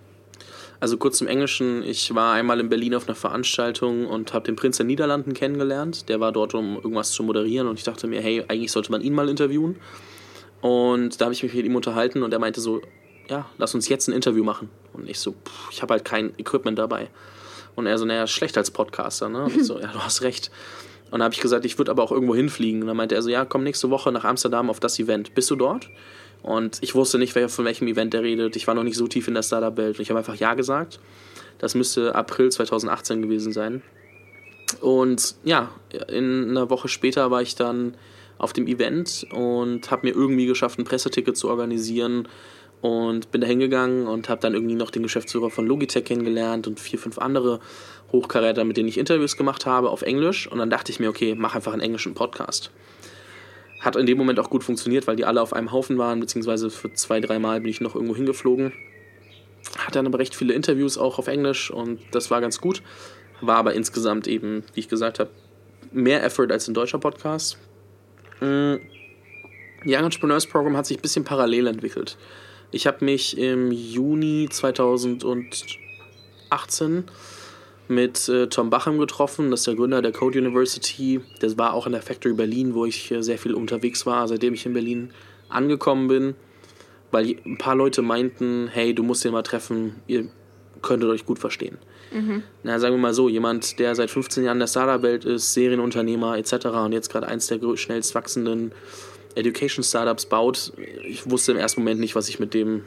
Also 0.81 0.97
kurz 0.97 1.19
zum 1.19 1.27
Englischen, 1.27 1.83
ich 1.83 2.15
war 2.15 2.35
einmal 2.35 2.61
in 2.61 2.69
Berlin 2.69 2.95
auf 2.95 3.09
einer 3.09 3.17
Veranstaltung 3.17 4.07
und 4.07 4.33
habe 4.33 4.45
den 4.45 4.55
Prinz 4.55 4.77
der 4.77 4.87
Niederlanden 4.87 5.35
kennengelernt. 5.35 6.09
Der 6.09 6.21
war 6.21 6.31
dort, 6.31 6.55
um 6.55 6.77
irgendwas 6.77 7.11
zu 7.11 7.25
moderieren 7.25 7.67
und 7.67 7.79
ich 7.79 7.85
dachte 7.85 8.07
mir, 8.07 8.21
hey, 8.21 8.45
eigentlich 8.47 8.71
sollte 8.71 8.93
man 8.93 9.01
ihn 9.01 9.13
mal 9.13 9.29
interviewen. 9.29 9.77
Und 10.61 11.21
da 11.21 11.27
habe 11.27 11.35
ich 11.35 11.43
mich 11.43 11.53
mit 11.55 11.65
ihm 11.65 11.75
unterhalten 11.75 12.23
und 12.23 12.33
er 12.33 12.39
meinte 12.39 12.61
so, 12.61 12.81
ja, 13.29 13.47
lass 13.59 13.75
uns 13.75 13.89
jetzt 13.89 14.09
ein 14.09 14.13
Interview 14.13 14.45
machen. 14.45 14.71
Und 14.93 15.09
ich 15.09 15.19
so, 15.19 15.33
pff, 15.33 15.71
ich 15.71 15.83
habe 15.83 15.93
halt 15.93 16.05
kein 16.05 16.33
Equipment 16.39 16.79
dabei. 16.79 17.09
Und 17.75 17.87
er 17.87 17.99
so, 17.99 18.05
naja, 18.05 18.27
schlecht 18.27 18.57
als 18.57 18.71
Podcaster, 18.71 19.29
ne? 19.29 19.45
Und 19.45 19.57
ich 19.57 19.65
so, 19.65 19.79
ja, 19.81 19.89
du 19.93 19.99
hast 20.01 20.23
recht. 20.23 20.51
Und 21.07 21.13
dann 21.13 21.23
habe 21.23 21.35
ich 21.35 21.41
gesagt, 21.41 21.65
ich 21.65 21.79
würde 21.79 21.91
aber 21.91 22.03
auch 22.03 22.13
irgendwo 22.13 22.35
hinfliegen. 22.35 22.83
Und 22.83 22.89
dann 22.89 22.97
meinte 22.97 23.15
er 23.15 23.23
so, 23.23 23.31
ja, 23.31 23.45
komm 23.45 23.65
nächste 23.65 23.91
Woche 23.91 24.13
nach 24.13 24.25
Amsterdam 24.25 24.69
auf 24.71 24.81
das 24.81 24.99
Event. 24.99 25.35
Bist 25.35 25.51
du 25.51 25.57
dort? 25.57 25.89
Und 26.43 26.79
ich 26.83 26.95
wusste 26.95 27.19
nicht, 27.19 27.35
wer 27.35 27.49
von 27.49 27.65
welchem 27.65 27.89
Event 27.89 28.15
er 28.15 28.23
redet. 28.23 28.57
Ich 28.57 28.67
war 28.67 28.75
noch 28.75 28.83
nicht 28.83 28.97
so 28.97 29.07
tief 29.07 29.29
in 29.29 29.35
der 29.35 29.43
Startup-Welt. 29.43 29.99
Ich 30.01 30.11
habe 30.11 30.19
einfach 30.19 30.37
Ja 30.37 30.55
gesagt. 30.55 31.01
Das 31.59 31.75
müsste 31.75 32.15
April 32.15 32.51
2018 32.51 33.23
gewesen 33.23 33.53
sein. 33.53 33.83
Und 34.81 35.35
ja, 35.45 35.71
in 36.09 36.51
einer 36.51 36.71
Woche 36.71 36.89
später 36.89 37.31
war 37.31 37.43
ich 37.43 37.57
dann 37.57 37.95
auf 38.37 38.53
dem 38.53 38.67
Event 38.69 39.27
und 39.33 39.91
habe 39.91 40.07
mir 40.07 40.15
irgendwie 40.15 40.47
geschafft, 40.47 40.79
ein 40.79 40.85
Presseticket 40.85 41.37
zu 41.37 41.49
organisieren 41.49 42.29
und 42.81 43.31
bin 43.33 43.41
da 43.41 43.47
hingegangen 43.47 44.07
und 44.07 44.29
habe 44.29 44.41
dann 44.41 44.55
irgendwie 44.55 44.75
noch 44.75 44.91
den 44.91 45.03
Geschäftsführer 45.03 45.51
von 45.51 45.67
Logitech 45.67 46.05
kennengelernt 46.05 46.67
und 46.67 46.79
vier, 46.79 46.99
fünf 46.99 47.19
andere 47.19 47.61
Hochkaräter, 48.13 48.65
mit 48.65 48.77
denen 48.77 48.89
ich 48.89 48.99
Interviews 48.99 49.37
gemacht 49.37 49.67
habe 49.67 49.91
auf 49.91 50.03
Englisch. 50.03 50.51
Und 50.51 50.59
dann 50.59 50.71
dachte 50.71 50.93
ich 50.93 51.01
mir, 51.01 51.09
okay, 51.09 51.35
mach 51.37 51.55
einfach 51.55 51.73
einen 51.73 51.83
englischen 51.83 52.15
Podcast. 52.15 52.71
Hat 53.81 53.97
in 53.97 54.07
dem 54.07 54.19
Moment 54.19 54.39
auch 54.41 54.51
gut 54.51 54.65
funktioniert, 54.65 55.07
weil 55.07 55.17
die 55.17 55.25
alle 55.25 55.43
auf 55.43 55.53
einem 55.53 55.73
Haufen 55.73 55.99
waren, 55.99 56.21
beziehungsweise 56.21 56.71
für 56.71 56.93
zwei, 56.93 57.21
dreimal 57.21 57.61
bin 57.61 57.71
ich 57.71 57.81
noch 57.81 57.95
irgendwo 57.95 58.17
hingeflogen. 58.17 58.73
Hatte 59.77 59.99
dann 59.99 60.07
aber 60.07 60.19
recht 60.19 60.35
viele 60.35 60.55
Interviews 60.55 60.99
auch 60.99 61.19
auf 61.19 61.27
Englisch 61.27 61.71
und 61.71 62.01
das 62.13 62.31
war 62.31 62.41
ganz 62.41 62.61
gut. 62.61 62.83
War 63.41 63.57
aber 63.57 63.75
insgesamt 63.75 64.27
eben, 64.27 64.65
wie 64.75 64.81
ich 64.81 64.89
gesagt 64.89 65.19
habe, 65.19 65.31
mehr 65.93 66.25
Effort 66.25 66.51
als 66.51 66.69
ein 66.69 66.75
deutscher 66.75 66.99
Podcast. 66.99 67.59
Mm, 68.41 68.77
Young 69.85 70.05
Entrepreneurs 70.05 70.47
Program 70.47 70.77
hat 70.77 70.87
sich 70.87 70.99
ein 70.99 71.03
bisschen 71.03 71.25
parallel 71.25 71.69
entwickelt. 71.69 72.17
Ich 72.71 72.87
habe 72.87 73.03
mich 73.05 73.39
im 73.39 73.73
Juni 73.73 74.49
2018 74.51 77.05
mit 77.89 78.29
äh, 78.29 78.47
Tom 78.49 78.69
Bachem 78.69 78.99
getroffen, 78.99 79.51
das 79.51 79.61
ist 79.61 79.69
der 79.69 79.77
Gründer 79.77 80.03
der 80.03 80.13
Code 80.13 80.39
University. 80.39 81.23
Das 81.41 81.57
war 81.57 81.73
auch 81.73 81.87
in 81.87 81.93
der 81.93 82.03
Factory 82.03 82.35
Berlin, 82.35 82.75
wo 82.75 82.85
ich 82.85 83.11
äh, 83.11 83.23
sehr 83.23 83.39
viel 83.39 83.55
unterwegs 83.55 84.05
war, 84.05 84.29
seitdem 84.29 84.53
ich 84.53 84.67
in 84.67 84.75
Berlin 84.75 85.13
angekommen 85.49 86.09
bin, 86.09 86.35
weil 87.11 87.37
ein 87.47 87.57
paar 87.57 87.75
Leute 87.75 88.03
meinten, 88.03 88.69
hey, 88.71 88.95
du 88.95 89.03
musst 89.03 89.25
den 89.25 89.33
mal 89.33 89.43
treffen, 89.43 90.03
ihr 90.07 90.29
könntet 90.83 91.09
euch 91.09 91.25
gut 91.25 91.39
verstehen. 91.39 91.79
Na, 92.63 92.79
sagen 92.79 92.95
wir 92.95 93.01
mal 93.01 93.15
so, 93.15 93.31
jemand, 93.31 93.79
der 93.79 93.95
seit 93.95 94.11
15 94.11 94.45
Jahren 94.45 94.57
in 94.57 94.61
der 94.61 94.67
Startup-Welt 94.67 95.25
ist, 95.25 95.55
Serienunternehmer 95.55 96.37
etc. 96.37 96.67
und 96.67 96.93
jetzt 96.93 97.11
gerade 97.11 97.29
eins 97.29 97.47
der 97.47 97.61
schnellst 97.77 98.15
wachsenden 98.15 98.73
Education-Startups 99.39 100.27
baut, 100.27 100.73
ich 101.05 101.31
wusste 101.31 101.53
im 101.53 101.59
ersten 101.59 101.81
Moment 101.81 102.01
nicht, 102.01 102.15
was 102.15 102.29
ich 102.29 102.39
mit 102.39 102.55
dem, 102.55 102.83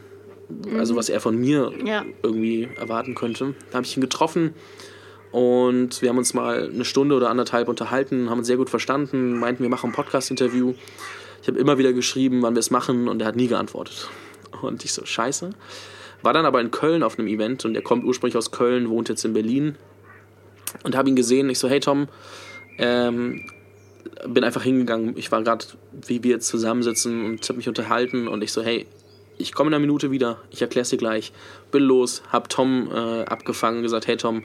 also 0.78 0.96
was 0.96 1.08
er 1.08 1.20
von 1.20 1.36
mir 1.36 1.72
Ja. 1.84 2.04
irgendwie 2.22 2.68
erwarten 2.76 3.14
könnte. 3.14 3.54
Da 3.70 3.76
habe 3.78 3.86
ich 3.86 3.96
ihn 3.96 4.00
getroffen 4.00 4.54
und 5.30 6.02
wir 6.02 6.08
haben 6.10 6.18
uns 6.18 6.34
mal 6.34 6.70
eine 6.72 6.84
Stunde 6.84 7.14
oder 7.16 7.30
anderthalb 7.30 7.68
unterhalten, 7.68 8.28
haben 8.30 8.38
uns 8.38 8.46
sehr 8.46 8.56
gut 8.58 8.70
verstanden, 8.70 9.38
meinten, 9.38 9.62
wir 9.62 9.70
machen 9.70 9.90
ein 9.90 9.94
Podcast-Interview. 9.94 10.74
Ich 11.40 11.48
habe 11.48 11.58
immer 11.58 11.78
wieder 11.78 11.92
geschrieben, 11.92 12.42
wann 12.42 12.54
wir 12.54 12.60
es 12.60 12.70
machen 12.70 13.08
und 13.08 13.20
er 13.20 13.26
hat 13.28 13.36
nie 13.36 13.48
geantwortet. 13.48 14.08
Und 14.60 14.84
ich 14.84 14.92
so, 14.92 15.04
scheiße. 15.04 15.50
War 16.22 16.32
dann 16.32 16.46
aber 16.46 16.60
in 16.60 16.70
Köln 16.70 17.02
auf 17.02 17.18
einem 17.18 17.26
Event 17.26 17.64
und 17.64 17.74
er 17.74 17.82
kommt 17.82 18.04
ursprünglich 18.04 18.36
aus 18.36 18.52
Köln, 18.52 18.88
wohnt 18.90 19.08
jetzt 19.08 19.24
in 19.24 19.32
Berlin. 19.32 19.74
Und 20.84 20.94
habe 20.96 21.08
ihn 21.08 21.16
gesehen. 21.16 21.50
Ich 21.50 21.58
so, 21.58 21.68
hey 21.68 21.80
Tom, 21.80 22.08
ähm, 22.78 23.44
bin 24.26 24.44
einfach 24.44 24.62
hingegangen. 24.62 25.16
Ich 25.16 25.32
war 25.32 25.42
gerade, 25.42 25.64
wie 26.06 26.22
wir 26.22 26.32
jetzt 26.32 26.48
zusammensitzen 26.48 27.24
und 27.24 27.48
habe 27.48 27.56
mich 27.56 27.68
unterhalten. 27.68 28.28
Und 28.28 28.42
ich 28.42 28.52
so, 28.52 28.62
hey, 28.62 28.86
ich 29.38 29.52
komme 29.52 29.68
in 29.68 29.74
einer 29.74 29.80
Minute 29.80 30.10
wieder. 30.10 30.38
Ich 30.50 30.62
erkläre 30.62 30.86
dir 30.86 30.96
gleich. 30.96 31.32
Bin 31.70 31.82
los, 31.82 32.22
hab 32.30 32.48
Tom 32.48 32.90
äh, 32.92 33.24
abgefangen, 33.24 33.82
gesagt, 33.82 34.06
hey 34.06 34.16
Tom, 34.16 34.44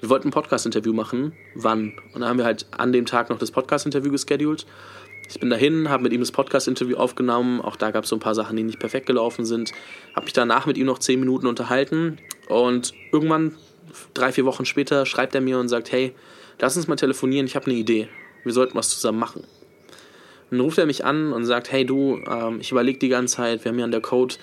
wir 0.00 0.08
wollten 0.08 0.28
ein 0.28 0.32
Podcast-Interview 0.32 0.92
machen. 0.92 1.32
Wann? 1.54 1.94
Und 2.12 2.20
dann 2.20 2.28
haben 2.28 2.38
wir 2.38 2.44
halt 2.44 2.66
an 2.70 2.92
dem 2.92 3.06
Tag 3.06 3.30
noch 3.30 3.38
das 3.38 3.50
Podcast-Interview 3.50 4.10
geschedult. 4.10 4.66
Ich 5.28 5.38
bin 5.38 5.48
dahin, 5.48 5.88
habe 5.88 6.02
mit 6.02 6.12
ihm 6.12 6.20
das 6.20 6.32
Podcast-Interview 6.32 6.96
aufgenommen. 6.96 7.60
Auch 7.60 7.76
da 7.76 7.90
gab 7.90 8.04
es 8.04 8.10
so 8.10 8.16
ein 8.16 8.20
paar 8.20 8.34
Sachen, 8.34 8.56
die 8.56 8.64
nicht 8.64 8.80
perfekt 8.80 9.06
gelaufen 9.06 9.44
sind. 9.44 9.72
Habe 10.14 10.24
mich 10.24 10.32
danach 10.32 10.66
mit 10.66 10.76
ihm 10.76 10.86
noch 10.86 10.98
zehn 10.98 11.20
Minuten 11.20 11.46
unterhalten. 11.46 12.18
Und 12.48 12.92
irgendwann 13.12 13.54
drei, 14.14 14.32
vier 14.32 14.44
Wochen 14.44 14.64
später 14.64 15.06
schreibt 15.06 15.34
er 15.34 15.40
mir 15.40 15.58
und 15.58 15.68
sagt, 15.68 15.92
hey, 15.92 16.12
lass 16.58 16.76
uns 16.76 16.88
mal 16.88 16.96
telefonieren, 16.96 17.46
ich 17.46 17.56
habe 17.56 17.66
eine 17.66 17.76
Idee. 17.76 18.08
Wir 18.44 18.52
sollten 18.52 18.74
was 18.74 18.90
zusammen 18.90 19.18
machen. 19.18 19.44
dann 20.50 20.60
ruft 20.60 20.78
er 20.78 20.86
mich 20.86 21.04
an 21.04 21.32
und 21.32 21.44
sagt, 21.44 21.72
hey 21.72 21.84
du, 21.84 22.20
ähm, 22.28 22.58
ich 22.60 22.70
überlege 22.72 22.98
die 22.98 23.08
ganze 23.08 23.36
Zeit, 23.36 23.64
wir 23.64 23.70
haben 23.70 23.78
ja 23.78 23.84
an 23.84 23.90
der 23.90 24.00
Code 24.00 24.34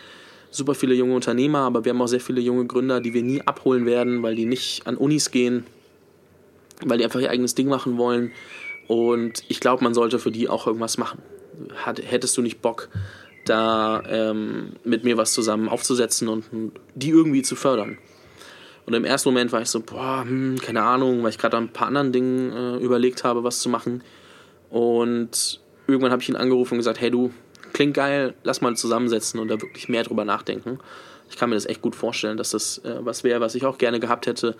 super 0.51 0.75
viele 0.75 0.95
junge 0.95 1.13
Unternehmer, 1.13 1.59
aber 1.59 1.85
wir 1.85 1.91
haben 1.91 2.01
auch 2.01 2.07
sehr 2.07 2.19
viele 2.19 2.41
junge 2.41 2.65
Gründer, 2.65 3.01
die 3.01 3.13
wir 3.13 3.23
nie 3.23 3.41
abholen 3.41 3.85
werden, 3.85 4.23
weil 4.23 4.35
die 4.35 4.45
nicht 4.45 4.87
an 4.87 4.97
Unis 4.97 5.31
gehen, 5.31 5.65
weil 6.83 6.97
die 6.97 7.03
einfach 7.03 7.19
ihr 7.19 7.29
eigenes 7.29 7.55
Ding 7.55 7.67
machen 7.67 7.97
wollen. 7.97 8.31
Und 8.87 9.43
ich 9.47 9.59
glaube, 9.59 9.83
man 9.83 9.93
sollte 9.93 10.17
für 10.17 10.31
die 10.31 10.49
auch 10.49 10.65
irgendwas 10.65 10.97
machen. 10.97 11.21
Hat, 11.75 12.01
hättest 12.03 12.35
du 12.37 12.41
nicht 12.41 12.61
Bock, 12.61 12.89
da 13.45 14.01
ähm, 14.07 14.73
mit 14.83 15.03
mir 15.03 15.17
was 15.17 15.33
zusammen 15.33 15.69
aufzusetzen 15.69 16.27
und 16.27 16.45
die 16.95 17.09
irgendwie 17.09 17.43
zu 17.43 17.55
fördern? 17.55 17.97
Und 18.89 18.95
im 18.95 19.05
ersten 19.05 19.29
Moment 19.29 19.51
war 19.51 19.61
ich 19.61 19.69
so, 19.69 19.81
boah, 19.81 20.23
hm, 20.23 20.57
keine 20.59 20.81
Ahnung, 20.81 21.21
weil 21.21 21.29
ich 21.29 21.37
gerade 21.37 21.57
ein 21.57 21.69
paar 21.69 21.87
anderen 21.87 22.11
Dingen 22.11 22.51
äh, 22.51 22.77
überlegt 22.77 23.23
habe, 23.23 23.43
was 23.43 23.59
zu 23.59 23.69
machen. 23.69 24.03
Und 24.71 25.61
irgendwann 25.85 26.11
habe 26.11 26.23
ich 26.23 26.29
ihn 26.29 26.35
angerufen 26.35 26.73
und 26.73 26.79
gesagt, 26.79 26.99
hey 26.99 27.11
du, 27.11 27.31
klingt 27.71 27.93
geil, 27.93 28.33
lass 28.43 28.61
mal 28.61 28.75
zusammensetzen 28.75 29.39
und 29.39 29.47
da 29.47 29.61
wirklich 29.61 29.89
mehr 29.89 30.01
drüber 30.01 30.25
nachdenken. 30.25 30.79
Ich 31.29 31.37
kann 31.37 31.51
mir 31.51 31.55
das 31.55 31.67
echt 31.67 31.83
gut 31.83 31.95
vorstellen, 31.95 32.37
dass 32.37 32.49
das 32.49 32.79
äh, 32.79 32.97
was 33.01 33.23
wäre, 33.23 33.39
was 33.41 33.53
ich 33.53 33.63
auch 33.63 33.77
gerne 33.77 33.99
gehabt 33.99 34.25
hätte. 34.25 34.55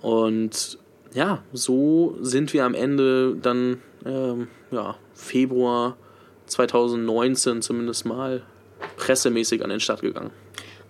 Und 0.00 0.78
ja, 1.12 1.42
so 1.52 2.16
sind 2.22 2.54
wir 2.54 2.64
am 2.64 2.72
Ende 2.72 3.36
dann 3.36 3.82
ähm, 4.06 4.48
ja, 4.70 4.96
Februar 5.12 5.98
2019 6.46 7.60
zumindest 7.60 8.06
mal 8.06 8.42
pressemäßig 8.96 9.62
an 9.62 9.68
den 9.68 9.80
Start 9.80 10.00
gegangen. 10.00 10.30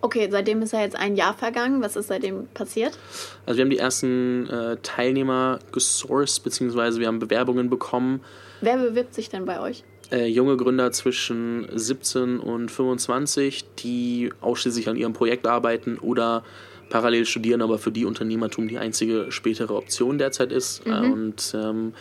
Okay, 0.07 0.29
seitdem 0.31 0.63
ist 0.63 0.73
ja 0.73 0.83
jetzt 0.83 0.95
ein 0.95 1.17
Jahr 1.17 1.35
vergangen. 1.35 1.83
Was 1.83 1.97
ist 1.97 2.07
seitdem 2.07 2.47
passiert? 2.55 2.97
Also 3.45 3.59
wir 3.59 3.65
haben 3.65 3.71
die 3.71 3.79
ersten 3.79 4.49
äh, 4.49 4.77
Teilnehmer 4.81 5.59
gesourced, 5.73 6.45
beziehungsweise 6.45 7.01
wir 7.01 7.09
haben 7.09 7.19
Bewerbungen 7.19 7.69
bekommen. 7.69 8.21
Wer 8.61 8.77
bewirbt 8.77 9.15
sich 9.15 9.31
denn 9.31 9.47
bei 9.47 9.59
euch? 9.59 9.83
Äh, 10.13 10.27
junge 10.27 10.57
Gründer 10.57 10.93
zwischen 10.93 11.67
17 11.75 12.39
und 12.39 12.71
25, 12.71 13.65
die 13.81 14.31
ausschließlich 14.41 14.89
an 14.89 14.95
ihrem 14.95 15.13
Projekt 15.13 15.45
arbeiten 15.49 15.99
oder 15.99 16.45
parallel 16.89 17.27
studieren, 17.27 17.61
aber 17.61 17.79
für 17.79 17.91
die 17.91 18.05
Unternehmertum 18.05 18.69
die 18.69 18.79
einzige 18.79 19.33
spätere 19.33 19.75
Option 19.75 20.19
derzeit 20.19 20.53
ist. 20.53 20.87
Mhm. 20.87 21.13
Und 21.13 21.53
ähm, 21.61 21.95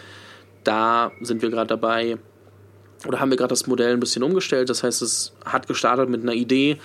da 0.64 1.12
sind 1.22 1.42
wir 1.42 1.50
gerade 1.50 1.70
dabei, 1.70 2.20
oder 3.08 3.20
haben 3.20 3.32
wir 3.32 3.38
gerade 3.38 3.50
das 3.50 3.66
Modell 3.66 3.94
ein 3.94 4.00
bisschen 4.00 4.22
umgestellt. 4.22 4.70
Das 4.70 4.84
heißt, 4.84 5.02
es 5.02 5.34
hat 5.44 5.66
gestartet 5.68 6.08
mit 6.08 6.22
einer 6.22 6.34
Idee. 6.34 6.78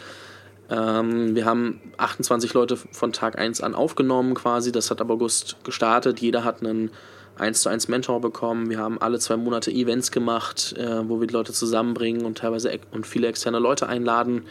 Ähm, 0.71 1.35
wir 1.35 1.45
haben 1.45 1.81
28 1.99 2.55
Leute 2.55 2.77
von 2.77 3.13
Tag 3.13 3.39
1 3.39 3.61
an 3.61 3.75
aufgenommen 3.75 4.35
quasi. 4.35 4.73
Das 4.73 4.91
hat 4.91 5.01
ab 5.01 5.11
August 5.11 5.57
gestartet. 5.65 6.21
Jeder 6.21 6.45
hat 6.45 6.63
einen 6.63 6.91
1 7.37 7.63
zu 7.63 7.69
1 7.69 7.89
Mentor 7.89 8.21
bekommen. 8.21 8.71
Wir 8.71 8.79
haben 8.79 9.01
alle 9.01 9.19
zwei 9.19 9.37
Monate 9.37 9.71
Events 9.71 10.13
gemacht, 10.13 10.75
äh, 10.79 11.09
wo 11.09 11.21
wir 11.21 11.27
die 11.27 11.35
Leute 11.35 11.53
zusammenbringen 11.53 12.25
und 12.25 12.39
teilweise 12.39 12.79
und 12.93 13.07
viele 13.07 13.27
externe 13.27 13.59
Leute 13.59 13.89
einladen. 13.89 14.45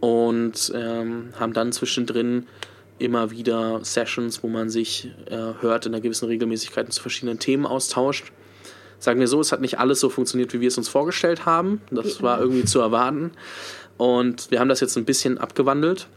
Und 0.00 0.72
ähm, 0.74 1.34
haben 1.38 1.52
dann 1.52 1.72
zwischendrin 1.72 2.46
immer 2.98 3.30
wieder 3.30 3.84
Sessions, 3.84 4.42
wo 4.42 4.48
man 4.48 4.70
sich 4.70 5.10
äh, 5.26 5.36
hört 5.60 5.86
in 5.86 5.94
einer 5.94 6.00
gewissen 6.00 6.26
Regelmäßigkeit 6.26 6.92
zu 6.92 7.00
verschiedenen 7.00 7.38
Themen 7.38 7.66
austauscht. 7.66 8.32
Sagen 8.98 9.20
wir 9.20 9.28
so, 9.28 9.40
es 9.40 9.50
hat 9.50 9.62
nicht 9.62 9.78
alles 9.78 10.00
so 10.00 10.10
funktioniert, 10.10 10.52
wie 10.52 10.60
wir 10.60 10.68
es 10.68 10.76
uns 10.76 10.88
vorgestellt 10.88 11.46
haben. 11.46 11.80
Das 11.90 12.22
war 12.22 12.38
irgendwie 12.38 12.66
zu 12.66 12.80
erwarten. 12.80 13.32
Und 14.00 14.50
wir 14.50 14.60
haben 14.60 14.70
das 14.70 14.80
jetzt 14.80 14.96
ein 14.96 15.04
bisschen 15.04 15.36
abgewandelt 15.36 16.08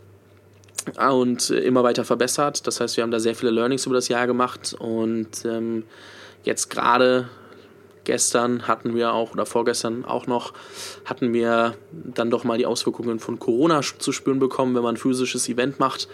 und 1.11 1.49
immer 1.49 1.83
weiter 1.83 2.05
verbessert. 2.05 2.65
Das 2.65 2.79
heißt, 2.79 2.95
wir 2.95 3.03
haben 3.03 3.11
da 3.11 3.19
sehr 3.19 3.35
viele 3.35 3.51
Learnings 3.51 3.85
über 3.85 3.95
das 3.95 4.07
Jahr 4.07 4.25
gemacht 4.25 4.73
und 4.79 5.43
ähm, 5.43 5.83
jetzt 6.45 6.69
gerade 6.69 7.27
gestern 8.05 8.69
hatten 8.69 8.95
wir 8.95 9.13
auch 9.13 9.33
oder 9.33 9.45
vorgestern 9.45 10.05
auch 10.05 10.27
noch 10.27 10.53
hatten 11.03 11.33
wir 11.33 11.75
dann 11.91 12.31
doch 12.31 12.45
mal 12.45 12.57
die 12.57 12.65
Auswirkungen 12.65 13.19
von 13.19 13.37
Corona 13.37 13.81
zu 13.81 14.13
spüren 14.13 14.39
bekommen, 14.39 14.75
wenn 14.75 14.83
man 14.83 14.95
ein 14.95 14.97
physisches 14.97 15.49
Event 15.49 15.81
macht. 15.81 16.07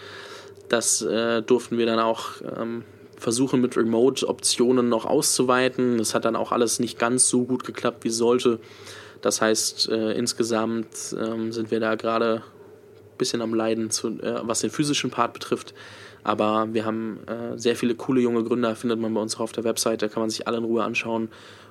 Das 0.68 1.02
äh, 1.02 1.40
durften 1.40 1.78
wir 1.78 1.86
dann 1.86 2.00
auch 2.00 2.30
ähm, 2.58 2.82
versuchen 3.16 3.60
mit 3.60 3.76
Remote-Optionen 3.76 4.88
noch 4.88 5.04
auszuweiten. 5.04 5.98
Das 5.98 6.16
hat 6.16 6.24
dann 6.24 6.34
auch 6.34 6.50
alles 6.50 6.80
nicht 6.80 6.98
ganz 6.98 7.28
so 7.28 7.44
gut 7.44 7.62
geklappt, 7.62 8.02
wie 8.02 8.10
sollte. 8.10 8.58
Das 9.22 9.40
heißt, 9.40 9.88
äh, 9.90 10.12
insgesamt 10.12 11.14
ähm, 11.18 11.52
sind 11.52 11.70
wir 11.70 11.80
da 11.80 11.94
gerade 11.94 12.36
ein 12.36 13.18
bisschen 13.18 13.42
am 13.42 13.54
Leiden, 13.54 13.90
zu, 13.90 14.08
äh, 14.20 14.40
was 14.42 14.60
den 14.60 14.70
physischen 14.70 15.10
Part 15.10 15.32
betrifft. 15.32 15.74
Aber 16.22 16.68
wir 16.72 16.84
haben 16.84 17.20
äh, 17.26 17.58
sehr 17.58 17.76
viele 17.76 17.94
coole 17.94 18.20
junge 18.20 18.44
Gründer, 18.44 18.76
findet 18.76 18.98
man 18.98 19.12
bei 19.14 19.20
uns 19.20 19.36
auch 19.36 19.40
auf 19.40 19.52
der 19.52 19.64
Website. 19.64 20.02
Da 20.02 20.08
kann 20.08 20.22
man 20.22 20.30
sich 20.30 20.46
alle 20.46 20.58
in 20.58 20.64
Ruhe 20.64 20.84
anschauen 20.84 21.28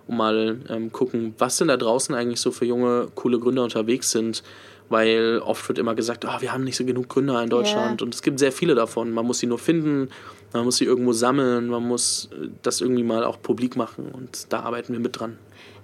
und 0.08 0.18
mal 0.18 0.60
ähm, 0.70 0.92
gucken, 0.92 1.36
was 1.38 1.58
denn 1.58 1.68
da 1.68 1.78
draußen 1.78 2.16
eigentlich 2.16 2.42
so 2.42 2.52
für 2.52 2.66
junge, 2.66 3.10
coole 3.16 3.40
Gründer 3.40 3.64
unterwegs 3.64 4.12
sind 4.12 4.44
weil 4.90 5.40
oft 5.46 5.68
wird 5.70 5.78
immer 5.78 5.96
gesagt, 5.96 6.26
oh, 6.26 6.42
wir 6.42 6.52
haben 6.52 6.64
nicht 6.64 6.76
so 6.76 6.84
genug 6.84 7.10
Gründer 7.10 7.42
in 7.42 7.50
Deutschland 7.50 8.02
yeah. 8.02 8.06
und 8.06 8.14
es 8.14 8.22
gibt 8.22 8.40
sehr 8.40 8.52
viele 8.52 8.76
davon. 8.76 9.12
Man 9.12 9.26
muss 9.26 9.40
sie 9.40 9.48
nur 9.48 9.60
finden, 9.60 10.10
man 10.52 10.66
muss 10.66 10.78
sie 10.78 10.86
irgendwo 10.86 11.14
sammeln, 11.14 11.68
man 11.68 11.88
muss 11.88 12.30
äh, 12.34 12.50
das 12.64 12.82
irgendwie 12.82 13.04
mal 13.04 13.24
auch 13.24 13.42
publik 13.42 13.76
machen 13.76 14.10
und 14.12 14.52
da 14.52 14.62
arbeiten 14.62 14.94
wir 14.94 15.00
mit 15.00 15.20
dran. 15.20 15.38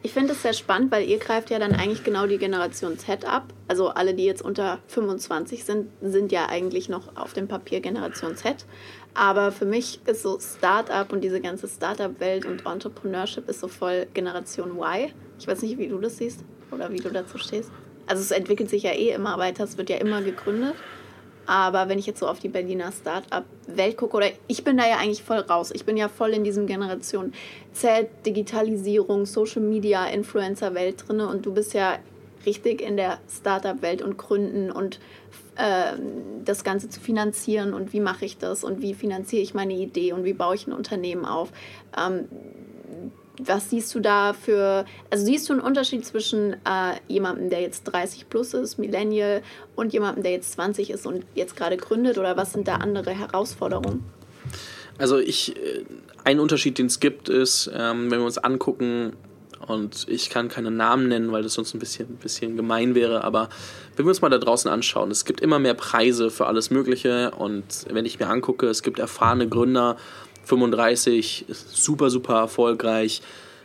Ich 0.06 0.14
finde 0.14 0.34
es 0.34 0.44
sehr 0.44 0.54
spannend, 0.54 0.92
weil 0.92 1.10
ihr 1.10 1.18
greift 1.18 1.50
ja 1.50 1.58
dann 1.58 1.74
eigentlich 1.74 2.04
genau 2.04 2.28
die 2.28 2.38
Generation 2.38 3.00
Z 3.00 3.26
ab. 3.26 3.52
Also 3.68 3.88
alle, 3.88 4.14
die 4.14 4.24
jetzt 4.24 4.44
unter 4.44 4.78
25 4.86 5.64
sind, 5.64 5.90
sind 6.00 6.32
ja 6.32 6.46
eigentlich 6.46 6.90
noch 6.90 7.18
auf 7.18 7.34
dem 7.34 7.48
Papier 7.48 7.80
Generation 7.80 8.38
Z. 8.38 8.68
Aber 9.16 9.52
für 9.52 9.66
mich 9.66 10.02
ist 10.06 10.22
so 10.22 10.38
Startup 10.40 11.12
und 11.12 11.22
diese 11.22 11.42
ganze 11.42 11.68
Startup-Welt 11.68 12.46
und 12.46 12.68
Entrepreneurship 12.68 13.50
ist 13.50 13.62
so 13.62 13.68
voll 13.68 14.06
Generation 14.14 14.78
Y. 14.78 15.12
Ich 15.40 15.48
weiß 15.48 15.64
nicht, 15.64 15.80
wie 15.80 15.88
du 15.88 15.98
das 15.98 16.18
siehst 16.18 16.42
oder 16.70 16.92
wie 16.92 17.00
du 17.00 17.10
dazu 17.10 17.40
stehst 17.40 17.72
also 18.08 18.22
es 18.22 18.32
entwickelt 18.32 18.70
sich 18.70 18.84
ja 18.84 18.92
eh 18.92 19.12
immer 19.12 19.38
weiter, 19.38 19.64
es 19.64 19.78
wird 19.78 19.90
ja 19.90 19.98
immer 19.98 20.22
gegründet. 20.22 20.76
Aber 21.46 21.90
wenn 21.90 22.00
ich 22.00 22.06
jetzt 22.06 22.20
so 22.20 22.28
auf 22.28 22.40
die 22.40 22.50
Berliner 22.50 22.92
Start-up-Welt 22.92 23.98
gucke, 23.98 24.18
oder 24.18 24.28
ich 24.48 24.64
bin 24.64 24.78
da 24.78 24.88
ja 24.88 24.98
eigentlich 24.98 25.24
voll 25.24 25.40
raus. 25.40 25.72
Ich 25.74 25.86
bin 25.86 25.98
ja 25.98 26.10
voll 26.10 26.32
in 26.32 26.44
diesem 26.44 26.66
Generation 26.66 27.34
Z, 27.74 28.10
Digitalisierung, 28.26 29.26
Social 29.26 29.62
Media, 29.62 30.06
Influencer-Welt 30.08 31.08
drin. 31.08 31.22
Und 31.22 31.46
du 31.46 31.54
bist 31.54 31.74
ja 31.74 32.00
richtig 32.46 32.82
in 32.82 32.98
der 32.98 33.20
Start-up-Welt 33.30 34.02
und 34.02 34.18
Gründen 34.18 34.72
und 34.72 35.00
äh, 35.56 35.94
das 36.44 36.64
Ganze 36.64 36.90
zu 36.90 37.00
finanzieren 37.00 37.74
und 37.74 37.94
wie 37.94 38.00
mache 38.00 38.26
ich 38.26 38.38
das 38.38 38.64
und 38.64 38.82
wie 38.82 38.94
finanziere 38.94 39.42
ich 39.42 39.54
meine 39.54 39.74
Idee 39.74 40.14
und 40.14 40.24
wie 40.24 40.34
baue 40.34 40.56
ich 40.56 40.68
ein 40.68 40.74
Unternehmen 40.74 41.26
auf. 41.26 41.50
Ähm, 41.98 42.28
was 43.40 43.70
siehst 43.70 43.94
du 43.96 44.00
da 44.00 44.34
für, 44.34 44.86
also 45.10 45.26
siehst 45.26 45.50
du 45.50 45.54
einen 45.54 45.62
Unterschied 45.62 46.06
zwischen 46.06 46.54
äh, 46.54 46.98
jemandem, 47.08 47.50
der 47.50 47.62
jetzt 47.62 47.84
30 47.86 48.30
plus 48.30 48.54
ist, 48.54 48.78
Millennial, 48.78 49.42
und 49.76 49.94
jemandem, 49.94 50.24
der 50.24 50.32
jetzt 50.32 50.54
20 50.54 50.90
ist 50.90 51.06
und 51.06 51.26
jetzt 51.36 51.56
gerade 51.56 51.78
gründet? 51.78 52.18
Oder 52.18 52.38
was 52.38 52.54
sind 52.54 52.68
da 52.68 52.76
andere 52.76 53.12
Herausforderungen? 53.12 54.04
Also 54.98 55.18
ich, 55.18 55.56
äh, 55.56 55.84
ein 56.24 56.40
Unterschied, 56.40 56.78
den 56.78 56.88
es 56.88 57.00
gibt, 57.00 57.30
ist, 57.30 57.70
ähm, 57.74 58.10
wenn 58.12 58.20
wir 58.20 58.26
uns 58.26 58.38
angucken, 58.38 59.14
und 59.68 60.06
ich 60.08 60.30
kann 60.30 60.48
keine 60.48 60.70
Namen 60.70 61.08
nennen, 61.08 61.32
weil 61.32 61.42
das 61.42 61.54
sonst 61.54 61.74
ein 61.74 61.80
bisschen, 61.80 62.10
ein 62.10 62.18
bisschen 62.18 62.56
gemein 62.56 62.94
wäre, 62.94 63.24
aber 63.24 63.50
wenn 63.96 64.06
wir 64.06 64.10
uns 64.10 64.22
mal 64.22 64.30
da 64.30 64.38
draußen 64.38 64.70
anschauen, 64.70 65.10
es 65.10 65.26
gibt 65.26 65.42
immer 65.42 65.60
mehr 65.60 65.74
Preise 65.74 66.30
für 66.30 66.46
alles 66.46 66.70
Mögliche 66.70 67.32
und 67.32 67.64
wenn 67.90 68.06
ich 68.06 68.20
mir 68.20 68.28
angucke, 68.28 68.68
es 68.68 68.84
gibt 68.84 69.00
erfahrene 69.00 69.48
Gründer 69.48 69.98
35, 70.46 71.46
super, 71.50 72.10
super 72.10 72.36
erfolgreich. 72.36 73.22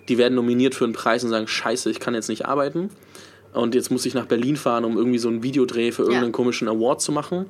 Die 0.08 0.18
werden 0.18 0.34
nominiert 0.34 0.74
für 0.74 0.84
einen 0.84 0.92
Preis 0.92 1.22
und 1.22 1.30
sagen, 1.30 1.46
scheiße, 1.46 1.90
ich 1.90 2.00
kann 2.00 2.14
jetzt 2.14 2.28
nicht 2.28 2.46
arbeiten. 2.46 2.90
Und 3.52 3.74
jetzt 3.74 3.90
muss 3.90 4.06
ich 4.06 4.14
nach 4.14 4.26
Berlin 4.26 4.56
fahren, 4.56 4.84
um 4.84 4.96
irgendwie 4.96 5.18
so 5.18 5.28
einen 5.28 5.42
Videodreh 5.42 5.92
für 5.92 6.02
irgendeinen 6.02 6.26
ja. 6.26 6.32
komischen 6.32 6.68
Award 6.68 7.00
zu 7.00 7.12
machen. 7.12 7.46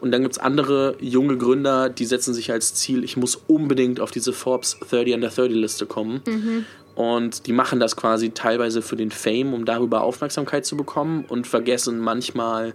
Und 0.00 0.12
dann 0.12 0.22
gibt 0.22 0.34
es 0.34 0.38
andere 0.38 0.96
junge 1.00 1.38
Gründer, 1.38 1.88
die 1.88 2.04
setzen 2.04 2.34
sich 2.34 2.52
als 2.52 2.74
Ziel, 2.74 3.02
ich 3.02 3.16
muss 3.16 3.36
unbedingt 3.46 4.00
auf 4.00 4.10
diese 4.10 4.32
Forbes 4.32 4.78
30 4.90 5.14
under 5.14 5.28
30 5.28 5.52
Liste 5.52 5.86
kommen. 5.86 6.20
Mhm. 6.26 6.64
Und 6.94 7.46
die 7.46 7.52
machen 7.52 7.80
das 7.80 7.96
quasi 7.96 8.30
teilweise 8.30 8.82
für 8.82 8.96
den 8.96 9.10
Fame, 9.10 9.52
um 9.52 9.64
darüber 9.64 10.02
Aufmerksamkeit 10.02 10.64
zu 10.64 10.76
bekommen 10.76 11.24
und 11.28 11.46
vergessen 11.46 11.98
manchmal, 11.98 12.74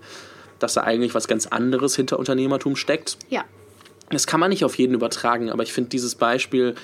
dass 0.60 0.75
da 0.75 0.82
eigentlich 0.82 1.15
was 1.15 1.27
ganz 1.27 1.47
anderes 1.47 1.95
hinter 1.95 2.19
Unternehmertum 2.19 2.75
steckt. 2.75 3.17
Ja. 3.30 3.45
Das 4.12 4.28
kann 4.28 4.39
man 4.39 4.50
nicht 4.50 4.63
auf 4.63 4.76
jeden 4.76 4.93
übertragen, 4.93 5.50
aber 5.50 5.63
ich 5.63 5.74
finde 5.74 5.89
dieses 5.89 6.15
Beispiel, 6.15 6.76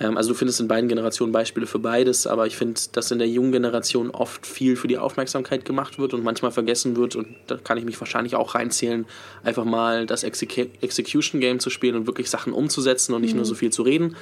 ähm, 0.00 0.16
also 0.16 0.30
du 0.30 0.34
findest 0.34 0.60
in 0.60 0.68
beiden 0.68 0.88
Generationen 0.88 1.32
Beispiele 1.32 1.66
für 1.66 1.78
beides, 1.78 2.26
aber 2.26 2.46
ich 2.46 2.56
finde, 2.56 2.80
dass 2.92 3.10
in 3.10 3.18
der 3.18 3.28
jungen 3.28 3.52
Generation 3.52 4.10
oft 4.10 4.46
viel 4.46 4.76
für 4.76 4.88
die 4.88 4.98
Aufmerksamkeit 4.98 5.64
gemacht 5.64 5.98
wird 5.98 6.14
und 6.14 6.22
manchmal 6.24 6.50
vergessen 6.50 6.96
wird, 6.96 7.16
und 7.16 7.28
da 7.46 7.56
kann 7.56 7.78
ich 7.78 7.84
mich 7.84 7.98
wahrscheinlich 8.00 8.36
auch 8.36 8.54
reinzählen, 8.54 9.06
einfach 9.42 9.64
mal 9.64 10.06
das 10.06 10.24
Execu 10.24 10.66
Execution 10.80 11.40
Game 11.40 11.60
zu 11.60 11.70
spielen 11.70 11.96
und 11.96 12.06
wirklich 12.06 12.30
Sachen 12.30 12.52
umzusetzen 12.52 13.14
und 13.14 13.22
nicht 13.22 13.32
mhm. 13.32 13.38
nur 13.38 13.46
so 13.46 13.54
viel 13.54 13.70
zu 13.70 13.82
reden. 13.82 14.16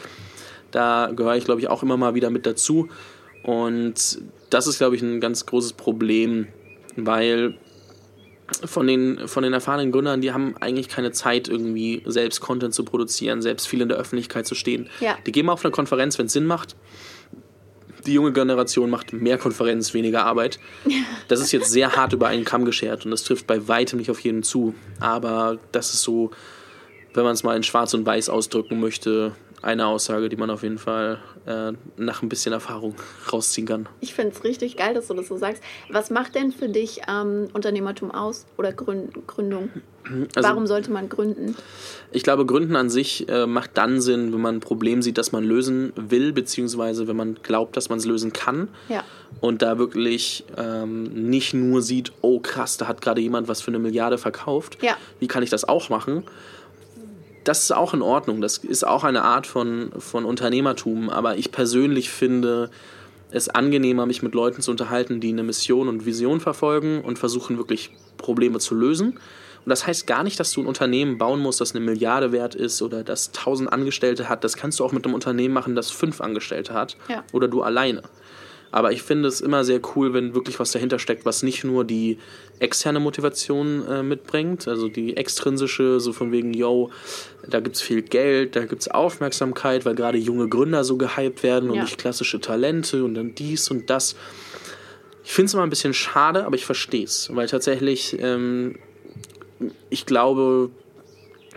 Da 0.70 1.10
gehöre 1.14 1.36
ich, 1.36 1.44
glaube 1.44 1.60
ich, 1.60 1.68
auch 1.68 1.82
immer 1.82 1.96
mal 1.96 2.14
wieder 2.14 2.30
mit 2.30 2.44
dazu. 2.44 2.88
Und 3.42 4.18
das 4.50 4.66
ist, 4.66 4.78
glaube 4.78 4.96
ich, 4.96 5.02
ein 5.02 5.20
ganz 5.20 5.46
großes 5.46 5.74
Problem, 5.74 6.48
weil 6.96 7.56
von 8.64 8.86
den, 8.86 9.26
von 9.28 9.42
den 9.42 9.52
erfahrenen 9.52 9.92
Gründern, 9.92 10.20
die 10.20 10.32
haben 10.32 10.56
eigentlich 10.60 10.88
keine 10.88 11.12
Zeit, 11.12 11.48
irgendwie 11.48 12.02
selbst 12.06 12.40
Content 12.40 12.74
zu 12.74 12.84
produzieren, 12.84 13.42
selbst 13.42 13.66
viel 13.66 13.80
in 13.80 13.88
der 13.88 13.98
Öffentlichkeit 13.98 14.46
zu 14.46 14.54
stehen. 14.54 14.88
Ja. 15.00 15.16
Die 15.26 15.32
gehen 15.32 15.46
mal 15.46 15.52
auf 15.52 15.64
eine 15.64 15.72
Konferenz, 15.72 16.18
wenn 16.18 16.26
es 16.26 16.32
Sinn 16.32 16.46
macht. 16.46 16.76
Die 18.06 18.12
junge 18.12 18.32
Generation 18.32 18.88
macht 18.88 19.12
mehr 19.12 19.36
Konferenz, 19.36 19.94
weniger 19.94 20.24
Arbeit. 20.24 20.58
Das 21.28 21.40
ist 21.40 21.50
jetzt 21.50 21.72
sehr 21.72 21.96
hart 21.96 22.12
über 22.12 22.28
einen 22.28 22.44
Kamm 22.44 22.64
geschert 22.64 23.04
und 23.04 23.10
das 23.10 23.24
trifft 23.24 23.48
bei 23.48 23.66
weitem 23.66 23.98
nicht 23.98 24.12
auf 24.12 24.20
jeden 24.20 24.44
zu. 24.44 24.76
Aber 25.00 25.58
das 25.72 25.92
ist 25.92 26.02
so, 26.02 26.30
wenn 27.14 27.24
man 27.24 27.32
es 27.32 27.42
mal 27.42 27.56
in 27.56 27.64
Schwarz 27.64 27.94
und 27.94 28.06
Weiß 28.06 28.28
ausdrücken 28.28 28.78
möchte, 28.78 29.34
eine 29.62 29.86
Aussage, 29.86 30.28
die 30.28 30.36
man 30.36 30.50
auf 30.50 30.62
jeden 30.62 30.78
Fall 30.78 31.18
äh, 31.46 31.72
nach 31.96 32.22
ein 32.22 32.28
bisschen 32.28 32.52
Erfahrung 32.52 32.94
rausziehen 33.32 33.66
kann. 33.66 33.88
Ich 34.00 34.14
finde 34.14 34.34
es 34.36 34.44
richtig 34.44 34.76
geil, 34.76 34.94
dass 34.94 35.08
du 35.08 35.14
das 35.14 35.28
so 35.28 35.36
sagst. 35.36 35.62
Was 35.90 36.10
macht 36.10 36.34
denn 36.34 36.52
für 36.52 36.68
dich 36.68 37.00
ähm, 37.08 37.48
Unternehmertum 37.52 38.10
aus 38.10 38.46
oder 38.56 38.72
Grün 38.72 39.10
Gründung? 39.26 39.70
Also- 40.36 40.48
Warum 40.48 40.66
sollte 40.68 40.92
man 40.92 41.08
gründen? 41.08 41.56
Ich 42.12 42.22
glaube, 42.22 42.46
Gründen 42.46 42.76
an 42.76 42.88
sich 42.90 43.28
äh, 43.28 43.46
macht 43.46 43.70
dann 43.74 44.00
Sinn, 44.00 44.32
wenn 44.32 44.40
man 44.40 44.56
ein 44.56 44.60
Problem 44.60 45.02
sieht, 45.02 45.18
das 45.18 45.32
man 45.32 45.42
lösen 45.42 45.92
will, 45.96 46.32
beziehungsweise 46.32 47.08
wenn 47.08 47.16
man 47.16 47.38
glaubt, 47.42 47.76
dass 47.76 47.88
man 47.88 47.98
es 47.98 48.04
lösen 48.04 48.32
kann. 48.32 48.68
Ja. 48.88 49.02
Und 49.40 49.62
da 49.62 49.78
wirklich 49.78 50.44
ähm, 50.56 51.28
nicht 51.28 51.54
nur 51.54 51.82
sieht, 51.82 52.12
oh 52.20 52.38
krass, 52.38 52.76
da 52.76 52.86
hat 52.86 53.00
gerade 53.00 53.20
jemand 53.20 53.48
was 53.48 53.60
für 53.60 53.72
eine 53.72 53.80
Milliarde 53.80 54.16
verkauft. 54.16 54.78
Ja. 54.80 54.96
Wie 55.18 55.26
kann 55.26 55.42
ich 55.42 55.50
das 55.50 55.64
auch 55.68 55.88
machen? 55.88 56.22
Das 57.46 57.62
ist 57.62 57.72
auch 57.72 57.94
in 57.94 58.02
Ordnung. 58.02 58.40
Das 58.40 58.58
ist 58.58 58.86
auch 58.86 59.04
eine 59.04 59.22
Art 59.22 59.46
von, 59.46 59.90
von 59.98 60.24
Unternehmertum. 60.24 61.08
Aber 61.08 61.36
ich 61.36 61.52
persönlich 61.52 62.10
finde 62.10 62.70
es 63.30 63.48
angenehmer, 63.48 64.04
mich 64.04 64.22
mit 64.22 64.34
Leuten 64.34 64.62
zu 64.62 64.70
unterhalten, 64.72 65.20
die 65.20 65.28
eine 65.28 65.44
Mission 65.44 65.88
und 65.88 66.06
Vision 66.06 66.40
verfolgen 66.40 67.02
und 67.02 67.18
versuchen 67.18 67.56
wirklich 67.56 67.90
Probleme 68.16 68.58
zu 68.58 68.74
lösen. 68.74 69.18
Und 69.66 69.70
das 69.70 69.86
heißt 69.86 70.06
gar 70.06 70.24
nicht, 70.24 70.38
dass 70.40 70.52
du 70.52 70.60
ein 70.60 70.66
Unternehmen 70.66 71.18
bauen 71.18 71.40
musst, 71.40 71.60
das 71.60 71.74
eine 71.74 71.84
Milliarde 71.84 72.32
wert 72.32 72.54
ist 72.54 72.82
oder 72.82 73.04
das 73.04 73.32
tausend 73.32 73.72
Angestellte 73.72 74.28
hat. 74.28 74.42
Das 74.42 74.56
kannst 74.56 74.80
du 74.80 74.84
auch 74.84 74.92
mit 74.92 75.04
einem 75.04 75.14
Unternehmen 75.14 75.54
machen, 75.54 75.74
das 75.74 75.90
fünf 75.90 76.20
Angestellte 76.20 76.74
hat. 76.74 76.96
Ja. 77.08 77.24
Oder 77.32 77.48
du 77.48 77.62
alleine. 77.62 78.02
Aber 78.72 78.92
ich 78.92 79.02
finde 79.02 79.28
es 79.28 79.40
immer 79.40 79.64
sehr 79.64 79.80
cool, 79.94 80.12
wenn 80.12 80.34
wirklich 80.34 80.58
was 80.58 80.72
dahinter 80.72 80.98
steckt, 80.98 81.24
was 81.24 81.42
nicht 81.42 81.64
nur 81.64 81.84
die 81.84 82.18
externe 82.58 83.00
Motivation 83.00 83.86
äh, 83.86 84.02
mitbringt, 84.02 84.66
also 84.68 84.88
die 84.88 85.16
extrinsische, 85.16 86.00
so 86.00 86.12
von 86.12 86.32
wegen, 86.32 86.52
yo, 86.52 86.90
da 87.48 87.60
gibt's 87.60 87.80
viel 87.80 88.02
Geld, 88.02 88.56
da 88.56 88.64
gibt's 88.64 88.88
Aufmerksamkeit, 88.88 89.84
weil 89.84 89.94
gerade 89.94 90.18
junge 90.18 90.48
Gründer 90.48 90.84
so 90.84 90.96
gehypt 90.96 91.42
werden 91.42 91.70
und 91.70 91.76
Ja. 91.76 91.82
nicht 91.82 91.98
klassische 91.98 92.40
Talente 92.40 93.04
und 93.04 93.14
dann 93.14 93.34
dies 93.34 93.70
und 93.70 93.88
das. 93.88 94.16
Ich 95.24 95.32
finde 95.32 95.46
es 95.46 95.54
immer 95.54 95.64
ein 95.64 95.70
bisschen 95.70 95.94
schade, 95.94 96.44
aber 96.44 96.56
ich 96.56 96.64
verstehe 96.64 97.04
es, 97.04 97.34
weil 97.34 97.48
tatsächlich, 97.48 98.16
ähm, 98.20 98.76
ich 99.90 100.06
glaube, 100.06 100.70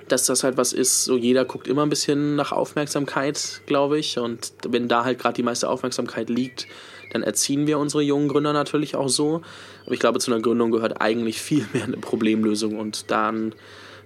dass 0.08 0.26
das 0.26 0.44
halt 0.44 0.58
was 0.58 0.74
ist, 0.74 1.04
so 1.04 1.16
jeder 1.18 1.46
guckt 1.46 1.68
immer 1.68 1.84
ein 1.84 1.90
bisschen 1.90 2.36
nach 2.36 2.52
Aufmerksamkeit, 2.52 3.62
glaube 3.68 4.00
ich. 4.00 4.18
Und 4.18 4.54
wenn 4.68 4.88
da 4.88 5.06
halt 5.06 5.20
gerade 5.20 5.36
die 5.36 5.44
meiste 5.44 5.70
Aufmerksamkeit 5.70 6.30
liegt, 6.30 6.68
dann 7.10 7.24
erziehen 7.24 7.68
wir 7.68 7.80
unsere 7.80 8.04
jungen 8.04 8.28
Gründer 8.28 8.54
natürlich 8.54 8.96
auch 8.96 9.10
so. 9.10 9.42
Aber 9.86 9.94
ich 9.94 10.00
glaube, 10.00 10.20
zu 10.20 10.32
einer 10.32 10.42
Gründung 10.42 10.72
gehört 10.72 11.02
eigentlich 11.02 11.42
viel 11.42 11.66
mehr 11.74 11.84
eine 11.84 11.98
Problemlösung 11.98 12.78
und 12.78 13.12
dann 13.12 13.54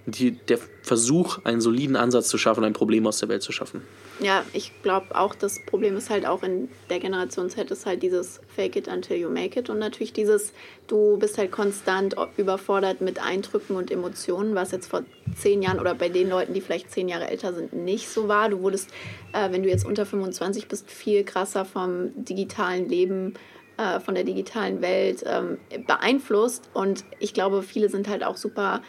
die, 0.06 0.32
der 0.32 0.58
Versuch, 0.82 1.38
einen 1.44 1.60
soliden 1.60 1.96
Ansatz 1.96 2.28
zu 2.28 2.36
schaffen, 2.36 2.62
ein 2.62 2.74
Problem 2.74 3.06
aus 3.06 3.18
der 3.18 3.28
Welt 3.30 3.42
zu 3.42 3.52
schaffen. 3.52 3.82
Ja, 4.20 4.44
ich 4.52 4.70
glaube 4.82 5.16
auch, 5.16 5.34
das 5.34 5.64
Problem 5.64 5.96
ist 5.96 6.10
halt 6.10 6.26
auch 6.26 6.42
in 6.42 6.68
der 6.90 7.00
Generation 7.00 7.48
Z 7.48 7.70
ist 7.70 7.86
halt 7.86 8.02
dieses 8.02 8.40
Fake 8.54 8.76
it 8.76 8.86
until 8.86 9.16
you 9.16 9.30
make 9.30 9.58
it 9.58 9.70
und 9.70 9.78
natürlich 9.78 10.12
dieses, 10.12 10.52
du 10.86 11.16
bist 11.16 11.38
halt 11.38 11.50
konstant 11.50 12.14
überfordert 12.36 13.00
mit 13.00 13.18
Eindrücken 13.18 13.76
und 13.76 13.90
Emotionen, 13.90 14.54
was 14.54 14.72
jetzt 14.72 14.88
vor 14.88 15.04
zehn 15.36 15.62
Jahren 15.62 15.80
oder 15.80 15.94
bei 15.94 16.10
den 16.10 16.28
Leuten, 16.28 16.52
die 16.52 16.60
vielleicht 16.60 16.90
zehn 16.90 17.08
Jahre 17.08 17.28
älter 17.28 17.54
sind, 17.54 17.72
nicht 17.72 18.08
so 18.08 18.28
war. 18.28 18.50
Du 18.50 18.60
wurdest, 18.60 18.90
äh, 19.32 19.50
wenn 19.52 19.62
du 19.62 19.70
jetzt 19.70 19.86
unter 19.86 20.04
25 20.04 20.68
bist, 20.68 20.90
viel 20.90 21.24
krasser 21.24 21.64
vom 21.64 22.10
digitalen 22.14 22.88
Leben 22.88 23.34
äh, 23.78 24.00
von 24.00 24.14
der 24.14 24.24
digitalen 24.24 24.82
Welt 24.82 25.24
ähm, 25.26 25.58
beeinflusst 25.86 26.68
und 26.74 27.04
ich 27.18 27.34
glaube, 27.34 27.62
viele 27.62 27.88
sind 27.88 28.06
halt 28.06 28.22
auch 28.22 28.36
super 28.36 28.82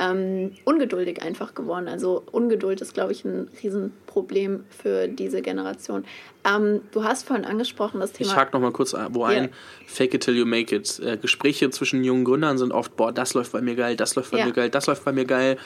ähm, 0.00 0.52
ungeduldig 0.64 1.22
einfach 1.22 1.54
geworden. 1.54 1.86
Also 1.88 2.22
Ungeduld 2.32 2.80
ist, 2.80 2.94
glaube 2.94 3.12
ich, 3.12 3.24
ein 3.24 3.48
Riesenproblem 3.62 4.64
für 4.70 5.06
diese 5.08 5.42
Generation. 5.42 6.04
Ähm, 6.44 6.80
du 6.92 7.04
hast 7.04 7.26
vorhin 7.26 7.44
angesprochen 7.44 8.00
das 8.00 8.12
Thema. 8.12 8.30
Ich 8.30 8.36
hake 8.36 8.52
noch 8.52 8.60
mal 8.60 8.72
kurz 8.72 8.94
wo 9.10 9.24
ein, 9.24 9.44
Ja. 9.44 9.48
fake 9.86 10.14
it 10.14 10.22
till 10.24 10.34
you 10.36 10.44
make 10.44 10.74
it. 10.74 10.98
Äh, 10.98 11.16
Gespräche 11.16 11.70
zwischen 11.70 12.02
jungen 12.02 12.24
Gründern 12.24 12.58
sind 12.58 12.72
oft, 12.72 12.96
boah, 12.96 13.12
das 13.12 13.34
läuft 13.34 13.52
bei 13.52 13.60
mir 13.60 13.76
geil, 13.76 13.94
das 13.96 14.16
läuft 14.16 14.32
bei 14.32 14.38
Ja. 14.38 14.46
mir 14.46 14.52
geil, 14.52 14.70
das 14.70 14.86
läuft 14.86 15.04
bei 15.04 15.12
mir 15.12 15.24
geil. 15.24 15.56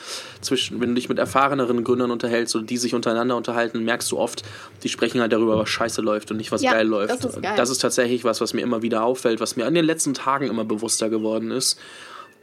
Zwischen, 0.43 0.81
wenn 0.81 0.91
du 0.91 0.95
dich 0.97 1.09
mit 1.09 1.19
erfahreneren 1.19 1.83
Gründern 1.83 2.11
unterhältst 2.11 2.55
oder 2.57 2.67
die 2.67 2.77
sich 2.77 2.95
untereinander 2.95 3.37
unterhalten, 3.37 3.85
merkst 3.85 4.11
du 4.13 4.19
oft, 4.19 4.43
die 4.83 4.89
sprechen 4.91 5.21
halt 5.21 5.33
darüber, 5.33 5.57
was 5.57 5.69
scheiße 5.71 6.03
läuft 6.03 6.31
und 6.31 6.37
nicht, 6.37 6.53
was 6.53 6.63
Ja, 6.63 6.73
geil 6.73 6.87
läuft. 6.87 7.11
das 7.11 7.25
ist 7.25 7.41
geil. 7.43 7.55
das 7.57 7.71
ist 7.71 7.79
tatsächlich 7.79 8.25
was, 8.25 8.41
was 8.43 8.53
mir 8.53 8.61
immer 8.61 8.83
wieder 8.83 9.03
auffällt, 9.05 9.41
was 9.41 9.57
mir 9.57 9.67
an 9.67 9.75
den 9.75 9.85
letzten 9.85 10.13
Tagen 10.13 10.47
immer 10.49 10.65
bewusster 10.65 11.09
geworden 11.09 11.51
ist. 11.53 11.79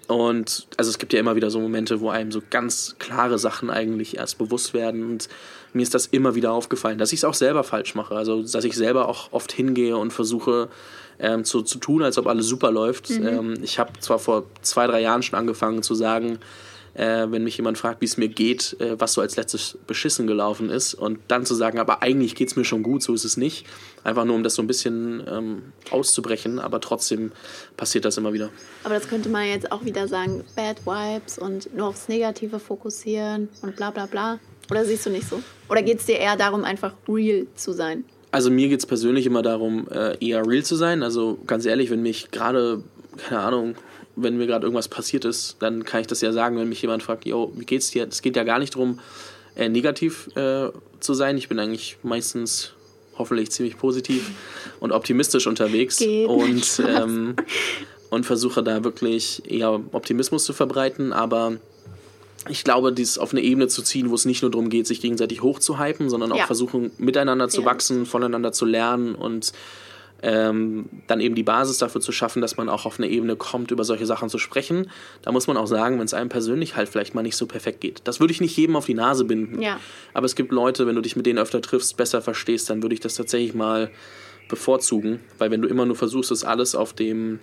Und 0.08 0.68
also 0.78 0.90
es 0.90 0.98
gibt 0.98 1.14
ja 1.14 1.20
immer 1.20 1.36
wieder 1.36 1.50
so 1.50 1.60
Momente, 1.60 2.02
wo 2.02 2.10
einem 2.10 2.32
so 2.32 2.42
ganz 2.50 2.96
klare 3.00 3.40
Sachen 3.40 3.70
eigentlich 3.70 4.18
erst 4.18 4.38
bewusst 4.38 4.74
werden. 4.74 5.10
Und 5.10 5.30
mir 5.72 5.84
ist 5.84 5.94
das 5.94 6.08
immer 6.08 6.36
wieder 6.36 6.52
aufgefallen, 6.52 6.98
dass 6.98 7.14
ich 7.14 7.20
es 7.22 7.24
auch 7.24 7.34
selber 7.34 7.64
falsch 7.64 7.96
mache. 7.96 8.16
Also 8.16 8.42
dass 8.44 8.64
ich 8.64 8.76
selber 8.76 9.08
auch 9.08 9.32
oft 9.32 9.52
hingehe 9.52 9.98
und 9.98 10.12
versuche 10.12 10.70
ähm, 11.20 11.46
zu, 11.46 11.62
zu 11.62 11.78
tun, 11.78 12.04
als 12.04 12.18
ob 12.18 12.28
alles 12.28 12.48
super 12.48 12.72
läuft. 12.72 13.10
Ähm, 13.12 13.56
ich 13.62 13.80
habe 13.80 13.94
zwar 14.00 14.20
vor 14.20 14.46
zwei, 14.62 14.88
drei 14.88 15.02
Jahren 15.02 15.24
schon 15.24 15.40
angefangen 15.40 15.84
zu 15.84 15.96
sagen, 15.96 16.40
äh, 16.94 17.26
wenn 17.30 17.44
mich 17.44 17.58
jemand 17.58 17.78
fragt, 17.78 18.02
wie 18.02 18.06
es 18.06 18.18
mir 18.18 18.28
geht, 18.28 18.76
äh, 18.80 19.00
was 19.00 19.14
so 19.14 19.22
als 19.22 19.36
letztes 19.36 19.78
beschissen 19.88 20.28
gelaufen 20.28 20.70
ist. 20.70 20.94
Und 20.94 21.20
dann 21.28 21.46
zu 21.46 21.56
sagen, 21.56 21.80
aber 21.80 22.04
eigentlich 22.04 22.36
geht 22.36 22.50
es 22.50 22.56
mir 22.56 22.66
schon 22.66 22.84
gut, 22.84 23.02
so 23.04 23.14
ist 23.14 23.26
es 23.26 23.38
nicht. 23.38 23.66
Einfach 24.04 24.26
nur, 24.26 24.36
um 24.36 24.44
das 24.44 24.56
so 24.56 24.62
ein 24.62 24.68
bisschen 24.68 25.24
ähm, 25.28 25.64
auszubrechen. 25.90 26.60
Aber 26.60 26.80
trotzdem 26.80 27.32
passiert 27.78 28.06
das 28.06 28.18
immer 28.18 28.34
wieder. 28.34 28.50
Aber 28.84 28.96
das 28.96 29.08
könnte 29.08 29.30
man 29.30 29.48
jetzt 29.48 29.72
auch 29.72 29.84
wieder 29.86 30.08
sagen, 30.08 30.44
Bad 30.56 30.86
Vibes 30.86 31.40
und 31.40 31.76
nur 31.76 31.88
aufs 31.88 32.08
Negative 32.08 32.60
fokussieren 32.60 33.50
und 33.62 33.76
bla 33.76 33.92
bla 33.92 34.06
bla. 34.06 34.40
Oder 34.70 34.86
siehst 34.86 35.06
du 35.06 35.10
nicht 35.10 35.28
so? 35.28 35.42
Oder 35.70 35.82
geht 35.82 36.00
es 36.00 36.06
dir 36.06 36.18
eher 36.18 36.36
darum, 36.36 36.64
einfach 36.64 36.94
real 37.08 37.48
zu 37.56 37.74
sein? 37.74 38.06
Also 38.32 38.50
mir 38.50 38.68
geht 38.68 38.80
es 38.80 38.86
persönlich 38.86 39.26
immer 39.26 39.42
darum, 39.42 39.88
äh, 39.90 40.18
eher 40.26 40.46
real 40.48 40.64
zu 40.64 40.76
sein. 40.76 41.04
Also 41.04 41.38
ganz 41.46 41.66
ehrlich, 41.66 41.92
wenn 41.92 42.02
mich 42.02 42.32
gerade, 42.32 42.84
keine 43.18 43.42
Ahnung, 43.42 43.76
wenn 44.16 44.38
mir 44.38 44.48
gerade 44.48 44.66
irgendwas 44.66 44.88
passiert 44.88 45.26
ist, 45.26 45.58
dann 45.60 45.84
kann 45.84 46.02
ich 46.02 46.08
das 46.08 46.22
ja 46.22 46.32
sagen, 46.32 46.58
wenn 46.58 46.70
mich 46.70 46.82
jemand 46.82 47.04
fragt, 47.04 47.26
yo, 47.26 47.52
wie 47.56 47.66
geht's 47.66 47.92
dir? 47.92 48.08
Es 48.08 48.22
geht 48.22 48.36
ja 48.36 48.44
gar 48.44 48.60
nicht 48.60 48.76
darum, 48.76 49.00
äh, 49.56 49.70
negativ 49.70 50.30
äh, 50.36 50.70
zu 51.00 51.14
sein. 51.14 51.38
Ich 51.38 51.50
bin 51.50 51.60
eigentlich 51.60 51.98
meistens 52.04 52.74
hoffentlich 53.18 53.52
ziemlich 53.52 53.78
positiv 53.78 54.32
und 54.80 54.92
optimistisch 54.92 55.48
unterwegs 55.48 55.98
Geht. 55.98 56.28
und, 56.28 56.82
ähm, 56.88 57.36
und 58.10 58.26
versuche 58.26 58.64
da 58.64 58.84
wirklich 58.84 59.44
eher 59.50 59.80
Optimismus 59.92 60.44
zu 60.46 60.54
verbreiten, 60.54 61.14
aber 61.14 61.58
ich 62.50 62.64
glaube, 62.64 62.92
dies 62.92 63.18
auf 63.18 63.32
eine 63.32 63.42
Ebene 63.42 63.68
zu 63.68 63.82
ziehen, 63.84 64.10
wo 64.10 64.16
es 64.16 64.26
nicht 64.26 64.42
nur 64.42 64.52
darum 64.52 64.70
geht, 64.70 64.86
sich 64.86 65.00
gegenseitig 65.00 65.42
hochzuhypen, 65.42 66.10
sondern 66.10 66.32
auch 66.34 66.40
Ja. 66.40 66.46
versuchen, 66.46 66.92
miteinander 66.98 67.48
zu 67.50 67.62
Ja. 67.62 67.68
wachsen, 67.68 68.06
voneinander 68.06 68.52
zu 68.52 68.66
lernen 68.66 69.16
und 69.16 69.54
ähm, 70.24 70.86
dann 71.08 71.20
eben 71.20 71.36
die 71.36 71.44
Basis 71.44 71.80
dafür 71.80 72.00
zu 72.00 72.14
schaffen, 72.14 72.42
dass 72.42 72.56
man 72.56 72.70
auch 72.70 72.86
auf 72.86 72.98
eine 72.98 73.10
Ebene 73.10 73.36
kommt, 73.36 73.72
über 73.72 73.84
solche 73.84 74.06
Sachen 74.06 74.30
zu 74.30 74.40
sprechen. 74.40 74.90
Da 75.22 75.34
muss 75.34 75.48
man 75.48 75.58
auch 75.58 75.68
sagen, 75.68 76.00
wenn 76.00 76.06
es 76.06 76.14
einem 76.14 76.30
persönlich 76.30 76.78
halt 76.78 76.88
vielleicht 76.88 77.14
mal 77.14 77.24
nicht 77.24 77.36
so 77.36 77.46
perfekt 77.46 77.82
geht. 77.82 78.02
Das 78.06 78.22
würde 78.22 78.32
ich 78.32 78.40
nicht 78.40 78.56
jedem 78.56 78.78
auf 78.78 78.86
die 78.86 78.94
Nase 78.94 79.26
binden. 79.26 79.62
Ja. 79.62 79.82
Aber 80.14 80.26
es 80.26 80.36
gibt 80.36 80.54
Leute, 80.54 80.88
wenn 80.88 80.96
du 80.96 81.02
dich 81.02 81.18
mit 81.18 81.26
denen 81.26 81.40
öfter 81.40 81.62
triffst, 81.62 81.98
besser 81.98 82.22
verstehst, 82.22 82.70
dann 82.70 82.82
würde 82.82 82.96
ich 82.96 83.02
das 83.02 83.16
tatsächlich 83.16 83.54
mal 83.54 83.92
bevorzugen. 84.48 85.20
Weil 85.40 85.52
wenn 85.52 85.62
du 85.62 85.68
immer 85.68 85.86
nur 85.86 85.98
versuchst, 85.98 86.32
das 86.32 86.46
alles 86.46 86.74
auf 86.74 86.94
dem 86.94 87.40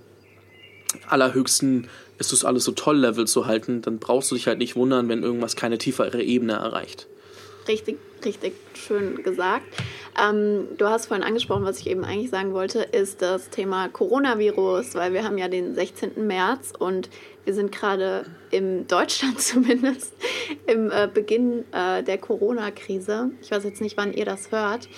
allerhöchsten, 1.06 1.86
ist 2.18 2.32
das 2.32 2.46
alles 2.46 2.64
so 2.64 2.72
toll 2.72 2.96
Level 2.96 3.26
zu 3.26 3.44
halten, 3.46 3.82
dann 3.82 3.98
brauchst 3.98 4.30
du 4.30 4.36
dich 4.36 4.46
halt 4.46 4.58
nicht 4.58 4.74
wundern, 4.74 5.10
wenn 5.10 5.22
irgendwas 5.22 5.54
keine 5.54 5.76
tiefere 5.76 6.22
Ebene 6.22 6.54
erreicht. 6.54 7.08
Richtig, 7.70 7.98
richtig 8.24 8.54
schön 8.74 9.22
gesagt. 9.22 9.64
Ähm, 10.20 10.66
du 10.76 10.88
hast 10.88 11.06
vorhin 11.06 11.24
angesprochen, 11.24 11.64
was 11.64 11.78
ich 11.78 11.86
eben 11.86 12.04
eigentlich 12.04 12.28
sagen 12.28 12.52
wollte, 12.52 12.80
ist 12.80 13.22
das 13.22 13.48
Thema 13.48 13.88
Coronavirus, 13.88 14.96
weil 14.96 15.12
wir 15.12 15.22
haben 15.22 15.38
ja 15.38 15.46
den 15.46 15.76
16. 15.76 16.26
März 16.26 16.72
und 16.76 17.08
wir 17.44 17.54
sind 17.54 17.70
gerade 17.70 18.26
in 18.50 18.88
Deutschland 18.88 19.40
zumindest 19.40 20.14
im 20.66 20.90
äh, 20.90 21.08
Beginn 21.14 21.64
äh, 21.70 22.02
der 22.02 22.18
Corona-Krise. 22.18 23.30
Ich 23.40 23.52
weiß 23.52 23.62
jetzt 23.62 23.80
nicht, 23.80 23.96
wann 23.96 24.12
ihr 24.14 24.24
das 24.24 24.50
hört. 24.50 24.88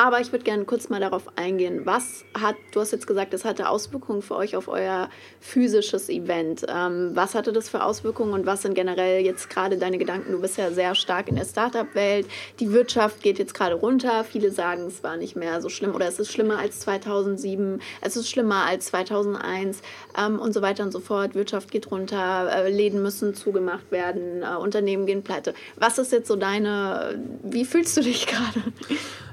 Aber 0.00 0.18
ich 0.18 0.32
würde 0.32 0.44
gerne 0.44 0.64
kurz 0.64 0.88
mal 0.88 0.98
darauf 0.98 1.24
eingehen. 1.36 1.82
Was 1.84 2.24
hat, 2.32 2.56
du 2.72 2.80
hast 2.80 2.90
jetzt 2.90 3.06
gesagt, 3.06 3.34
es 3.34 3.44
hatte 3.44 3.68
Auswirkungen 3.68 4.22
für 4.22 4.34
euch 4.34 4.56
auf 4.56 4.66
euer 4.66 5.10
physisches 5.40 6.08
Event. 6.08 6.64
Ähm, 6.74 7.10
was 7.12 7.34
hatte 7.34 7.52
das 7.52 7.68
für 7.68 7.84
Auswirkungen 7.84 8.32
und 8.32 8.46
was 8.46 8.62
sind 8.62 8.74
generell 8.74 9.22
jetzt 9.22 9.50
gerade 9.50 9.76
deine 9.76 9.98
Gedanken? 9.98 10.32
Du 10.32 10.40
bist 10.40 10.56
ja 10.56 10.70
sehr 10.70 10.94
stark 10.94 11.28
in 11.28 11.36
der 11.36 11.44
Startup-Welt. 11.44 12.26
Die 12.60 12.72
Wirtschaft 12.72 13.22
geht 13.22 13.38
jetzt 13.38 13.52
gerade 13.52 13.74
runter. 13.74 14.24
Viele 14.24 14.50
sagen, 14.50 14.86
es 14.86 15.02
war 15.02 15.18
nicht 15.18 15.36
mehr 15.36 15.60
so 15.60 15.68
schlimm 15.68 15.94
oder 15.94 16.08
es 16.08 16.18
ist 16.18 16.32
schlimmer 16.32 16.58
als 16.58 16.80
2007, 16.80 17.82
es 18.00 18.16
ist 18.16 18.30
schlimmer 18.30 18.64
als 18.64 18.86
2001 18.86 19.82
ähm, 20.18 20.38
und 20.38 20.54
so 20.54 20.62
weiter 20.62 20.82
und 20.82 20.92
so 20.92 21.00
fort. 21.00 21.34
Wirtschaft 21.34 21.70
geht 21.70 21.90
runter, 21.90 22.50
äh, 22.50 22.70
Läden 22.70 23.02
müssen 23.02 23.34
zugemacht 23.34 23.90
werden, 23.90 24.44
äh, 24.44 24.56
Unternehmen 24.56 25.04
gehen 25.04 25.22
pleite. 25.22 25.52
Was 25.76 25.98
ist 25.98 26.10
jetzt 26.10 26.28
so 26.28 26.36
deine, 26.36 27.22
wie 27.42 27.66
fühlst 27.66 27.98
du 27.98 28.00
dich 28.00 28.26
gerade? 28.26 28.62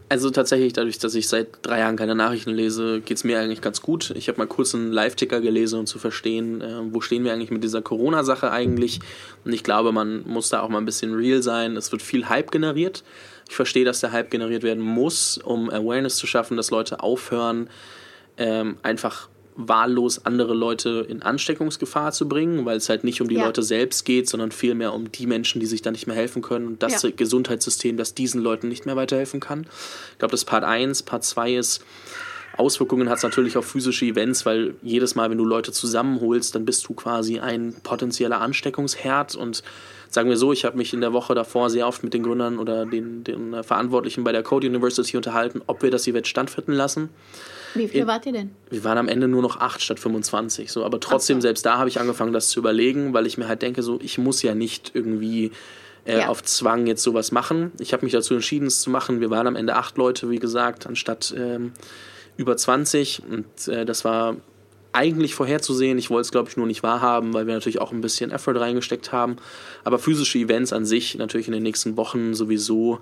Also 0.09 0.29
tatsächlich, 0.29 0.71
dadurch, 0.71 0.99
dass 0.99 1.15
ich 1.15 1.27
seit 1.27 1.47
drei 1.63 1.79
Jahren 1.79 1.97
keine 1.97 2.15
Nachrichten 2.15 2.51
lese, 2.51 3.01
geht 3.01 3.17
es 3.17 3.23
mir 3.25 3.39
eigentlich 3.39 3.59
ganz 3.59 3.81
gut. 3.81 4.13
Ich 4.15 4.29
habe 4.29 4.37
mal 4.37 4.47
kurz 4.47 4.73
einen 4.73 4.93
Live-Ticker 4.93 5.41
gelesen, 5.41 5.79
um 5.79 5.85
zu 5.85 5.99
verstehen, 5.99 6.61
äh, 6.61 6.93
wo 6.93 7.01
stehen 7.01 7.25
wir 7.25 7.33
eigentlich 7.33 7.51
mit 7.51 7.61
dieser 7.61 7.81
Corona-Sache 7.81 8.49
eigentlich. 8.49 9.01
Und 9.43 9.51
ich 9.51 9.63
glaube, 9.63 9.91
man 9.91 10.23
muss 10.25 10.47
da 10.47 10.61
auch 10.61 10.69
mal 10.69 10.77
ein 10.77 10.85
bisschen 10.85 11.13
real 11.13 11.43
sein. 11.43 11.75
Es 11.75 11.91
wird 11.91 12.01
viel 12.01 12.29
Hype 12.29 12.51
generiert. 12.51 13.03
Ich 13.49 13.55
verstehe, 13.55 13.83
dass 13.83 13.99
der 13.99 14.13
Hype 14.13 14.31
generiert 14.31 14.63
werden 14.63 14.81
muss, 14.81 15.39
um 15.39 15.69
Awareness 15.69 16.15
zu 16.15 16.25
schaffen, 16.25 16.55
dass 16.55 16.71
Leute 16.71 17.01
aufhören, 17.01 17.69
ähm, 18.37 18.77
einfach 18.83 19.27
wahllos 19.57 20.25
andere 20.25 20.53
Leute 20.53 21.05
in 21.09 21.23
Ansteckungsgefahr 21.23 22.11
zu 22.11 22.29
bringen, 22.29 22.65
weil 22.65 22.77
es 22.77 22.89
halt 22.89 23.03
nicht 23.03 23.21
um 23.21 23.27
die 23.27 23.35
ja. 23.35 23.45
Leute 23.45 23.63
selbst 23.63 24.05
geht, 24.05 24.29
sondern 24.29 24.51
vielmehr 24.51 24.93
um 24.93 25.11
die 25.11 25.25
Menschen, 25.25 25.59
die 25.59 25.65
sich 25.65 25.81
da 25.81 25.91
nicht 25.91 26.05
mehr 26.05 26.15
helfen 26.15 26.43
können 26.43 26.67
und 26.67 26.83
das 26.83 27.01
ja. 27.01 27.09
Gesundheitssystem, 27.09 27.97
das 27.97 28.13
diesen 28.13 28.41
Leuten 28.41 28.69
nicht 28.69 28.85
mehr 28.85 28.95
weiterhelfen 28.95 29.39
kann. 29.39 29.67
Ich 30.13 30.19
glaube, 30.19 30.31
das 30.31 30.41
ist 30.41 30.45
Part 30.45 30.63
1. 30.63 31.03
Part 31.03 31.23
2 31.23 31.55
ist, 31.55 31.83
Auswirkungen 32.55 33.09
hat 33.09 33.17
es 33.17 33.23
natürlich 33.23 33.57
auf 33.57 33.65
physische 33.65 34.05
Events, 34.05 34.45
weil 34.45 34.75
jedes 34.81 35.15
Mal, 35.15 35.29
wenn 35.29 35.37
du 35.37 35.45
Leute 35.45 35.71
zusammenholst, 35.71 36.55
dann 36.55 36.65
bist 36.65 36.87
du 36.87 36.93
quasi 36.93 37.39
ein 37.39 37.75
potenzieller 37.83 38.41
Ansteckungsherd 38.41 39.35
und 39.35 39.63
sagen 40.09 40.29
wir 40.29 40.37
so, 40.37 40.51
ich 40.53 40.65
habe 40.65 40.77
mich 40.77 40.93
in 40.93 41.01
der 41.01 41.13
Woche 41.13 41.35
davor 41.35 41.69
sehr 41.69 41.87
oft 41.87 42.03
mit 42.03 42.13
den 42.13 42.23
Gründern 42.23 42.57
oder 42.57 42.85
den, 42.85 43.23
den 43.23 43.63
Verantwortlichen 43.63 44.23
bei 44.23 44.31
der 44.31 44.43
Code 44.43 44.67
University 44.67 45.17
unterhalten, 45.17 45.61
ob 45.67 45.83
wir 45.83 45.91
das 45.91 46.07
Event 46.07 46.27
stattfinden 46.27 46.73
lassen. 46.73 47.09
Wie 47.73 47.87
viele 47.87 48.07
wart 48.07 48.25
ihr 48.25 48.33
denn? 48.33 48.51
Wir 48.69 48.83
waren 48.83 48.97
am 48.97 49.07
Ende 49.07 49.27
nur 49.27 49.41
noch 49.41 49.59
acht 49.59 49.81
statt 49.81 49.99
25. 49.99 50.71
So, 50.71 50.85
aber 50.85 50.99
trotzdem, 50.99 51.37
so. 51.37 51.41
selbst 51.41 51.65
da 51.65 51.77
habe 51.77 51.89
ich 51.89 51.99
angefangen, 51.99 52.33
das 52.33 52.49
zu 52.49 52.59
überlegen, 52.59 53.13
weil 53.13 53.25
ich 53.25 53.37
mir 53.37 53.47
halt 53.47 53.61
denke, 53.61 53.83
so, 53.83 53.99
ich 54.01 54.17
muss 54.17 54.41
ja 54.41 54.55
nicht 54.55 54.91
irgendwie 54.93 55.51
äh, 56.05 56.19
ja. 56.19 56.27
auf 56.27 56.43
Zwang 56.43 56.87
jetzt 56.87 57.03
sowas 57.03 57.31
machen. 57.31 57.71
Ich 57.79 57.93
habe 57.93 58.05
mich 58.05 58.13
dazu 58.13 58.33
entschieden, 58.33 58.67
es 58.67 58.81
zu 58.81 58.89
machen. 58.89 59.19
Wir 59.19 59.29
waren 59.29 59.47
am 59.47 59.55
Ende 59.55 59.75
acht 59.75 59.97
Leute, 59.97 60.29
wie 60.29 60.39
gesagt, 60.39 60.87
anstatt 60.87 61.33
ähm, 61.37 61.73
über 62.37 62.55
20. 62.55 63.23
Und 63.29 63.67
äh, 63.67 63.85
das 63.85 64.05
war 64.05 64.37
eigentlich 64.93 65.35
vorherzusehen. 65.35 65.97
Ich 65.97 66.09
wollte 66.09 66.21
es, 66.21 66.31
glaube 66.31 66.49
ich, 66.49 66.57
nur 66.57 66.65
nicht 66.65 66.81
wahrhaben, 66.81 67.33
weil 67.33 67.45
wir 67.45 67.53
natürlich 67.53 67.79
auch 67.79 67.91
ein 67.91 68.01
bisschen 68.01 68.31
Effort 68.31 68.59
reingesteckt 68.59 69.11
haben. 69.11 69.37
Aber 69.83 69.99
physische 69.99 70.39
Events 70.39 70.73
an 70.73 70.85
sich 70.85 71.17
natürlich 71.17 71.47
in 71.47 71.53
den 71.53 71.63
nächsten 71.63 71.97
Wochen 71.97 72.33
sowieso 72.33 72.99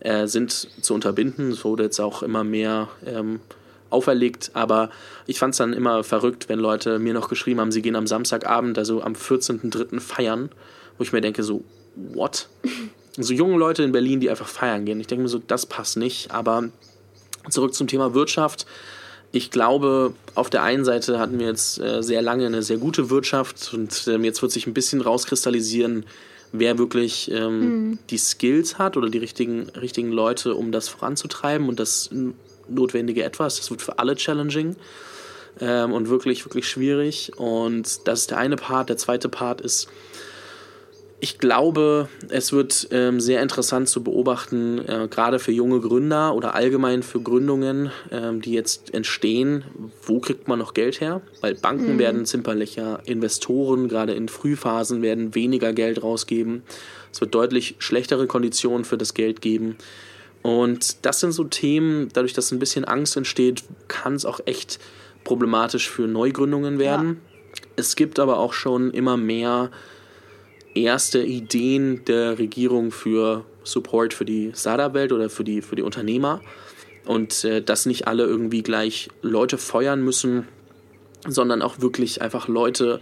äh, 0.00 0.26
sind 0.26 0.50
zu 0.50 0.94
unterbinden. 0.94 1.52
Es 1.52 1.64
wurde 1.64 1.84
jetzt 1.84 2.00
auch 2.00 2.22
immer 2.22 2.44
mehr 2.44 2.88
ähm, 3.06 3.40
auferlegt, 3.90 4.50
aber 4.54 4.90
ich 5.26 5.38
fand 5.38 5.54
es 5.54 5.58
dann 5.58 5.72
immer 5.72 6.04
verrückt, 6.04 6.48
wenn 6.48 6.58
Leute 6.58 6.98
mir 6.98 7.12
noch 7.12 7.28
geschrieben 7.28 7.60
haben, 7.60 7.72
sie 7.72 7.82
gehen 7.82 7.96
am 7.96 8.06
Samstagabend, 8.06 8.78
also 8.78 9.02
am 9.02 9.14
14.03. 9.14 10.00
feiern, 10.00 10.50
wo 10.96 11.04
ich 11.04 11.12
mir 11.12 11.20
denke, 11.20 11.42
so, 11.42 11.62
what? 11.96 12.48
so 13.16 13.34
junge 13.34 13.58
Leute 13.58 13.82
in 13.82 13.92
Berlin, 13.92 14.20
die 14.20 14.30
einfach 14.30 14.48
feiern 14.48 14.84
gehen. 14.84 15.00
Ich 15.00 15.06
denke 15.06 15.22
mir 15.22 15.28
so, 15.28 15.40
das 15.44 15.66
passt 15.66 15.96
nicht, 15.96 16.30
aber 16.30 16.68
zurück 17.48 17.74
zum 17.74 17.86
Thema 17.86 18.14
Wirtschaft. 18.14 18.66
Ich 19.32 19.50
glaube, 19.50 20.14
auf 20.34 20.50
der 20.50 20.62
einen 20.62 20.84
Seite 20.84 21.18
hatten 21.18 21.38
wir 21.38 21.46
jetzt 21.46 21.80
äh, 21.80 22.02
sehr 22.02 22.20
lange 22.20 22.46
eine 22.46 22.62
sehr 22.62 22.78
gute 22.78 23.10
Wirtschaft 23.10 23.72
und 23.72 24.08
ähm, 24.08 24.24
jetzt 24.24 24.42
wird 24.42 24.50
sich 24.50 24.66
ein 24.66 24.74
bisschen 24.74 25.00
rauskristallisieren, 25.00 26.04
wer 26.52 26.78
wirklich 26.78 27.30
ähm, 27.30 27.60
mhm. 27.60 27.98
die 28.10 28.18
Skills 28.18 28.78
hat 28.78 28.96
oder 28.96 29.08
die 29.08 29.18
richtigen, 29.18 29.68
richtigen 29.70 30.10
Leute, 30.10 30.56
um 30.56 30.72
das 30.72 30.88
voranzutreiben 30.88 31.68
und 31.68 31.78
das 31.78 32.10
notwendige 32.70 33.24
Etwas. 33.24 33.56
Das 33.56 33.70
wird 33.70 33.82
für 33.82 33.98
alle 33.98 34.14
challenging 34.16 34.76
ähm, 35.60 35.92
und 35.92 36.08
wirklich, 36.08 36.44
wirklich 36.44 36.68
schwierig. 36.68 37.32
Und 37.36 38.06
das 38.06 38.20
ist 38.20 38.30
der 38.30 38.38
eine 38.38 38.56
Part. 38.56 38.88
Der 38.88 38.96
zweite 38.96 39.28
Part 39.28 39.60
ist, 39.60 39.88
ich 41.22 41.38
glaube, 41.38 42.08
es 42.30 42.50
wird 42.50 42.88
ähm, 42.92 43.20
sehr 43.20 43.42
interessant 43.42 43.90
zu 43.90 44.02
beobachten, 44.02 44.78
äh, 44.78 45.06
gerade 45.10 45.38
für 45.38 45.52
junge 45.52 45.80
Gründer 45.80 46.34
oder 46.34 46.54
allgemein 46.54 47.02
für 47.02 47.20
Gründungen, 47.20 47.90
ähm, 48.10 48.40
die 48.40 48.52
jetzt 48.52 48.94
entstehen, 48.94 49.64
wo 50.02 50.20
kriegt 50.20 50.48
man 50.48 50.58
noch 50.58 50.72
Geld 50.72 51.02
her? 51.02 51.20
Weil 51.42 51.54
Banken 51.56 51.94
mhm. 51.94 51.98
werden 51.98 52.24
zimperlicher, 52.24 53.00
Investoren 53.04 53.88
gerade 53.88 54.14
in 54.14 54.28
Frühphasen 54.28 55.02
werden 55.02 55.34
weniger 55.34 55.74
Geld 55.74 56.02
rausgeben. 56.02 56.62
Es 57.12 57.20
wird 57.20 57.34
deutlich 57.34 57.74
schlechtere 57.80 58.26
Konditionen 58.26 58.86
für 58.86 58.96
das 58.96 59.12
Geld 59.12 59.42
geben. 59.42 59.76
Und 60.42 61.04
das 61.04 61.20
sind 61.20 61.32
so 61.32 61.44
Themen, 61.44 62.08
dadurch, 62.12 62.32
dass 62.32 62.50
ein 62.50 62.58
bisschen 62.58 62.84
Angst 62.84 63.16
entsteht, 63.16 63.62
kann 63.88 64.14
es 64.14 64.24
auch 64.24 64.40
echt 64.46 64.78
problematisch 65.24 65.90
für 65.90 66.06
Neugründungen 66.06 66.78
werden. 66.78 67.20
Ja. 67.52 67.60
Es 67.76 67.96
gibt 67.96 68.18
aber 68.18 68.38
auch 68.38 68.52
schon 68.52 68.90
immer 68.90 69.16
mehr 69.16 69.70
erste 70.74 71.22
Ideen 71.22 72.04
der 72.06 72.38
Regierung 72.38 72.90
für 72.90 73.44
Support 73.64 74.14
für 74.14 74.24
die 74.24 74.52
Startup-Welt 74.54 75.12
oder 75.12 75.28
für 75.28 75.44
die, 75.44 75.62
für 75.62 75.76
die 75.76 75.82
Unternehmer. 75.82 76.40
Und 77.06 77.44
äh, 77.44 77.62
dass 77.62 77.86
nicht 77.86 78.06
alle 78.06 78.24
irgendwie 78.24 78.62
gleich 78.62 79.08
Leute 79.22 79.58
feuern 79.58 80.02
müssen, 80.02 80.46
sondern 81.26 81.60
auch 81.60 81.80
wirklich 81.80 82.22
einfach 82.22 82.48
Leute 82.48 83.00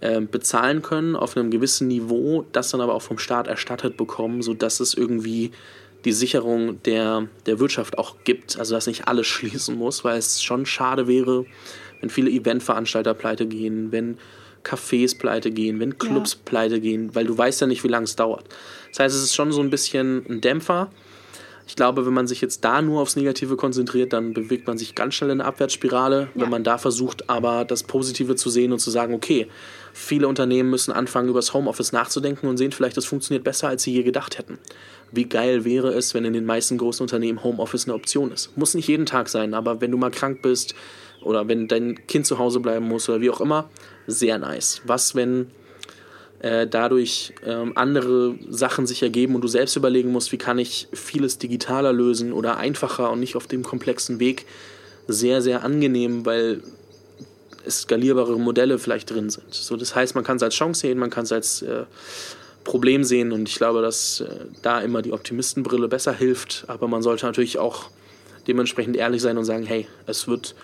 äh, 0.00 0.20
bezahlen 0.20 0.82
können 0.82 1.16
auf 1.16 1.36
einem 1.36 1.50
gewissen 1.50 1.88
Niveau, 1.88 2.44
das 2.52 2.70
dann 2.70 2.80
aber 2.80 2.94
auch 2.94 3.02
vom 3.02 3.18
Staat 3.18 3.46
erstattet 3.46 3.96
bekommen, 3.96 4.42
sodass 4.42 4.80
es 4.80 4.94
irgendwie 4.94 5.52
die 6.04 6.12
Sicherung 6.12 6.82
der, 6.82 7.28
der 7.46 7.58
Wirtschaft 7.58 7.98
auch 7.98 8.16
gibt. 8.24 8.58
Also 8.58 8.74
dass 8.74 8.86
nicht 8.86 9.08
alles 9.08 9.26
schließen 9.28 9.76
muss, 9.76 10.04
weil 10.04 10.18
es 10.18 10.42
schon 10.42 10.66
schade 10.66 11.06
wäre, 11.06 11.44
wenn 12.00 12.10
viele 12.10 12.30
Eventveranstalter 12.30 13.14
pleite 13.14 13.46
gehen, 13.46 13.92
wenn 13.92 14.18
Cafés 14.64 15.18
pleite 15.18 15.50
gehen, 15.50 15.80
wenn 15.80 15.98
Clubs 15.98 16.34
ja. 16.34 16.38
pleite 16.44 16.80
gehen, 16.80 17.14
weil 17.14 17.26
du 17.26 17.36
weißt 17.36 17.60
ja 17.60 17.66
nicht, 17.66 17.84
wie 17.84 17.88
lange 17.88 18.04
es 18.04 18.16
dauert. 18.16 18.44
Das 18.90 19.00
heißt, 19.00 19.16
es 19.16 19.22
ist 19.22 19.34
schon 19.34 19.52
so 19.52 19.60
ein 19.60 19.70
bisschen 19.70 20.24
ein 20.28 20.40
Dämpfer. 20.40 20.90
Ich 21.66 21.76
glaube, 21.76 22.06
wenn 22.06 22.14
man 22.14 22.26
sich 22.26 22.40
jetzt 22.40 22.64
da 22.64 22.80
nur 22.80 23.02
aufs 23.02 23.16
Negative 23.16 23.56
konzentriert, 23.56 24.14
dann 24.14 24.32
bewegt 24.32 24.66
man 24.66 24.78
sich 24.78 24.94
ganz 24.94 25.14
schnell 25.14 25.30
in 25.30 25.40
eine 25.40 25.48
Abwärtsspirale. 25.48 26.28
Ja. 26.34 26.42
Wenn 26.42 26.50
man 26.50 26.64
da 26.64 26.78
versucht, 26.78 27.28
aber 27.28 27.64
das 27.64 27.82
Positive 27.82 28.36
zu 28.36 28.48
sehen 28.48 28.72
und 28.72 28.78
zu 28.78 28.90
sagen, 28.90 29.14
okay, 29.14 29.48
viele 29.98 30.28
Unternehmen 30.28 30.70
müssen 30.70 30.92
anfangen, 30.92 31.28
über 31.28 31.38
das 31.38 31.54
Homeoffice 31.54 31.92
nachzudenken 31.92 32.48
und 32.48 32.56
sehen 32.56 32.72
vielleicht, 32.72 32.96
das 32.96 33.04
funktioniert 33.04 33.44
besser, 33.44 33.68
als 33.68 33.82
sie 33.82 33.92
je 33.92 34.02
gedacht 34.02 34.38
hätten 34.38 34.58
wie 35.12 35.24
geil 35.24 35.64
wäre 35.64 35.88
es, 35.92 36.14
wenn 36.14 36.24
in 36.24 36.32
den 36.32 36.44
meisten 36.44 36.78
großen 36.78 37.02
Unternehmen 37.02 37.42
Homeoffice 37.42 37.86
eine 37.86 37.94
Option 37.94 38.32
ist. 38.32 38.56
Muss 38.56 38.74
nicht 38.74 38.88
jeden 38.88 39.06
Tag 39.06 39.28
sein, 39.28 39.54
aber 39.54 39.80
wenn 39.80 39.90
du 39.90 39.98
mal 39.98 40.10
krank 40.10 40.42
bist 40.42 40.74
oder 41.22 41.48
wenn 41.48 41.68
dein 41.68 42.06
Kind 42.06 42.26
zu 42.26 42.38
Hause 42.38 42.60
bleiben 42.60 42.86
muss 42.86 43.08
oder 43.08 43.20
wie 43.20 43.30
auch 43.30 43.40
immer, 43.40 43.68
sehr 44.06 44.38
nice. 44.38 44.82
Was, 44.84 45.14
wenn 45.14 45.50
äh, 46.40 46.66
dadurch 46.66 47.32
ähm, 47.44 47.72
andere 47.74 48.36
Sachen 48.48 48.86
sich 48.86 49.02
ergeben 49.02 49.34
und 49.34 49.40
du 49.42 49.48
selbst 49.48 49.76
überlegen 49.76 50.12
musst, 50.12 50.30
wie 50.32 50.38
kann 50.38 50.58
ich 50.58 50.88
vieles 50.92 51.38
digitaler 51.38 51.92
lösen 51.92 52.32
oder 52.32 52.58
einfacher 52.58 53.10
und 53.10 53.20
nicht 53.20 53.36
auf 53.36 53.46
dem 53.46 53.62
komplexen 53.62 54.20
Weg 54.20 54.46
sehr, 55.08 55.40
sehr 55.40 55.64
angenehm, 55.64 56.26
weil 56.26 56.62
skalierbare 57.70 58.38
Modelle 58.38 58.78
vielleicht 58.78 59.10
drin 59.10 59.30
sind. 59.30 59.52
So, 59.54 59.76
das 59.76 59.94
heißt, 59.94 60.14
man 60.14 60.24
kann 60.24 60.36
es 60.36 60.42
als 60.42 60.54
Chance 60.54 60.80
sehen, 60.80 60.98
man 60.98 61.10
kann 61.10 61.24
es 61.24 61.32
als 61.32 61.62
äh, 61.62 61.84
Problem 62.64 63.04
sehen 63.04 63.32
und 63.32 63.48
ich 63.48 63.56
glaube, 63.56 63.82
dass 63.82 64.20
äh, 64.20 64.28
da 64.62 64.80
immer 64.80 65.02
die 65.02 65.12
Optimistenbrille 65.12 65.88
besser 65.88 66.12
hilft, 66.12 66.64
aber 66.66 66.88
man 66.88 67.02
sollte 67.02 67.26
natürlich 67.26 67.58
auch 67.58 67.90
dementsprechend 68.46 68.96
ehrlich 68.96 69.22
sein 69.22 69.38
und 69.38 69.44
sagen, 69.44 69.64
hey, 69.64 69.86
es 70.06 70.28
wird 70.28 70.54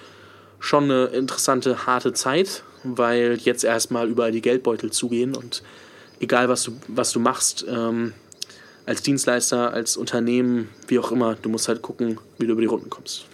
schon 0.58 0.84
eine 0.84 1.06
interessante, 1.06 1.86
harte 1.86 2.12
Zeit, 2.12 2.62
weil 2.82 3.38
jetzt 3.42 3.64
erstmal 3.64 4.08
überall 4.08 4.32
die 4.32 4.42
Geldbeutel 4.42 4.90
zugehen 4.90 5.34
und 5.34 5.62
egal 6.20 6.48
was 6.48 6.64
du, 6.64 6.72
was 6.88 7.12
du 7.12 7.20
machst, 7.20 7.64
ähm, 7.68 8.12
als 8.86 9.02
Dienstleister, 9.02 9.72
als 9.72 9.96
Unternehmen, 9.96 10.68
wie 10.88 10.98
auch 10.98 11.10
immer, 11.10 11.36
du 11.40 11.48
musst 11.48 11.68
halt 11.68 11.82
gucken, 11.82 12.18
wie 12.38 12.46
du 12.46 12.52
über 12.52 12.60
die 12.60 12.66
Runden 12.66 12.90
kommst. 12.90 13.26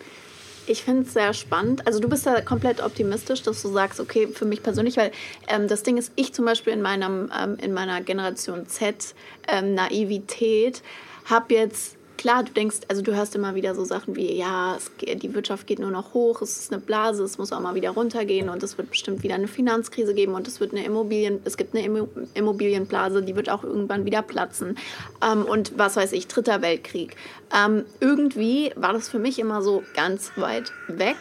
Ich 0.66 0.84
finde 0.84 1.02
es 1.02 1.12
sehr 1.12 1.32
spannend. 1.32 1.86
Also 1.86 2.00
du 2.00 2.08
bist 2.08 2.26
da 2.26 2.40
komplett 2.40 2.82
optimistisch, 2.82 3.42
dass 3.42 3.62
du 3.62 3.68
sagst, 3.68 4.00
okay, 4.00 4.28
für 4.28 4.44
mich 4.44 4.62
persönlich, 4.62 4.96
weil 4.96 5.10
ähm, 5.48 5.68
das 5.68 5.82
Ding 5.82 5.96
ist, 5.96 6.12
ich 6.16 6.32
zum 6.32 6.44
Beispiel 6.44 6.72
in, 6.72 6.82
meinem, 6.82 7.30
ähm, 7.36 7.56
in 7.60 7.72
meiner 7.72 8.00
Generation 8.02 8.66
Z 8.66 9.14
ähm, 9.48 9.74
Naivität 9.74 10.82
habe 11.24 11.54
jetzt 11.54 11.96
klar, 12.20 12.44
du 12.44 12.52
denkst, 12.52 12.80
also 12.88 13.00
du 13.00 13.16
hörst 13.16 13.34
immer 13.34 13.54
wieder 13.54 13.74
so 13.74 13.82
Sachen 13.82 14.14
wie, 14.14 14.36
ja, 14.36 14.76
es, 14.76 14.90
die 15.00 15.34
Wirtschaft 15.34 15.66
geht 15.66 15.78
nur 15.78 15.90
noch 15.90 16.12
hoch, 16.12 16.42
es 16.42 16.58
ist 16.58 16.70
eine 16.70 16.78
Blase, 16.78 17.24
es 17.24 17.38
muss 17.38 17.50
auch 17.50 17.60
mal 17.60 17.74
wieder 17.74 17.92
runtergehen 17.92 18.50
und 18.50 18.62
es 18.62 18.76
wird 18.76 18.90
bestimmt 18.90 19.22
wieder 19.22 19.36
eine 19.36 19.48
Finanzkrise 19.48 20.12
geben 20.12 20.34
und 20.34 20.46
es 20.46 20.60
wird 20.60 20.72
eine 20.72 20.84
Immobilien, 20.84 21.40
es 21.44 21.56
gibt 21.56 21.74
eine 21.74 22.06
Immobilienblase, 22.34 23.22
die 23.22 23.36
wird 23.36 23.48
auch 23.48 23.64
irgendwann 23.64 24.04
wieder 24.04 24.20
platzen. 24.20 24.76
Ähm, 25.24 25.46
und 25.46 25.78
was 25.78 25.96
weiß 25.96 26.12
ich, 26.12 26.28
dritter 26.28 26.60
Weltkrieg. 26.60 27.16
Ähm, 27.56 27.86
irgendwie 28.00 28.70
war 28.76 28.92
das 28.92 29.08
für 29.08 29.18
mich 29.18 29.38
immer 29.38 29.62
so 29.62 29.82
ganz 29.96 30.32
weit 30.36 30.72
weg. 30.88 31.16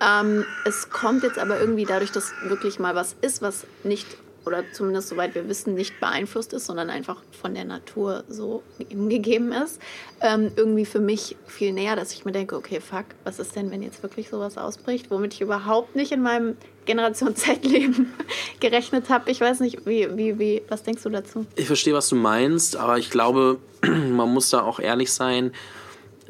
Ähm, 0.00 0.46
es 0.64 0.88
kommt 0.88 1.22
jetzt 1.22 1.38
aber 1.38 1.60
irgendwie 1.60 1.84
dadurch, 1.84 2.12
dass 2.12 2.32
wirklich 2.44 2.78
mal 2.78 2.94
was 2.94 3.14
ist, 3.20 3.42
was 3.42 3.66
nicht 3.84 4.06
oder 4.46 4.64
zumindest 4.72 5.08
soweit 5.08 5.34
wir 5.34 5.48
wissen, 5.48 5.74
nicht 5.74 5.98
beeinflusst 6.00 6.52
ist, 6.52 6.66
sondern 6.66 6.90
einfach 6.90 7.22
von 7.40 7.54
der 7.54 7.64
Natur 7.64 8.24
so 8.28 8.62
gegeben 8.78 9.52
ist, 9.52 9.80
ähm, 10.20 10.52
irgendwie 10.56 10.84
für 10.84 11.00
mich 11.00 11.36
viel 11.46 11.72
näher, 11.72 11.96
dass 11.96 12.12
ich 12.12 12.24
mir 12.24 12.32
denke, 12.32 12.56
okay, 12.56 12.80
fuck, 12.80 13.06
was 13.24 13.38
ist 13.38 13.56
denn, 13.56 13.70
wenn 13.70 13.82
jetzt 13.82 14.02
wirklich 14.02 14.28
sowas 14.28 14.56
ausbricht, 14.58 15.10
womit 15.10 15.34
ich 15.34 15.40
überhaupt 15.40 15.96
nicht 15.96 16.12
in 16.12 16.22
meinem 16.22 16.56
Generation 16.86 17.36
Z-Leben 17.36 18.12
gerechnet 18.60 19.08
habe. 19.10 19.30
Ich 19.30 19.40
weiß 19.40 19.60
nicht, 19.60 19.86
wie, 19.86 20.08
wie, 20.16 20.38
wie, 20.38 20.62
was 20.68 20.82
denkst 20.82 21.02
du 21.02 21.10
dazu? 21.10 21.46
Ich 21.56 21.66
verstehe, 21.66 21.94
was 21.94 22.08
du 22.08 22.16
meinst, 22.16 22.76
aber 22.76 22.98
ich 22.98 23.10
glaube, 23.10 23.58
man 23.82 24.32
muss 24.32 24.50
da 24.50 24.62
auch 24.62 24.80
ehrlich 24.80 25.12
sein 25.12 25.52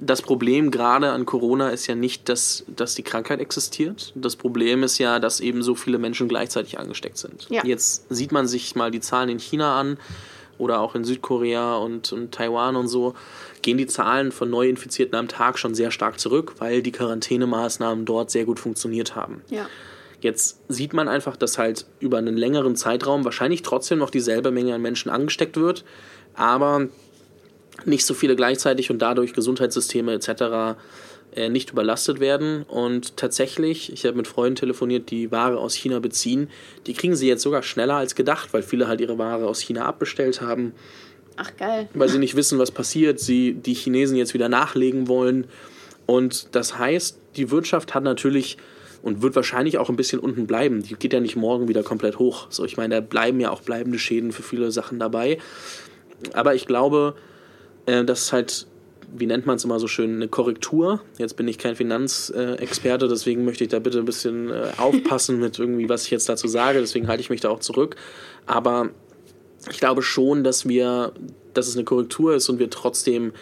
das 0.01 0.23
Problem 0.23 0.71
gerade 0.71 1.11
an 1.11 1.27
Corona 1.27 1.69
ist 1.69 1.87
ja 1.87 1.95
nicht, 1.95 2.29
dass, 2.29 2.65
dass 2.75 2.95
die 2.95 3.03
Krankheit 3.03 3.41
existiert. 3.41 4.13
Das 4.15 4.35
Problem 4.35 4.83
ist 4.83 4.99
ja, 4.99 5.19
dass 5.19 5.41
eben 5.41 5.63
so 5.63 5.75
viele 5.75 5.99
Menschen 5.99 6.27
gleichzeitig 6.27 6.79
angesteckt 6.79 7.19
sind. 7.19 7.47
Ja. 7.51 7.63
Jetzt 7.65 8.07
sieht 8.09 8.33
man 8.33 8.47
sich 8.47 8.75
mal 8.75 8.91
die 8.91 9.01
Zahlen 9.01 9.29
in 9.29 9.39
China 9.39 9.79
an 9.79 9.99
oder 10.57 10.81
auch 10.81 10.95
in 10.95 11.05
Südkorea 11.05 11.77
und, 11.77 12.13
und 12.13 12.33
Taiwan 12.33 12.77
und 12.77 12.89
so, 12.89 13.15
gehen 13.63 13.79
die 13.79 13.87
Zahlen 13.87 14.33
von 14.33 14.49
Neuinfizierten 14.51 15.15
am 15.17 15.29
Tag 15.29 15.59
schon 15.59 15.75
sehr 15.75 15.91
stark 15.91 16.19
zurück, 16.19 16.55
weil 16.59 16.83
die 16.83 16.93
Quarantänemaßnahmen 16.93 18.05
dort 18.05 18.31
sehr 18.31 18.45
gut 18.45 18.59
funktioniert 18.59 19.15
haben. 19.15 19.43
Ja. 19.51 19.67
Jetzt 20.21 20.61
sieht 20.69 20.93
man 20.93 21.09
einfach, 21.09 21.37
dass 21.37 21.57
halt 21.57 21.87
über 21.99 22.19
einen 22.19 22.37
längeren 22.37 22.77
Zeitraum 22.77 23.25
wahrscheinlich 23.25 23.63
trotzdem 23.63 23.99
noch 23.99 24.11
dieselbe 24.11 24.51
Menge 24.51 24.75
an 24.75 24.83
Menschen 24.83 25.11
angesteckt 25.11 25.57
wird, 25.57 25.85
aber 26.35 26.89
nicht 27.85 28.05
so 28.05 28.15
viele 28.15 28.37
gleichzeitig 28.37 28.91
und 28.91 29.01
dadurch 29.01 29.33
Gesundheitssysteme 29.33 30.13
etc. 30.13 30.79
Äh, 31.33 31.49
nicht 31.49 31.71
überlastet 31.71 32.19
werden. 32.19 32.65
Und 32.65 33.17
tatsächlich, 33.17 33.93
ich 33.93 34.05
habe 34.05 34.17
mit 34.17 34.27
Freunden 34.27 34.57
telefoniert, 34.57 35.11
die 35.11 35.31
Ware 35.31 35.59
aus 35.59 35.75
China 35.75 36.01
beziehen, 36.01 36.49
die 36.87 36.95
kriegen 36.95 37.15
sie 37.15 37.29
jetzt 37.29 37.43
sogar 37.43 37.63
schneller 37.63 37.95
als 37.95 38.17
gedacht, 38.17 38.53
weil 38.53 38.63
viele 38.63 38.89
halt 38.89 39.01
ihre 39.01 39.17
Ware 39.17 39.47
aus 39.47 39.61
China 39.61 39.85
abbestellt 39.85 40.41
haben. 40.41 40.73
Ach 41.37 41.57
geil. 41.57 41.89
Weil 41.95 42.09
sie 42.09 42.19
nicht 42.19 42.35
wissen, 42.35 42.59
was 42.59 42.73
passiert, 42.73 43.21
sie 43.21 43.55
die 43.55 43.75
Chinesen 43.75 44.17
jetzt 44.17 44.35
wieder 44.35 44.49
nachlegen 44.49 45.07
wollen. 45.07 45.47
Und 46.07 46.49
das 46.57 46.79
heißt, 46.79 47.19
die 47.37 47.53
Wirtschaft 47.53 47.95
hat 47.95 48.03
natürlich 48.03 48.57
und 49.03 49.23
wird 49.23 49.37
wahrscheinlich 49.37 49.79
auch 49.79 49.89
ein 49.89 49.97
bisschen 49.97 50.19
unten 50.19 50.49
bleiben. 50.49 50.83
Die 50.83 50.95
geht 50.95 51.13
ja 51.13 51.21
nicht 51.21 51.37
morgen 51.37 51.69
wieder 51.69 51.85
komplett 51.85 52.19
hoch. 52.19 52.49
So, 52.51 52.65
ich 52.65 52.77
meine, 52.77 52.97
da 52.97 53.01
bleiben 53.01 53.39
ja 53.39 53.51
auch 53.51 53.63
bleibende 53.63 54.01
Schäden 54.01 54.33
für 54.33 54.43
viele 54.43 54.73
Sachen 54.73 54.99
dabei. 54.99 55.39
Aber 56.33 56.55
ich 56.55 56.67
glaube, 56.67 57.15
äh, 57.87 58.05
das 58.05 58.23
ist 58.23 58.33
halt, 58.33 58.67
wie 59.15 59.27
nennt 59.27 59.47
man 59.47 59.57
es 59.57 59.65
immer 59.65 59.81
so 59.81 59.89
schön, 59.89 60.17
eine 60.17 60.29
Korrektur. 60.29 61.01
Jetzt 61.19 61.37
bin 61.37 61.49
ich 61.49 61.59
kein 61.59 61.77
Finanzexperte, 61.77 63.09
deswegen 63.09 63.45
möchte 63.45 63.65
ich 63.65 63.71
da 63.71 63.79
bitte 63.79 63.99
ein 63.99 64.05
bisschen 64.05 64.51
äh, 64.51 64.69
aufpassen 64.77 65.41
mit 65.41 65.59
irgendwie, 65.59 65.89
was 65.89 66.05
ich 66.05 66.11
jetzt 66.11 66.29
dazu 66.29 66.49
sage. 66.49 66.81
Deswegen 66.81 67.09
halte 67.09 67.21
ich 67.21 67.31
mich 67.31 67.41
da 67.41 67.51
auch 67.51 67.61
zurück. 67.61 67.97
Aber 68.47 68.91
ich 69.71 69.79
glaube 69.79 70.03
schon, 70.03 70.45
dass 70.45 70.69
wir, 70.69 71.13
dass 71.55 71.69
es 71.69 71.77
eine 71.77 71.85
Korrektur 71.85 72.35
ist 72.35 72.49
und 72.49 72.59
wir 72.59 72.71
trotzdem 72.71 73.33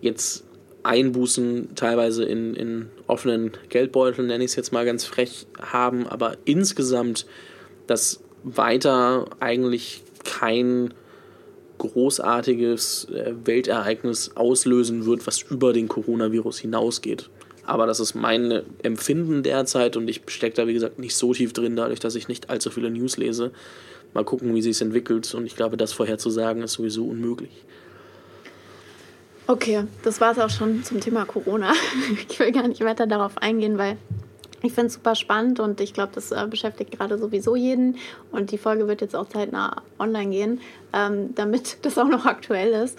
jetzt 0.00 0.44
Einbußen 0.84 1.74
teilweise 1.74 2.24
in, 2.24 2.54
in 2.54 2.88
offenen 3.06 3.50
Geldbeuteln, 3.68 4.28
nenne 4.28 4.44
ich 4.44 4.52
es 4.52 4.56
jetzt 4.56 4.72
mal 4.72 4.86
ganz 4.86 5.04
frech, 5.04 5.46
haben, 5.60 6.06
aber 6.06 6.36
insgesamt 6.44 7.26
das 7.86 8.20
weiter 8.44 9.26
eigentlich 9.40 10.02
kein 10.24 10.94
großartiges 11.78 13.06
äh, 13.10 13.32
Weltereignis 13.44 14.32
auslösen 14.34 15.06
wird, 15.06 15.26
was 15.26 15.42
über 15.42 15.72
den 15.72 15.88
Coronavirus 15.88 16.58
hinausgeht. 16.58 17.30
Aber 17.64 17.86
das 17.86 18.00
ist 18.00 18.14
mein 18.14 18.62
Empfinden 18.82 19.42
derzeit 19.42 19.96
und 19.96 20.08
ich 20.08 20.22
stecke 20.26 20.56
da, 20.56 20.66
wie 20.66 20.72
gesagt, 20.72 20.98
nicht 20.98 21.14
so 21.14 21.34
tief 21.34 21.52
drin, 21.52 21.76
dadurch, 21.76 22.00
dass 22.00 22.14
ich 22.14 22.26
nicht 22.26 22.48
allzu 22.50 22.70
viele 22.70 22.90
News 22.90 23.18
lese. 23.18 23.50
Mal 24.14 24.24
gucken, 24.24 24.54
wie 24.54 24.62
sich 24.62 24.72
es 24.72 24.80
entwickelt 24.80 25.32
und 25.34 25.44
ich 25.44 25.54
glaube, 25.54 25.76
das 25.76 25.92
vorherzusagen 25.92 26.62
ist 26.62 26.72
sowieso 26.72 27.04
unmöglich. 27.04 27.64
Okay, 29.46 29.84
das 30.02 30.20
war 30.20 30.32
es 30.32 30.38
auch 30.38 30.50
schon 30.50 30.82
zum 30.84 31.00
Thema 31.00 31.24
Corona. 31.24 31.72
Ich 32.28 32.38
will 32.38 32.52
gar 32.52 32.68
nicht 32.68 32.82
weiter 32.82 33.06
darauf 33.06 33.38
eingehen, 33.38 33.78
weil 33.78 33.96
ich 34.62 34.72
finde 34.72 34.88
es 34.88 34.94
super 34.94 35.14
spannend 35.14 35.60
und 35.60 35.80
ich 35.80 35.94
glaube, 35.94 36.12
das 36.14 36.32
äh, 36.32 36.46
beschäftigt 36.48 36.90
gerade 36.90 37.18
sowieso 37.18 37.54
jeden. 37.56 37.96
Und 38.32 38.50
die 38.50 38.58
Folge 38.58 38.88
wird 38.88 39.00
jetzt 39.00 39.14
auch 39.14 39.28
zeitnah 39.28 39.82
online 39.98 40.30
gehen, 40.30 40.60
ähm, 40.92 41.34
damit 41.34 41.78
das 41.82 41.98
auch 41.98 42.08
noch 42.08 42.26
aktuell 42.26 42.72
ist. 42.72 42.98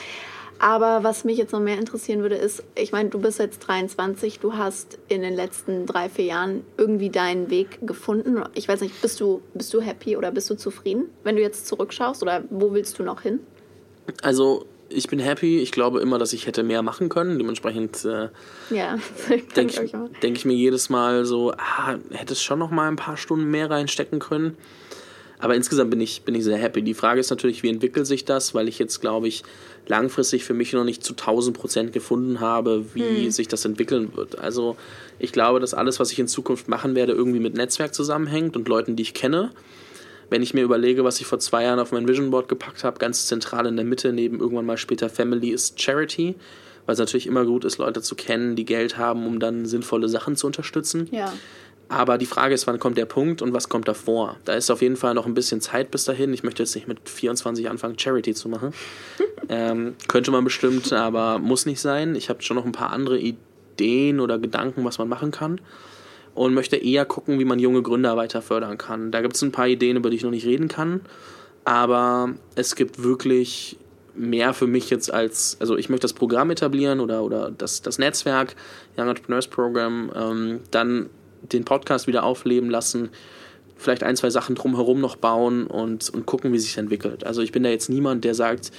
Aber 0.62 1.05
was 1.05 1.24
mich 1.24 1.38
jetzt 1.38 1.53
noch 1.53 1.62
mehr 1.62 1.78
interessieren 1.78 2.22
würde, 2.22 2.36
ist, 2.36 2.64
ich 2.76 2.91
meine, 2.91 3.10
du 3.10 3.20
bist 3.20 3.39
jetzt 3.39 3.60
23, 3.60 4.39
du 4.39 4.57
hast 4.57 4.99
in 5.07 5.22
den 5.22 5.34
letzten 5.34 5.86
drei, 5.86 6.10
vier 6.10 6.26
Jahren 6.26 6.66
irgendwie 6.78 7.10
deinen 7.10 7.49
Weg 7.49 7.80
gefunden. 7.88 8.43
Ich 8.55 8.68
weiß 8.68 8.82
nicht, 8.82 9.01
bist 9.01 9.22
du, 9.22 9.41
bist 9.53 9.74
du 9.74 9.80
happy 9.80 10.18
oder 10.18 10.32
bist 10.32 10.49
du 10.49 10.55
zufrieden, 10.55 11.10
wenn 11.24 11.38
du 11.38 11.41
jetzt 11.41 11.66
zurückschaust 11.68 12.22
oder 12.22 12.43
wo 12.49 12.74
willst 12.74 12.99
du 12.99 13.03
noch 13.03 13.22
hin? 13.22 13.39
Also 14.22 14.66
ich 14.89 15.07
bin 15.07 15.19
happy. 15.19 15.59
Ich 15.59 15.71
glaube 15.71 16.01
immer, 16.01 16.17
dass 16.17 16.33
ich 16.33 16.47
hätte 16.47 16.63
mehr 16.63 16.81
machen 16.81 17.09
können. 17.09 17.37
Dementsprechend 17.37 18.05
äh, 18.05 18.29
ja, 18.69 18.97
denke 19.55 19.83
ich, 19.83 19.91
denk 20.21 20.37
ich, 20.37 20.45
mir 20.45 20.55
jedes 20.55 20.89
Mal 20.89 21.25
so, 21.25 21.51
ah, 21.53 21.95
hätte 22.11 22.33
es 22.33 22.41
schon 22.41 22.59
noch 22.59 22.71
mal 22.71 22.87
ein 22.87 22.95
paar 22.95 23.17
Stunden 23.17 23.49
mehr 23.49 23.69
reinstecken 23.69 24.19
können. 24.19 24.57
Aber 25.39 25.55
insgesamt 25.55 25.89
bin 25.89 26.01
ich, 26.01 26.23
bin 26.23 26.35
ich 26.35 26.43
sehr 26.43 26.57
happy. 26.57 26.81
Die 26.81 26.93
Frage 26.93 27.21
ist 27.21 27.29
natürlich, 27.29 27.63
wie 27.63 27.69
entwickelt 27.69 28.05
sich 28.05 28.25
das, 28.25 28.53
weil 28.53 28.67
ich 28.67 28.77
jetzt, 28.77 28.99
glaube 28.99 29.29
ich, 29.29 29.43
langfristig 29.87 30.43
für 30.43 30.53
mich 30.53 30.73
noch 30.73 30.83
nicht 30.83 31.03
zu 31.03 31.13
1000 31.13 31.57
Prozent 31.57 31.93
gefunden 31.93 32.41
habe, 32.41 32.85
wie 32.93 33.23
hm. 33.23 33.31
sich 33.31 33.47
das 33.47 33.63
entwickeln 33.63 34.15
wird. 34.15 34.37
Also 34.37 34.75
ich 35.17 35.31
glaube, 35.31 35.61
dass 35.61 35.73
alles, 35.73 35.99
was 35.99 36.11
ich 36.11 36.19
in 36.19 36.27
Zukunft 36.27 36.67
machen 36.67 36.93
werde, 36.93 37.13
irgendwie 37.13 37.39
mit 37.39 37.55
Netzwerk 37.55 37.93
zusammenhängt 37.93 38.57
und 38.57 38.67
Leuten, 38.67 38.97
die 38.97 39.03
ich 39.03 39.13
kenne. 39.13 39.51
Wenn 40.30 40.43
ich 40.43 40.53
mir 40.53 40.63
überlege, 40.63 41.03
was 41.03 41.19
ich 41.19 41.27
vor 41.27 41.39
zwei 41.39 41.63
Jahren 41.63 41.80
auf 41.80 41.91
mein 41.91 42.07
Vision 42.07 42.30
Board 42.30 42.47
gepackt 42.47 42.84
habe, 42.84 42.99
ganz 42.99 43.25
zentral 43.27 43.65
in 43.65 43.75
der 43.75 43.86
Mitte, 43.86 44.13
neben 44.13 44.39
irgendwann 44.39 44.65
mal 44.65 44.77
später 44.77 45.09
Family, 45.09 45.49
ist 45.49 45.82
Charity. 45.82 46.36
Weil 46.86 46.93
es 46.93 46.99
natürlich 46.99 47.27
immer 47.27 47.45
gut 47.45 47.65
ist, 47.65 47.77
Leute 47.77 48.01
zu 48.01 48.15
kennen, 48.15 48.55
die 48.55 48.65
Geld 48.65 48.97
haben, 48.97 49.27
um 49.27 49.39
dann 49.39 49.65
sinnvolle 49.65 50.09
Sachen 50.09 50.36
zu 50.36 50.47
unterstützen. 50.47 51.07
Ja. 51.11 51.32
Aber 51.88 52.19
die 52.19 52.27
Frage 52.27 52.53
ist, 52.53 52.67
wann 52.67 52.80
kommt 52.80 52.97
der 52.97 53.05
Punkt 53.05 53.41
und 53.41 53.53
was 53.53 53.69
kommt 53.69 53.88
davor? 53.88 54.38
Da 54.45 54.53
ist 54.53 54.69
auf 54.69 54.82
jeden 54.82 54.95
Fall 54.95 55.15
noch 55.15 55.25
ein 55.25 55.34
bisschen 55.34 55.59
Zeit 55.59 55.89
bis 55.89 56.05
dahin. 56.05 56.34
Ich 56.34 56.43
möchte 56.43 56.61
jetzt 56.61 56.75
nicht 56.75 56.88
mit 56.88 57.09
24 57.09 57.69
anfangen, 57.69 57.97
Charity 57.97 58.36
zu 58.36 58.47
machen. 58.47 58.73
ähm, 59.49 59.95
könnte 60.07 60.30
man 60.30 60.43
bestimmt, 60.43 60.93
aber 60.93 61.39
muss 61.39 61.65
nicht 61.65 61.82
sein. 61.82 62.15
Ich 62.15 62.30
habe 62.30 62.43
schon 62.43 62.57
noch 62.57 62.65
ein 62.65 62.71
paar 62.71 62.91
andere 62.91 63.19
Ideen 63.19 64.19
oder 64.19 64.38
Gedanken, 64.38 64.86
was 64.86 64.99
man 64.99 65.07
machen 65.09 65.32
kann 65.32 65.59
und 66.36 66.53
möchte 66.53 66.77
eher 66.77 67.05
gucken, 67.05 67.39
wie 67.39 67.45
man 67.45 67.59
junge 67.59 67.82
Gründer 67.82 68.17
weiter 68.17 68.41
fördern 68.41 68.77
kann. 68.77 69.11
Da 69.11 69.21
gibt 69.21 69.36
es 69.36 69.41
ein 69.41 69.51
paar 69.51 69.67
Ideen, 69.67 69.97
über 69.97 70.09
die 70.09 70.17
ich 70.17 70.23
noch 70.23 70.32
nicht 70.32 70.45
reden 70.45 70.67
kann, 70.67 71.01
aber 71.65 72.34
es 72.55 72.75
gibt 72.75 73.03
wirklich 73.03 73.77
mehr 74.15 74.53
für 74.53 74.67
mich 74.67 74.89
jetzt 74.89 75.13
als, 75.13 75.57
also 75.59 75.77
ich 75.77 75.89
möchte 75.89 76.03
das 76.03 76.13
Programm 76.13 76.51
etablieren 76.51 76.99
oder, 76.99 77.23
oder 77.23 77.51
das, 77.51 77.82
das 77.82 77.99
Netzwerk, 77.99 78.55
Young 78.97 79.07
Entrepreneurs 79.07 79.47
Program, 79.47 80.11
ähm, 80.15 80.59
dann 80.71 81.09
den 81.41 81.63
Podcast 81.63 82.07
wieder 82.07 82.23
aufleben 82.23 82.69
lassen, 82.69 83.09
vielleicht 83.77 84.03
ein, 84.03 84.17
zwei 84.17 84.30
Sachen 84.30 84.55
drumherum 84.55 84.99
noch 84.99 85.15
bauen 85.15 85.67
und, 85.67 86.09
und 86.09 86.25
gucken, 86.25 86.51
wie 86.51 86.59
sich 86.59 86.77
entwickelt. 86.77 87.23
Also 87.23 87.41
ich 87.41 87.53
bin 87.53 87.63
da 87.63 87.69
jetzt 87.69 87.89
niemand, 87.89 88.25
der 88.25 88.36
sagt, 88.36 88.71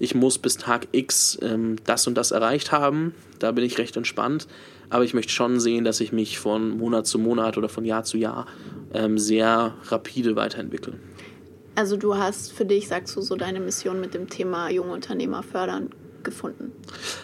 ich 0.00 0.14
muss 0.14 0.38
bis 0.38 0.56
Tag 0.56 0.88
X 0.92 1.38
ähm, 1.42 1.76
das 1.84 2.06
und 2.06 2.14
das 2.14 2.32
erreicht 2.32 2.72
haben. 2.72 3.14
Da 3.38 3.52
bin 3.52 3.64
ich 3.64 3.78
recht 3.78 3.96
entspannt 3.96 4.48
aber 4.90 5.04
ich 5.04 5.14
möchte 5.14 5.32
schon 5.32 5.60
sehen, 5.60 5.84
dass 5.84 6.00
ich 6.00 6.12
mich 6.12 6.38
von 6.38 6.78
Monat 6.78 7.06
zu 7.06 7.18
Monat 7.18 7.58
oder 7.58 7.68
von 7.68 7.84
Jahr 7.84 8.04
zu 8.04 8.18
Jahr 8.18 8.46
ähm, 8.92 9.18
sehr 9.18 9.74
rapide 9.84 10.36
weiterentwickle. 10.36 10.94
Also 11.74 11.96
du 11.96 12.16
hast 12.16 12.52
für 12.52 12.64
dich, 12.64 12.88
sagst 12.88 13.14
du, 13.16 13.20
so 13.20 13.36
deine 13.36 13.60
Mission 13.60 14.00
mit 14.00 14.14
dem 14.14 14.28
Thema 14.28 14.68
junge 14.70 14.92
Unternehmer 14.92 15.42
fördern 15.42 15.90
gefunden? 16.24 16.72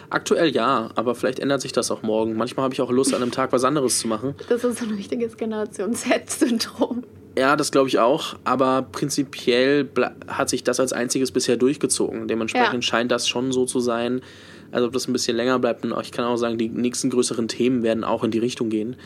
Aktuell 0.09 0.49
ja, 0.49 0.89
aber 0.95 1.15
vielleicht 1.15 1.39
ändert 1.39 1.61
sich 1.61 1.73
das 1.73 1.91
auch 1.91 2.01
morgen. 2.01 2.35
Manchmal 2.35 2.63
habe 2.63 2.73
ich 2.73 2.81
auch 2.81 2.91
Lust, 2.91 3.13
an 3.13 3.21
einem 3.21 3.31
Tag 3.31 3.51
was 3.51 3.63
anderes 3.63 3.99
zu 3.99 4.07
machen. 4.07 4.35
Das 4.47 4.63
ist 4.63 4.79
so 4.79 4.85
ein 4.85 4.93
richtiges 4.93 5.37
Generation 5.37 5.93
Z-Syndrom. 5.93 7.03
Ja, 7.37 7.57
das 7.57 7.71
glaube 7.71 7.89
ich 7.89 7.99
auch, 7.99 8.35
aber 8.45 8.83
prinzipiell 8.83 9.89
hat 10.27 10.49
sich 10.49 10.63
das 10.63 10.79
als 10.79 10.93
einziges 10.93 11.31
bisher 11.31 11.57
durchgezogen. 11.57 12.29
Dementsprechend 12.29 12.75
ja. 12.75 12.81
scheint 12.81 13.11
das 13.11 13.27
schon 13.27 13.51
so 13.51 13.65
zu 13.65 13.81
sein, 13.81 14.21
also 14.75 14.87
ob 14.87 14.93
das 14.93 15.07
ein 15.07 15.13
bisschen 15.13 15.37
länger 15.37 15.57
bleibt. 15.57 15.85
Und 15.85 15.97
ich 16.01 16.11
kann 16.11 16.25
auch 16.25 16.35
sagen, 16.35 16.57
die 16.57 16.67
nächsten 16.67 17.09
größeren 17.09 17.47
Themen 17.47 17.81
werden 17.81 18.03
auch 18.03 18.25
in 18.25 18.31
die 18.31 18.39
Richtung 18.39 18.69
gehen. 18.69 18.97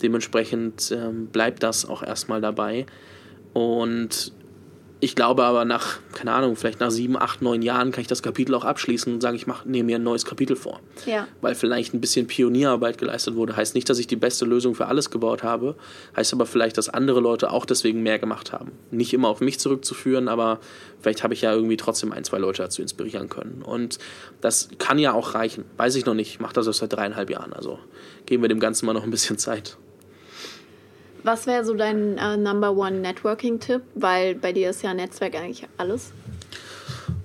Dementsprechend 0.00 0.90
ähm, 0.90 1.26
bleibt 1.26 1.62
das 1.62 1.86
auch 1.86 2.02
erstmal 2.02 2.40
dabei. 2.40 2.86
Und 3.52 4.32
ich 5.00 5.14
glaube 5.14 5.44
aber 5.44 5.64
nach, 5.64 5.98
keine 6.12 6.32
Ahnung, 6.32 6.56
vielleicht 6.56 6.80
nach 6.80 6.90
sieben, 6.90 7.16
acht, 7.16 7.40
neun 7.40 7.62
Jahren 7.62 7.92
kann 7.92 8.00
ich 8.00 8.08
das 8.08 8.22
Kapitel 8.22 8.54
auch 8.54 8.64
abschließen 8.64 9.12
und 9.12 9.20
sagen, 9.20 9.36
ich 9.36 9.46
mach, 9.46 9.64
nehme 9.64 9.86
mir 9.86 9.96
ein 9.96 10.02
neues 10.02 10.24
Kapitel 10.24 10.56
vor. 10.56 10.80
Ja. 11.06 11.28
Weil 11.40 11.54
vielleicht 11.54 11.94
ein 11.94 12.00
bisschen 12.00 12.26
Pionierarbeit 12.26 12.98
geleistet 12.98 13.36
wurde. 13.36 13.56
Heißt 13.56 13.76
nicht, 13.76 13.88
dass 13.88 14.00
ich 14.00 14.08
die 14.08 14.16
beste 14.16 14.44
Lösung 14.44 14.74
für 14.74 14.86
alles 14.86 15.10
gebaut 15.10 15.44
habe. 15.44 15.76
Heißt 16.16 16.32
aber 16.32 16.46
vielleicht, 16.46 16.78
dass 16.78 16.88
andere 16.88 17.20
Leute 17.20 17.52
auch 17.52 17.64
deswegen 17.64 18.02
mehr 18.02 18.18
gemacht 18.18 18.52
haben. 18.52 18.72
Nicht 18.90 19.14
immer 19.14 19.28
auf 19.28 19.40
mich 19.40 19.60
zurückzuführen, 19.60 20.26
aber 20.26 20.58
vielleicht 21.00 21.22
habe 21.22 21.32
ich 21.32 21.42
ja 21.42 21.52
irgendwie 21.52 21.76
trotzdem 21.76 22.10
ein, 22.10 22.24
zwei 22.24 22.38
Leute 22.38 22.62
dazu 22.62 22.82
inspirieren 22.82 23.28
können. 23.28 23.62
Und 23.62 23.98
das 24.40 24.68
kann 24.78 24.98
ja 24.98 25.12
auch 25.12 25.34
reichen. 25.34 25.64
Weiß 25.76 25.94
ich 25.94 26.06
noch 26.06 26.14
nicht. 26.14 26.30
Ich 26.30 26.40
mache 26.40 26.54
das 26.54 26.66
seit 26.66 26.92
dreieinhalb 26.92 27.30
Jahren. 27.30 27.52
Also 27.52 27.78
geben 28.26 28.42
wir 28.42 28.48
dem 28.48 28.60
Ganzen 28.60 28.86
mal 28.86 28.94
noch 28.94 29.04
ein 29.04 29.10
bisschen 29.10 29.38
Zeit. 29.38 29.76
Was 31.28 31.46
wäre 31.46 31.62
so 31.62 31.74
dein 31.74 32.16
äh, 32.16 32.38
Number 32.38 32.74
One 32.74 33.00
Networking-Tipp? 33.00 33.82
Weil 33.94 34.34
bei 34.34 34.54
dir 34.54 34.70
ist 34.70 34.82
ja 34.82 34.94
Netzwerk 34.94 35.34
eigentlich 35.34 35.68
alles. 35.76 36.10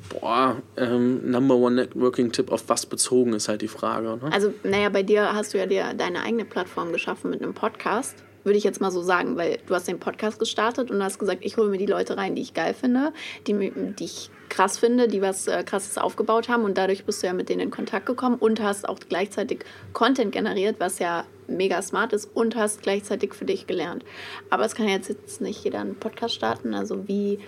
Boah, 0.10 0.58
ähm, 0.76 1.32
Number 1.32 1.56
One 1.56 1.76
Networking-Tipp 1.76 2.52
auf 2.52 2.68
was 2.68 2.86
bezogen 2.86 3.32
ist 3.32 3.48
halt 3.48 3.62
die 3.62 3.70
Frage. 3.70 4.20
Ne? 4.22 4.30
Also, 4.30 4.54
naja, 4.64 4.90
bei 4.90 5.04
dir 5.04 5.34
hast 5.34 5.54
du 5.54 5.58
ja 5.58 5.68
dir 5.68 5.94
deine 5.94 6.22
eigene 6.22 6.44
Plattform 6.44 6.92
geschaffen 6.92 7.32
mit 7.32 7.42
einem 7.42 7.54
Podcast. 7.54 8.18
Würde 8.44 8.58
ich 8.58 8.66
jetzt 8.66 8.82
mal 8.82 8.92
so 8.92 9.02
sagen, 9.02 9.38
weil 9.38 9.60
du 9.66 9.74
hast 9.74 9.88
den 9.88 10.02
Podcast 10.02 10.38
gestartet 10.38 10.92
und 10.92 11.02
hast 11.02 11.18
gesagt, 11.18 11.40
ich 11.46 11.56
hole 11.56 11.70
mir 11.70 11.78
die 11.78 11.86
Leute 11.86 12.18
rein, 12.18 12.36
die 12.36 12.42
ich 12.42 12.54
geil 12.54 12.74
finde, 12.74 13.14
die, 13.48 13.72
die 13.98 14.04
ich 14.04 14.30
krass 14.50 14.78
finde, 14.78 15.08
die 15.08 15.22
was 15.22 15.48
äh, 15.48 15.64
krasses 15.64 15.98
aufgebaut 15.98 16.50
haben 16.50 16.66
und 16.66 16.78
dadurch 16.78 17.06
bist 17.06 17.24
du 17.24 17.28
ja 17.28 17.34
mit 17.34 17.48
denen 17.48 17.62
in 17.62 17.72
Kontakt 17.72 18.06
gekommen 18.06 18.36
und 18.36 18.62
hast 18.62 18.90
auch 18.90 19.00
gleichzeitig 19.08 19.64
Content 19.94 20.34
generiert, 20.34 20.76
was 20.80 21.00
ja 21.00 21.24
mega 21.48 21.82
smart 21.82 22.14
ist 22.14 22.30
und 22.34 22.56
hast 22.56 22.82
gleichzeitig 22.82 23.34
für 23.34 23.46
dich 23.46 23.68
gelernt. 23.68 24.04
Aber 24.50 24.66
es 24.66 24.76
kann 24.76 24.88
jetzt, 24.88 25.10
jetzt 25.10 25.42
nicht 25.42 25.64
jeder 25.64 25.80
einen 25.80 25.96
Podcast 25.96 26.36
starten, 26.36 26.74
also 26.74 27.08
wie 27.08 27.40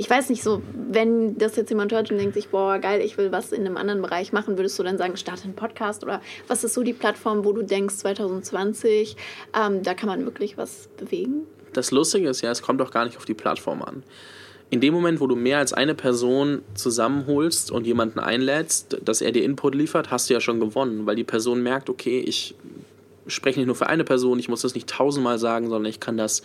ich 0.00 0.08
weiß 0.08 0.30
nicht 0.30 0.42
so, 0.42 0.62
wenn 0.74 1.36
das 1.36 1.56
jetzt 1.56 1.68
jemand 1.68 1.92
hört 1.92 2.10
und 2.10 2.16
denkt 2.16 2.32
sich, 2.32 2.48
boah, 2.48 2.78
geil, 2.78 3.02
ich 3.02 3.18
will 3.18 3.32
was 3.32 3.52
in 3.52 3.66
einem 3.66 3.76
anderen 3.76 4.00
Bereich 4.00 4.32
machen, 4.32 4.56
würdest 4.56 4.78
du 4.78 4.82
dann 4.82 4.96
sagen, 4.96 5.14
starte 5.18 5.44
einen 5.44 5.54
Podcast 5.54 6.02
oder 6.02 6.22
was 6.48 6.64
ist 6.64 6.72
so 6.72 6.82
die 6.82 6.94
Plattform, 6.94 7.44
wo 7.44 7.52
du 7.52 7.60
denkst, 7.60 7.96
2020, 7.96 9.14
ähm, 9.54 9.82
da 9.82 9.92
kann 9.92 10.08
man 10.08 10.24
wirklich 10.24 10.56
was 10.56 10.88
bewegen? 10.96 11.46
Das 11.74 11.90
Lustige 11.90 12.30
ist 12.30 12.40
ja, 12.40 12.50
es 12.50 12.62
kommt 12.62 12.80
doch 12.80 12.90
gar 12.90 13.04
nicht 13.04 13.18
auf 13.18 13.26
die 13.26 13.34
Plattform 13.34 13.82
an. 13.82 14.02
In 14.70 14.80
dem 14.80 14.94
Moment, 14.94 15.20
wo 15.20 15.26
du 15.26 15.36
mehr 15.36 15.58
als 15.58 15.74
eine 15.74 15.94
Person 15.94 16.62
zusammenholst 16.72 17.70
und 17.70 17.86
jemanden 17.86 18.20
einlädst, 18.20 18.96
dass 19.04 19.20
er 19.20 19.32
dir 19.32 19.44
Input 19.44 19.74
liefert, 19.74 20.10
hast 20.10 20.30
du 20.30 20.34
ja 20.34 20.40
schon 20.40 20.60
gewonnen, 20.60 21.04
weil 21.04 21.16
die 21.16 21.24
Person 21.24 21.62
merkt, 21.62 21.90
okay, 21.90 22.20
ich 22.20 22.54
spreche 23.30 23.60
nicht 23.60 23.66
nur 23.66 23.76
für 23.76 23.88
eine 23.88 24.04
Person, 24.04 24.38
ich 24.38 24.48
muss 24.48 24.62
das 24.62 24.74
nicht 24.74 24.88
tausendmal 24.88 25.38
sagen, 25.38 25.68
sondern 25.68 25.90
ich 25.90 26.00
kann 26.00 26.16
das 26.16 26.42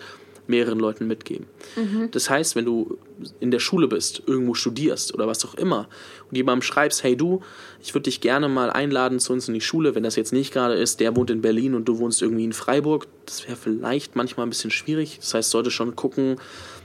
mehreren 0.48 0.80
Leuten 0.80 1.08
mitgeben. 1.08 1.48
Mhm. 1.76 2.10
Das 2.12 2.30
heißt, 2.30 2.56
wenn 2.56 2.66
du 2.66 2.98
in 3.40 3.52
der 3.52 3.60
Schule 3.60 3.88
bist, 3.88 4.24
irgendwo 4.26 4.54
studierst 4.54 5.14
oder 5.14 5.28
was 5.28 5.44
auch 5.46 5.56
immer 5.56 5.88
und 6.30 6.36
jemandem 6.36 6.62
schreibst, 6.62 7.04
hey 7.04 7.16
du, 7.16 7.42
ich 7.82 7.94
würde 7.94 8.04
dich 8.04 8.22
gerne 8.22 8.48
mal 8.48 8.70
einladen 8.70 9.20
zu 9.20 9.34
uns 9.34 9.48
in 9.48 9.54
die 9.54 9.62
Schule, 9.62 9.96
wenn 9.96 10.04
das 10.04 10.16
jetzt 10.16 10.34
nicht 10.34 10.54
gerade 10.54 10.76
ist, 10.76 11.00
der 11.00 11.16
wohnt 11.16 11.30
in 11.30 11.42
Berlin 11.42 11.74
und 11.74 11.86
du 11.86 11.98
wohnst 12.00 12.22
irgendwie 12.22 12.44
in 12.44 12.54
Freiburg, 12.54 13.08
das 13.26 13.48
wäre 13.48 13.58
vielleicht 13.58 14.16
manchmal 14.16 14.46
ein 14.46 14.50
bisschen 14.50 14.72
schwierig. 14.72 15.18
Das 15.20 15.34
heißt, 15.34 15.50
sollte 15.50 15.72
schon 15.72 15.96
gucken, 15.96 16.38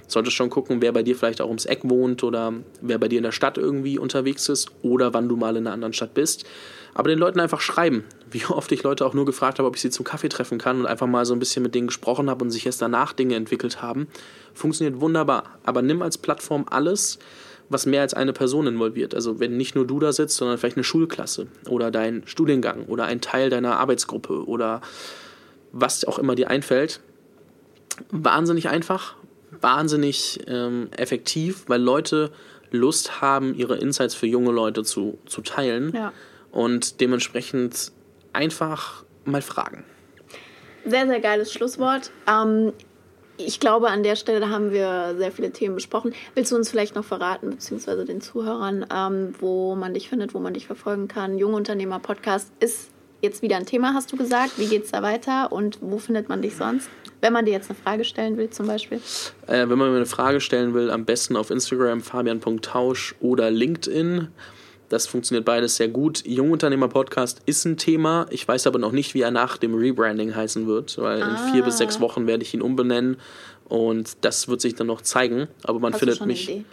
sollte 0.06 0.30
schon 0.30 0.50
gucken, 0.50 0.80
wer 0.80 0.92
bei 0.92 1.02
dir 1.02 1.16
vielleicht 1.16 1.40
auch 1.40 1.48
ums 1.48 1.66
Eck 1.66 1.80
wohnt 1.84 2.24
oder 2.24 2.54
wer 2.80 2.98
bei 2.98 3.08
dir 3.08 3.18
in 3.18 3.24
der 3.24 3.32
Stadt 3.32 3.58
irgendwie 3.58 3.98
unterwegs 3.98 4.48
ist 4.48 4.70
oder 4.82 5.12
wann 5.14 5.28
du 5.28 5.36
mal 5.36 5.56
in 5.56 5.66
einer 5.66 5.74
anderen 5.74 5.92
Stadt 5.92 6.14
bist 6.14 6.44
aber 6.94 7.08
den 7.08 7.18
Leuten 7.18 7.40
einfach 7.40 7.60
schreiben. 7.60 8.04
Wie 8.30 8.44
oft 8.46 8.70
ich 8.72 8.82
Leute 8.82 9.04
auch 9.06 9.14
nur 9.14 9.26
gefragt 9.26 9.58
habe, 9.58 9.68
ob 9.68 9.76
ich 9.76 9.82
sie 9.82 9.90
zum 9.90 10.04
Kaffee 10.04 10.28
treffen 10.28 10.58
kann 10.58 10.80
und 10.80 10.86
einfach 10.86 11.06
mal 11.06 11.24
so 11.24 11.34
ein 11.34 11.38
bisschen 11.38 11.62
mit 11.62 11.74
denen 11.74 11.88
gesprochen 11.88 12.30
habe 12.30 12.44
und 12.44 12.50
sich 12.50 12.66
erst 12.66 12.82
danach 12.82 13.12
Dinge 13.12 13.36
entwickelt 13.36 13.82
haben. 13.82 14.08
Funktioniert 14.54 15.00
wunderbar. 15.00 15.58
Aber 15.64 15.82
nimm 15.82 16.02
als 16.02 16.18
Plattform 16.18 16.66
alles, 16.68 17.18
was 17.68 17.86
mehr 17.86 18.02
als 18.02 18.14
eine 18.14 18.32
Person 18.32 18.66
involviert. 18.66 19.14
Also 19.14 19.40
wenn 19.40 19.56
nicht 19.56 19.74
nur 19.74 19.86
du 19.86 20.00
da 20.00 20.12
sitzt, 20.12 20.36
sondern 20.36 20.58
vielleicht 20.58 20.76
eine 20.76 20.84
Schulklasse 20.84 21.46
oder 21.68 21.90
dein 21.90 22.22
Studiengang 22.26 22.86
oder 22.86 23.04
ein 23.04 23.20
Teil 23.20 23.50
deiner 23.50 23.78
Arbeitsgruppe 23.78 24.46
oder 24.46 24.80
was 25.72 26.04
auch 26.04 26.18
immer 26.18 26.34
dir 26.34 26.50
einfällt. 26.50 27.00
Wahnsinnig 28.10 28.68
einfach, 28.68 29.14
wahnsinnig 29.60 30.40
ähm, 30.46 30.88
effektiv, 30.96 31.64
weil 31.68 31.80
Leute 31.80 32.32
Lust 32.72 33.20
haben, 33.20 33.54
ihre 33.54 33.76
Insights 33.76 34.14
für 34.14 34.26
junge 34.26 34.52
Leute 34.52 34.84
zu, 34.84 35.18
zu 35.26 35.42
teilen. 35.42 35.92
Ja 35.94 36.12
und 36.52 37.00
dementsprechend 37.00 37.92
einfach 38.32 39.04
mal 39.24 39.42
fragen. 39.42 39.84
Sehr, 40.84 41.06
sehr 41.06 41.20
geiles 41.20 41.52
Schlusswort. 41.52 42.10
Ähm, 42.26 42.72
ich 43.36 43.60
glaube, 43.60 43.88
an 43.88 44.02
der 44.02 44.16
Stelle 44.16 44.50
haben 44.50 44.72
wir 44.72 45.14
sehr 45.16 45.32
viele 45.32 45.50
Themen 45.50 45.74
besprochen. 45.74 46.14
Willst 46.34 46.52
du 46.52 46.56
uns 46.56 46.70
vielleicht 46.70 46.94
noch 46.94 47.04
verraten, 47.04 47.50
beziehungsweise 47.50 48.04
den 48.04 48.20
Zuhörern, 48.20 48.86
ähm, 48.94 49.34
wo 49.38 49.74
man 49.74 49.94
dich 49.94 50.08
findet, 50.08 50.34
wo 50.34 50.40
man 50.40 50.54
dich 50.54 50.66
verfolgen 50.66 51.08
kann? 51.08 51.38
Jungunternehmer 51.38 51.98
Podcast 52.00 52.52
ist 52.60 52.90
jetzt 53.22 53.42
wieder 53.42 53.56
ein 53.56 53.66
Thema, 53.66 53.94
hast 53.94 54.12
du 54.12 54.16
gesagt. 54.16 54.58
Wie 54.58 54.66
geht 54.66 54.84
es 54.84 54.92
da 54.92 55.02
weiter 55.02 55.52
und 55.52 55.78
wo 55.80 55.98
findet 55.98 56.28
man 56.28 56.42
dich 56.42 56.56
sonst? 56.56 56.88
Wenn 57.20 57.32
man 57.32 57.44
dir 57.44 57.52
jetzt 57.52 57.70
eine 57.70 57.78
Frage 57.78 58.04
stellen 58.04 58.36
will, 58.36 58.50
zum 58.50 58.66
Beispiel? 58.66 59.00
Äh, 59.46 59.68
wenn 59.68 59.78
man 59.78 59.90
mir 59.90 59.96
eine 59.96 60.06
Frage 60.06 60.40
stellen 60.40 60.72
will, 60.74 60.90
am 60.90 61.04
besten 61.04 61.36
auf 61.36 61.50
Instagram 61.50 62.00
fabian.tausch 62.00 63.14
oder 63.20 63.50
LinkedIn. 63.50 64.28
Das 64.90 65.06
funktioniert 65.06 65.44
beides 65.44 65.76
sehr 65.76 65.86
gut. 65.86 66.26
Jungunternehmer-Podcast 66.26 67.42
ist 67.46 67.64
ein 67.64 67.76
Thema. 67.76 68.26
Ich 68.30 68.46
weiß 68.46 68.66
aber 68.66 68.80
noch 68.80 68.90
nicht, 68.90 69.14
wie 69.14 69.20
er 69.20 69.30
nach 69.30 69.56
dem 69.56 69.74
Rebranding 69.74 70.34
heißen 70.34 70.66
wird, 70.66 70.98
weil 70.98 71.22
ah. 71.22 71.30
in 71.30 71.52
vier 71.52 71.62
bis 71.62 71.78
sechs 71.78 72.00
Wochen 72.00 72.26
werde 72.26 72.42
ich 72.42 72.52
ihn 72.54 72.60
umbenennen 72.60 73.16
und 73.68 74.16
das 74.22 74.48
wird 74.48 74.60
sich 74.60 74.74
dann 74.74 74.88
noch 74.88 75.00
zeigen. 75.00 75.46
Aber 75.62 75.78
man 75.78 75.92
Hast 75.92 76.00
findet 76.00 76.26
mich. 76.26 76.64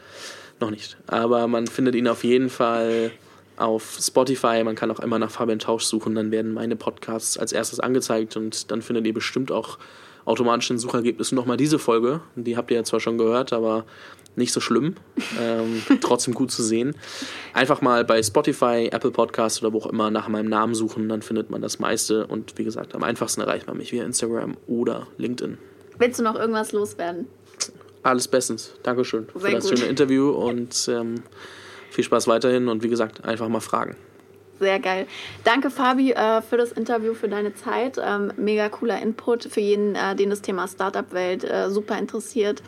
Noch 0.60 0.72
nicht. 0.72 0.98
Aber 1.06 1.48
man 1.48 1.68
findet 1.68 1.94
ihn 1.94 2.08
auf 2.08 2.24
jeden 2.24 2.50
Fall 2.50 3.12
auf 3.56 4.00
Spotify. 4.02 4.64
Man 4.64 4.76
kann 4.76 4.90
auch 4.90 5.00
immer 5.00 5.20
nach 5.20 5.30
Fabian 5.30 5.60
Tausch 5.60 5.84
suchen. 5.84 6.16
Dann 6.16 6.32
werden 6.32 6.56
meine 6.56 6.76
Podcasts 6.76 7.38
als 7.38 7.52
erstes 7.52 7.80
angezeigt 7.80 8.36
und 8.36 8.72
dann 8.72 8.82
findet 8.82 9.06
ihr 9.06 9.14
bestimmt 9.14 9.52
auch 9.52 9.78
automatisch 10.28 10.70
in 10.70 10.78
Suchergebnissen 10.78 11.36
nochmal 11.36 11.58
diese 11.58 11.80
Folge. 11.80 12.22
Die 12.36 12.58
habt 12.58 12.70
ihr 12.70 12.78
ja 12.78 12.84
zwar 12.84 13.00
schon 13.00 13.18
gehört, 13.18 13.54
aber 13.54 13.86
nicht 14.36 14.54
so 14.54 14.60
schlimm. 14.60 14.96
Ähm, 15.40 15.82
trotzdem 16.02 16.34
gut 16.34 16.52
zu 16.52 16.62
sehen. 16.62 16.96
Einfach 17.54 17.82
mal 17.82 18.04
bei 18.04 18.22
Spotify, 18.22 18.90
Apple 18.92 19.12
Podcasts 19.12 19.62
oder 19.62 19.74
wo 19.74 19.80
auch 19.80 19.88
immer 19.88 20.12
nach 20.12 20.28
meinem 20.28 20.50
Namen 20.50 20.76
suchen, 20.76 21.08
dann 21.08 21.22
findet 21.22 21.50
man 21.50 21.62
das 21.62 21.80
meiste. 21.80 22.28
Und 22.28 22.58
wie 22.58 22.66
gesagt, 22.66 22.94
am 22.94 23.04
einfachsten 23.04 23.42
erreicht 23.42 23.68
man 23.68 23.78
mich 23.78 23.92
via 23.94 24.04
Instagram 24.04 24.58
oder 24.68 25.08
LinkedIn. 25.18 25.58
Willst 25.98 26.20
du 26.20 26.24
noch 26.24 26.36
irgendwas 26.36 26.74
loswerden? 26.74 27.28
Alles 28.04 28.28
bestens. 28.28 28.74
Dankeschön 28.84 29.28
Sehr 29.34 29.42
für 29.42 29.56
das 29.56 29.70
gut. 29.70 29.80
schöne 29.80 29.90
Interview 29.90 30.30
und 30.30 30.88
ähm, 30.90 31.16
viel 31.90 32.04
Spaß 32.04 32.28
weiterhin. 32.28 32.68
Und 32.68 32.84
wie 32.84 32.90
gesagt, 32.90 33.24
einfach 33.26 33.48
mal 33.48 33.62
fragen. 33.62 33.96
Sehr 34.60 34.80
geil. 34.80 35.06
Danke, 35.44 35.70
Fabi, 35.70 36.12
äh, 36.14 36.42
für 36.42 36.58
das 36.58 36.72
Interview, 36.72 37.14
für 37.14 37.30
deine 37.30 37.54
Zeit. 37.54 38.00
Ähm, 38.04 38.34
mega 38.38 38.70
cooler 38.70 39.00
Input 39.02 39.44
für 39.44 39.60
jeden, 39.60 39.96
äh, 39.96 40.16
den 40.16 40.30
das 40.32 40.42
Thema 40.42 40.68
Startup-Welt 40.68 41.44
äh, 41.44 41.70
super 41.70 41.98
interessiert. 41.98 42.64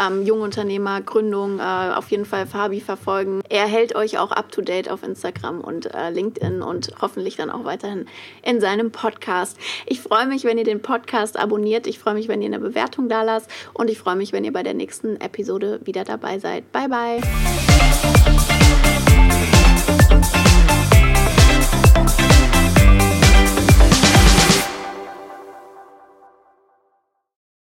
Ähm, 0.00 0.24
Jungunternehmer, 0.24 1.02
Gründung, 1.02 1.60
auf 1.60 2.10
jeden 2.10 2.24
Fall 2.24 2.46
Fabi 2.46 2.80
verfolgen. 2.80 3.40
Er 3.48 3.66
hält 3.66 3.94
euch 3.94 4.18
auch 4.18 4.32
up 4.32 4.50
to 4.50 4.62
date 4.62 4.90
auf 4.90 5.02
Instagram 5.02 5.60
und 5.60 5.88
LinkedIn 6.10 6.62
und 6.62 6.90
hoffentlich 7.00 7.36
dann 7.36 7.50
auch 7.50 7.64
weiterhin 7.64 8.06
in 8.42 8.60
seinem 8.60 8.90
Podcast. 8.90 9.58
Ich 9.86 10.00
freue 10.00 10.26
mich, 10.26 10.44
wenn 10.44 10.58
ihr 10.58 10.64
den 10.64 10.82
Podcast 10.82 11.38
abonniert. 11.38 11.86
Ich 11.86 11.98
freue 11.98 12.14
mich, 12.14 12.28
wenn 12.28 12.42
ihr 12.42 12.48
eine 12.48 12.58
Bewertung 12.58 13.08
da 13.08 13.22
lasst. 13.22 13.50
Und 13.72 13.90
ich 13.90 13.98
freue 13.98 14.16
mich, 14.16 14.32
wenn 14.32 14.44
ihr 14.44 14.52
bei 14.52 14.62
der 14.62 14.74
nächsten 14.74 15.20
Episode 15.20 15.80
wieder 15.84 16.04
dabei 16.04 16.38
seid. 16.38 16.70
Bye, 16.72 16.88
bye. 16.88 18.33